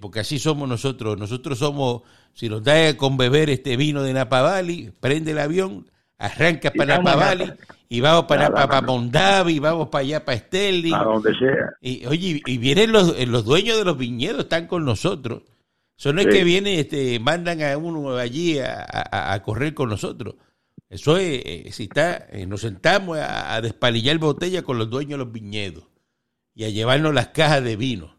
Porque 0.00 0.20
así 0.20 0.40
somos 0.40 0.68
nosotros. 0.68 1.16
Nosotros 1.16 1.58
somos, 1.58 2.02
si 2.34 2.48
nos 2.48 2.62
da 2.62 2.96
con 2.96 3.16
beber 3.16 3.50
este 3.50 3.76
vino 3.76 4.02
de 4.02 4.12
Napa 4.12 4.42
Valley, 4.42 4.92
prende 5.00 5.32
el 5.32 5.38
avión, 5.38 5.90
arranca 6.18 6.70
para 6.70 6.96
Napa 6.98 7.16
Valley 7.16 7.52
y 7.88 8.00
vamos 8.00 8.26
para, 8.26 8.50
para, 8.52 8.80
Mondavi, 8.82 9.58
vamos 9.58 9.88
para 9.88 10.02
allá, 10.02 10.24
para 10.24 10.38
Sterling. 10.38 10.94
A 10.94 11.02
donde 11.02 11.34
sea. 11.36 11.74
Y, 11.80 12.06
oye, 12.06 12.40
y 12.46 12.58
vienen 12.58 12.92
los, 12.92 13.18
los 13.26 13.44
dueños 13.44 13.78
de 13.78 13.84
los 13.84 13.98
viñedos, 13.98 14.44
están 14.44 14.68
con 14.68 14.84
nosotros. 14.84 15.42
Eso 15.98 16.12
no 16.12 16.22
es 16.22 16.28
que 16.28 16.44
viene, 16.44 16.80
este, 16.80 17.18
mandan 17.18 17.60
a 17.60 17.76
uno 17.76 18.16
allí 18.16 18.58
a, 18.58 18.86
a, 19.32 19.42
correr 19.42 19.74
con 19.74 19.90
nosotros. 19.90 20.36
Eso 20.88 21.18
es, 21.18 21.42
eh, 21.44 21.68
si 21.72 21.84
está, 21.84 22.26
eh, 22.30 22.46
nos 22.46 22.62
sentamos 22.62 23.18
a, 23.18 23.54
a 23.54 23.60
despalillar 23.60 24.16
botella 24.18 24.62
con 24.62 24.78
los 24.78 24.88
dueños 24.88 25.18
de 25.18 25.24
los 25.24 25.32
viñedos 25.32 25.84
y 26.54 26.64
a 26.64 26.70
llevarnos 26.70 27.12
las 27.12 27.28
cajas 27.28 27.62
de 27.62 27.76
vino. 27.76 28.14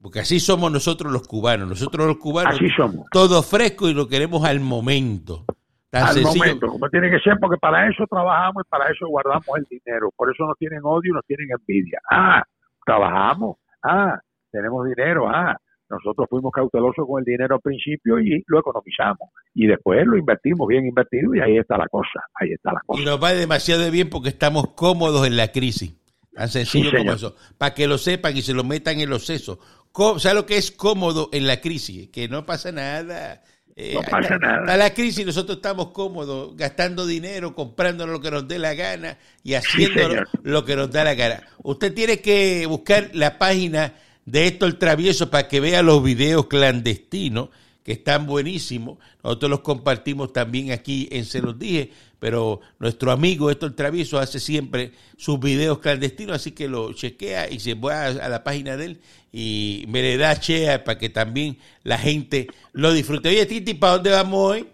Porque 0.00 0.20
así 0.20 0.38
somos 0.38 0.70
nosotros 0.70 1.12
los 1.12 1.26
cubanos. 1.26 1.68
Nosotros 1.68 2.06
los 2.06 2.18
cubanos, 2.18 2.54
así 2.54 2.68
somos. 2.76 3.06
todo 3.10 3.42
fresco 3.42 3.88
y 3.88 3.94
lo 3.94 4.08
queremos 4.08 4.44
al 4.44 4.60
momento. 4.60 5.44
al 5.92 6.22
momento, 6.22 6.68
como 6.68 6.88
tiene 6.88 7.10
que 7.10 7.18
ser, 7.18 7.36
porque 7.40 7.58
para 7.58 7.88
eso 7.88 8.04
trabajamos 8.08 8.62
y 8.64 8.68
para 8.68 8.90
eso 8.90 9.06
guardamos 9.08 9.48
el 9.56 9.66
dinero. 9.68 10.10
Por 10.16 10.32
eso 10.32 10.44
no 10.46 10.54
tienen 10.54 10.80
odio, 10.84 11.14
no 11.14 11.22
tienen 11.22 11.48
envidia. 11.50 11.98
Ah, 12.10 12.42
trabajamos. 12.86 13.56
Ah, 13.82 14.18
tenemos 14.52 14.86
dinero. 14.86 15.28
Ah, 15.28 15.56
nosotros 15.90 16.26
fuimos 16.28 16.52
cautelosos 16.52 17.06
con 17.06 17.20
el 17.20 17.24
dinero 17.24 17.56
al 17.56 17.60
principio 17.60 18.20
y 18.20 18.44
lo 18.46 18.60
economizamos. 18.60 19.30
Y 19.54 19.66
después 19.66 20.06
lo 20.06 20.16
invertimos 20.16 20.68
bien 20.68 20.86
invertido 20.86 21.34
y 21.34 21.40
ahí 21.40 21.56
está 21.56 21.78
la 21.78 21.88
cosa. 21.88 22.24
Ahí 22.34 22.52
está 22.52 22.72
la 22.72 22.80
cosa. 22.86 23.00
Y 23.00 23.04
nos 23.04 23.22
va 23.22 23.32
demasiado 23.32 23.90
bien 23.90 24.10
porque 24.10 24.28
estamos 24.28 24.68
cómodos 24.74 25.26
en 25.26 25.36
la 25.36 25.48
crisis. 25.48 25.96
Tan 26.34 26.48
sencillo 26.48 26.90
como 26.96 27.12
eso. 27.12 27.34
Para 27.56 27.74
que 27.74 27.88
lo 27.88 27.98
sepan 27.98 28.36
y 28.36 28.42
se 28.42 28.54
lo 28.54 28.62
metan 28.62 29.00
en 29.00 29.10
los 29.10 29.26
sesos. 29.26 29.58
¿Sabes 29.98 30.34
lo 30.34 30.46
que 30.46 30.56
es 30.56 30.70
cómodo 30.70 31.28
en 31.32 31.46
la 31.46 31.60
crisis? 31.60 32.08
Que 32.10 32.28
no 32.28 32.46
pasa 32.46 32.70
nada. 32.70 33.42
Eh, 33.74 33.94
no 33.94 34.02
pasa 34.02 34.38
nada. 34.38 34.72
A 34.72 34.76
la 34.76 34.94
crisis 34.94 35.26
nosotros 35.26 35.56
estamos 35.56 35.88
cómodos, 35.88 36.56
gastando 36.56 37.04
dinero, 37.04 37.54
comprando 37.54 38.06
lo 38.06 38.20
que 38.20 38.30
nos 38.30 38.46
dé 38.46 38.60
la 38.60 38.74
gana 38.74 39.18
y 39.42 39.54
haciendo 39.54 40.24
lo 40.42 40.64
que 40.64 40.76
nos 40.76 40.90
da 40.92 41.02
la 41.02 41.14
gana. 41.14 41.42
Usted 41.64 41.92
tiene 41.94 42.20
que 42.20 42.66
buscar 42.66 43.10
la 43.12 43.38
página 43.38 43.94
de 44.24 44.46
esto 44.46 44.66
el 44.66 44.78
travieso 44.78 45.30
para 45.30 45.48
que 45.48 45.58
vea 45.58 45.82
los 45.82 46.02
videos 46.02 46.46
clandestinos 46.46 47.48
que 47.82 47.92
están 47.92 48.26
buenísimos. 48.26 48.98
Nosotros 49.24 49.50
los 49.50 49.60
compartimos 49.60 50.32
también 50.32 50.70
aquí 50.70 51.08
en 51.10 51.24
Se 51.24 51.40
los 51.40 51.58
dije, 51.58 51.90
pero 52.20 52.60
nuestro 52.78 53.10
amigo 53.10 53.50
Héctor 53.50 53.74
Travieso 53.74 54.18
hace 54.18 54.38
siempre 54.38 54.90
sus 55.16 55.38
videos 55.40 55.78
clandestinos, 55.78 56.36
así 56.36 56.54
que 56.54 56.68
lo 56.68 56.92
chequea 56.92 57.48
y 57.50 57.60
se 57.60 57.74
va 57.74 58.06
a, 58.06 58.28
la 58.28 58.44
página 58.44 58.76
de 58.76 58.86
él 58.86 59.00
y 59.32 59.84
me 59.88 60.02
le 60.02 60.16
da 60.16 60.34
chea 60.36 60.84
para 60.84 60.98
que 60.98 61.08
también 61.08 61.56
la 61.84 61.98
gente 61.98 62.46
lo 62.72 62.92
disfrute. 62.92 63.28
Oye, 63.28 63.46
Titi, 63.46 63.74
¿para 63.74 63.94
dónde 63.94 64.10
vamos 64.10 64.52
hoy? 64.52 64.66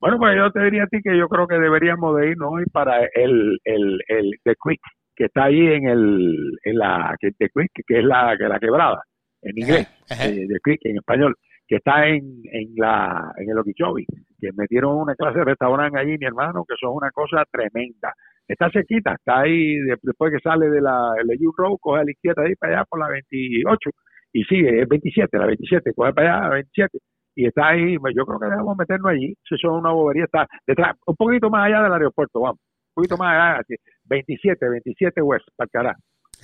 Bueno, 0.00 0.18
pues 0.18 0.36
yo 0.36 0.50
te 0.50 0.64
diría 0.64 0.84
a 0.84 0.86
ti 0.88 0.98
que 1.02 1.16
yo 1.16 1.28
creo 1.28 1.46
que 1.46 1.58
deberíamos 1.58 2.16
de 2.16 2.30
irnos 2.30 2.50
hoy 2.52 2.64
para 2.72 3.04
el, 3.14 3.58
el, 3.64 4.00
el 4.08 4.30
The 4.42 4.54
Quick, 4.60 4.80
que 5.14 5.26
está 5.26 5.44
ahí 5.44 5.60
en 5.60 5.88
el 5.88 6.58
en 6.64 6.78
la 6.78 7.14
que, 7.20 7.30
The 7.38 7.50
Quick, 7.54 7.86
que 7.86 8.00
es 8.00 8.04
la, 8.04 8.34
que 8.36 8.48
la 8.48 8.58
quebrada 8.58 9.02
en 9.42 9.58
inglés, 9.58 9.88
eh, 10.10 10.46
The 10.48 10.58
Quick 10.64 10.80
en 10.86 10.96
español 10.96 11.36
que 11.72 11.76
está 11.76 12.06
en, 12.06 12.42
en, 12.52 12.74
la, 12.76 13.32
en 13.38 13.48
el 13.48 13.58
Okeechobee, 13.58 14.06
que 14.42 14.50
metieron 14.56 14.96
una 14.96 15.14
clase 15.14 15.38
de 15.38 15.44
restaurante 15.44 16.00
allí, 16.00 16.18
mi 16.18 16.26
hermano, 16.26 16.64
que 16.68 16.74
son 16.80 16.90
una 16.94 17.12
cosa 17.12 17.44
tremenda. 17.48 18.12
Está 18.48 18.68
cerquita, 18.70 19.14
está 19.14 19.40
ahí, 19.42 19.76
después 20.02 20.32
que 20.32 20.40
sale 20.40 20.68
de 20.68 20.80
la 20.80 21.12
de 21.24 21.38
Road, 21.56 21.76
coge 21.80 22.00
a 22.00 22.04
la 22.04 22.10
izquierda 22.10 22.42
ahí 22.42 22.56
para 22.56 22.72
allá 22.72 22.84
por 22.90 22.98
la 22.98 23.08
28 23.08 23.90
y 24.32 24.42
sigue, 24.44 24.82
es 24.82 24.88
27, 24.88 25.38
la 25.38 25.46
27, 25.46 25.92
coge 25.94 26.12
para 26.12 26.38
allá, 26.38 26.48
la 26.48 26.54
27 26.54 26.98
y 27.36 27.46
está 27.46 27.68
ahí, 27.68 27.96
pues 27.98 28.14
yo 28.16 28.26
creo 28.26 28.40
que 28.40 28.46
debemos 28.46 28.76
meternos 28.76 29.10
allí, 29.12 29.34
si 29.48 29.54
es 29.54 29.64
una 29.64 29.92
bobería, 29.92 30.24
está 30.24 30.46
detrás, 30.66 30.96
un 31.06 31.16
poquito 31.16 31.48
más 31.48 31.66
allá 31.66 31.82
del 31.82 31.92
aeropuerto, 31.92 32.40
vamos, 32.40 32.58
un 32.58 32.94
poquito 32.94 33.16
más 33.16 33.34
allá, 33.34 33.62
27, 34.04 34.68
27 34.68 35.22
West, 35.22 35.46
para. 35.56 35.94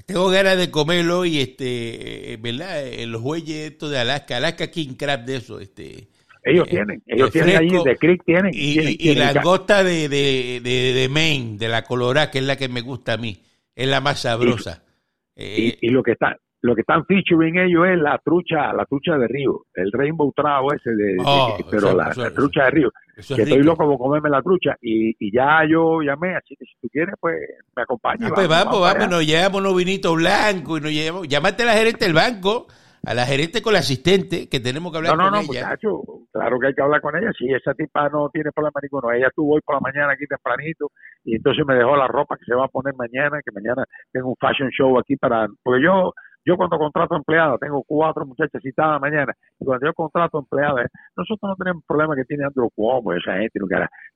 Tengo 0.06 0.30
ganas 0.30 0.56
de 0.56 0.70
comerlo 0.70 1.24
y 1.24 1.40
este, 1.40 2.32
eh, 2.32 2.36
¿verdad? 2.40 2.86
En 2.86 3.00
eh, 3.00 3.06
los 3.06 3.20
bueyes 3.20 3.72
estos 3.72 3.90
de 3.90 3.98
Alaska, 3.98 4.36
Alaska 4.36 4.70
King 4.70 4.94
Crab 4.96 5.24
de 5.24 5.36
eso, 5.36 5.58
este. 5.58 6.08
Ellos 6.42 6.66
eh, 6.68 6.70
tienen, 6.70 7.02
ellos 7.06 7.30
tienen 7.30 7.56
allí, 7.56 7.76
de 7.84 7.96
Creek 7.96 8.24
tienen. 8.24 8.50
Y, 8.54 9.14
la 9.14 9.42
gota 9.42 9.82
de, 9.84 10.08
de, 10.08 10.60
de, 10.60 11.08
Maine, 11.08 11.58
de 11.58 11.68
la 11.68 11.82
Colorada, 11.82 12.30
que 12.30 12.38
es 12.38 12.44
la 12.44 12.56
que 12.56 12.68
me 12.68 12.80
gusta 12.80 13.14
a 13.14 13.16
mí, 13.16 13.42
es 13.74 13.88
la 13.88 14.00
más 14.00 14.20
sabrosa. 14.20 14.82
Y, 15.36 15.88
lo 15.90 16.02
que 16.02 16.12
está, 16.12 16.36
lo 16.62 16.74
que 16.74 16.80
están 16.80 17.04
featuring 17.06 17.58
ellos 17.58 17.86
es 17.86 17.98
la 17.98 18.18
trucha, 18.18 18.72
la 18.72 18.84
trucha 18.86 19.16
de 19.16 19.28
río, 19.28 19.66
el 19.74 19.92
rainbow 19.92 20.32
trout 20.34 20.74
ese 20.74 20.90
de, 20.90 21.16
oh, 21.24 21.56
pero 21.70 21.94
la, 21.94 22.10
trucha 22.34 22.64
de 22.64 22.70
río. 22.70 22.92
que 23.14 23.42
estoy 23.42 23.62
loco 23.62 23.86
por 23.86 23.98
comerme 23.98 24.28
la 24.28 24.42
trucha 24.42 24.76
y, 24.80 25.14
y 25.18 25.32
ya 25.32 25.60
yo 25.68 26.02
llamé, 26.02 26.34
así 26.34 26.56
que 26.56 26.64
si 26.64 26.72
tú 26.80 26.88
quieres, 26.88 27.14
pues 27.20 27.36
me 27.76 27.82
acompañas. 27.82 28.32
Ah, 28.32 28.34
pues 28.34 28.48
vamos, 28.48 28.80
vamos, 28.80 29.08
nos 29.08 29.24
llevamos 29.24 29.60
unos 29.60 29.76
vinitos 29.76 30.16
blancos 30.16 30.80
y 30.80 30.82
nos 30.82 30.92
llevamos, 30.92 31.28
llámate 31.28 31.62
a 31.62 31.66
la 31.66 31.74
gerente 31.74 32.04
del 32.04 32.14
banco, 32.14 32.66
a 33.04 33.14
la 33.14 33.26
gerente 33.26 33.62
con 33.62 33.72
la 33.72 33.80
asistente, 33.80 34.48
que 34.48 34.60
tenemos 34.60 34.92
que 34.92 34.98
hablar 34.98 35.16
con 35.16 35.20
ella. 35.20 35.30
No, 35.30 35.36
no, 35.36 35.46
muchacho, 35.46 36.02
claro 36.32 36.58
que 36.58 36.66
hay 36.68 36.74
que 36.74 36.82
hablar 36.82 37.00
con 37.00 37.16
ella. 37.16 37.30
Si 37.38 37.52
esa 37.52 37.74
tipa 37.74 38.08
no 38.08 38.28
tiene 38.30 38.52
problema 38.52 38.80
ninguno, 38.82 39.12
ella 39.12 39.28
estuvo 39.28 39.54
hoy 39.54 39.60
por 39.64 39.76
la 39.76 39.80
mañana 39.80 40.12
aquí 40.12 40.26
tempranito 40.26 40.90
y 41.24 41.36
entonces 41.36 41.64
me 41.66 41.74
dejó 41.74 41.96
la 41.96 42.06
ropa 42.06 42.36
que 42.36 42.44
se 42.44 42.54
va 42.54 42.66
a 42.66 42.68
poner 42.68 42.94
mañana, 42.94 43.40
que 43.44 43.52
mañana 43.52 43.84
tengo 44.12 44.28
un 44.28 44.36
fashion 44.36 44.70
show 44.70 44.98
aquí 44.98 45.16
para, 45.16 45.46
porque 45.62 45.82
yo 45.82 46.12
yo 46.44 46.56
cuando 46.56 46.78
contrato 46.78 47.14
empleada, 47.14 47.58
tengo 47.58 47.82
cuatro 47.86 48.24
muchachas 48.24 48.62
citadas 48.62 48.98
mañana, 49.02 49.34
y 49.60 49.66
cuando 49.66 49.86
yo 49.86 49.92
contrato 49.92 50.38
empleada, 50.38 50.86
nosotros 51.14 51.42
no 51.42 51.56
tenemos 51.56 51.84
problema 51.84 52.16
que 52.16 52.24
tiene 52.24 52.44
Andrew 52.44 52.70
Cuomo, 52.74 53.12
esa 53.12 53.34
gente, 53.34 53.60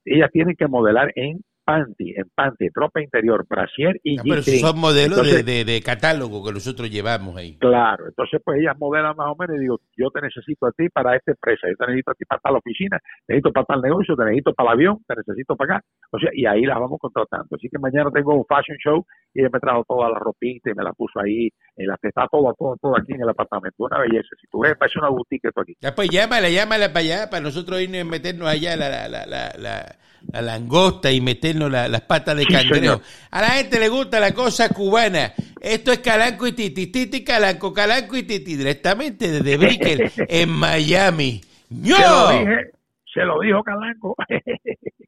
ellas 0.06 0.30
tienen 0.32 0.56
que 0.56 0.66
modelar 0.66 1.12
en 1.14 1.40
panty, 1.64 2.14
en 2.16 2.28
panty, 2.34 2.68
ropa 2.72 3.00
interior, 3.00 3.46
brasier 3.48 4.00
y 4.02 4.18
ah, 4.18 4.22
Pero 4.24 4.42
son 4.42 4.78
modelos 4.78 5.22
de, 5.22 5.64
de, 5.64 5.82
catálogo 5.82 6.44
que 6.44 6.52
nosotros 6.52 6.90
llevamos 6.90 7.36
ahí. 7.36 7.56
Claro, 7.58 8.06
entonces 8.08 8.40
pues 8.44 8.60
ellas 8.60 8.76
modelan 8.78 9.16
más 9.16 9.28
o 9.28 9.36
menos 9.38 9.56
y 9.56 9.60
digo, 9.60 9.80
yo 9.96 10.10
te 10.10 10.20
necesito 10.20 10.66
a 10.66 10.72
ti 10.72 10.88
para 10.88 11.16
esta 11.16 11.32
empresa, 11.32 11.68
yo 11.68 11.76
te 11.76 11.86
necesito 11.86 12.10
a 12.10 12.14
ti 12.14 12.24
para 12.24 12.40
tal 12.40 12.56
oficina, 12.56 12.98
te 13.26 13.34
necesito 13.34 13.52
para 13.52 13.66
tal 13.66 13.82
negocio, 13.82 14.16
te 14.16 14.24
necesito 14.24 14.54
para 14.54 14.70
el 14.70 14.74
avión, 14.74 14.98
te 15.06 15.14
necesito 15.16 15.56
para 15.56 15.76
acá. 15.76 15.84
O 16.10 16.18
sea, 16.18 16.30
y 16.32 16.46
ahí 16.46 16.62
las 16.62 16.78
vamos 16.78 16.98
contratando. 17.00 17.56
Así 17.56 17.68
que 17.68 17.78
mañana 17.78 18.10
tengo 18.12 18.34
un 18.34 18.44
fashion 18.46 18.76
show 18.78 19.06
y 19.34 19.40
ella 19.40 19.50
me 19.52 19.60
trajo 19.60 19.84
toda 19.88 20.10
la 20.10 20.18
ropita 20.18 20.70
y 20.70 20.74
me 20.74 20.84
la 20.84 20.92
puso 20.92 21.20
ahí, 21.20 21.48
en 21.76 21.86
la 21.86 21.98
está 22.02 22.26
todo, 22.30 22.54
todo, 22.58 22.76
todo 22.80 22.96
aquí 22.96 23.12
en 23.12 23.22
el 23.22 23.28
apartamento. 23.28 23.84
Una 23.84 24.00
belleza. 24.00 24.28
Si 24.40 24.46
tú 24.48 24.60
ves, 24.60 24.76
parece 24.76 24.98
una 24.98 25.08
boutique 25.08 25.48
esto 25.48 25.60
aquí. 25.60 25.74
Ya 25.80 25.94
pues 25.94 26.10
llámala, 26.10 26.50
llámala 26.50 26.88
para 26.88 27.00
allá, 27.00 27.30
para 27.30 27.42
nosotros 27.42 27.80
irnos 27.80 28.00
y 28.00 28.04
meternos 28.04 28.48
allá 28.48 28.76
la, 28.76 29.08
la, 29.08 29.26
la, 29.26 29.52
la 29.58 29.96
la 30.32 30.42
langosta 30.42 31.10
y 31.10 31.20
meternos 31.20 31.70
las 31.70 32.00
patas 32.02 32.36
de 32.36 32.46
cangrejo. 32.46 33.00
A 33.30 33.40
la 33.40 33.48
gente 33.50 33.78
le 33.78 33.88
gusta 33.88 34.20
la 34.20 34.32
cosa 34.32 34.68
cubana. 34.68 35.32
Esto 35.60 35.92
es 35.92 36.00
Calanco 36.00 36.46
y 36.46 36.52
Titi, 36.52 36.88
Titi 36.88 37.24
Calanco, 37.24 37.72
Calanco 37.72 38.16
y 38.16 38.24
Titi, 38.24 38.56
directamente 38.56 39.30
desde 39.30 39.56
Brickell, 39.56 40.10
en 40.28 40.50
Miami. 40.50 41.40
¡Yo! 41.70 41.96
Se 41.96 42.02
lo, 42.02 42.30
dije, 42.30 42.70
se 43.14 43.20
lo 43.20 43.40
dijo 43.40 43.62
Calanco. 43.62 44.16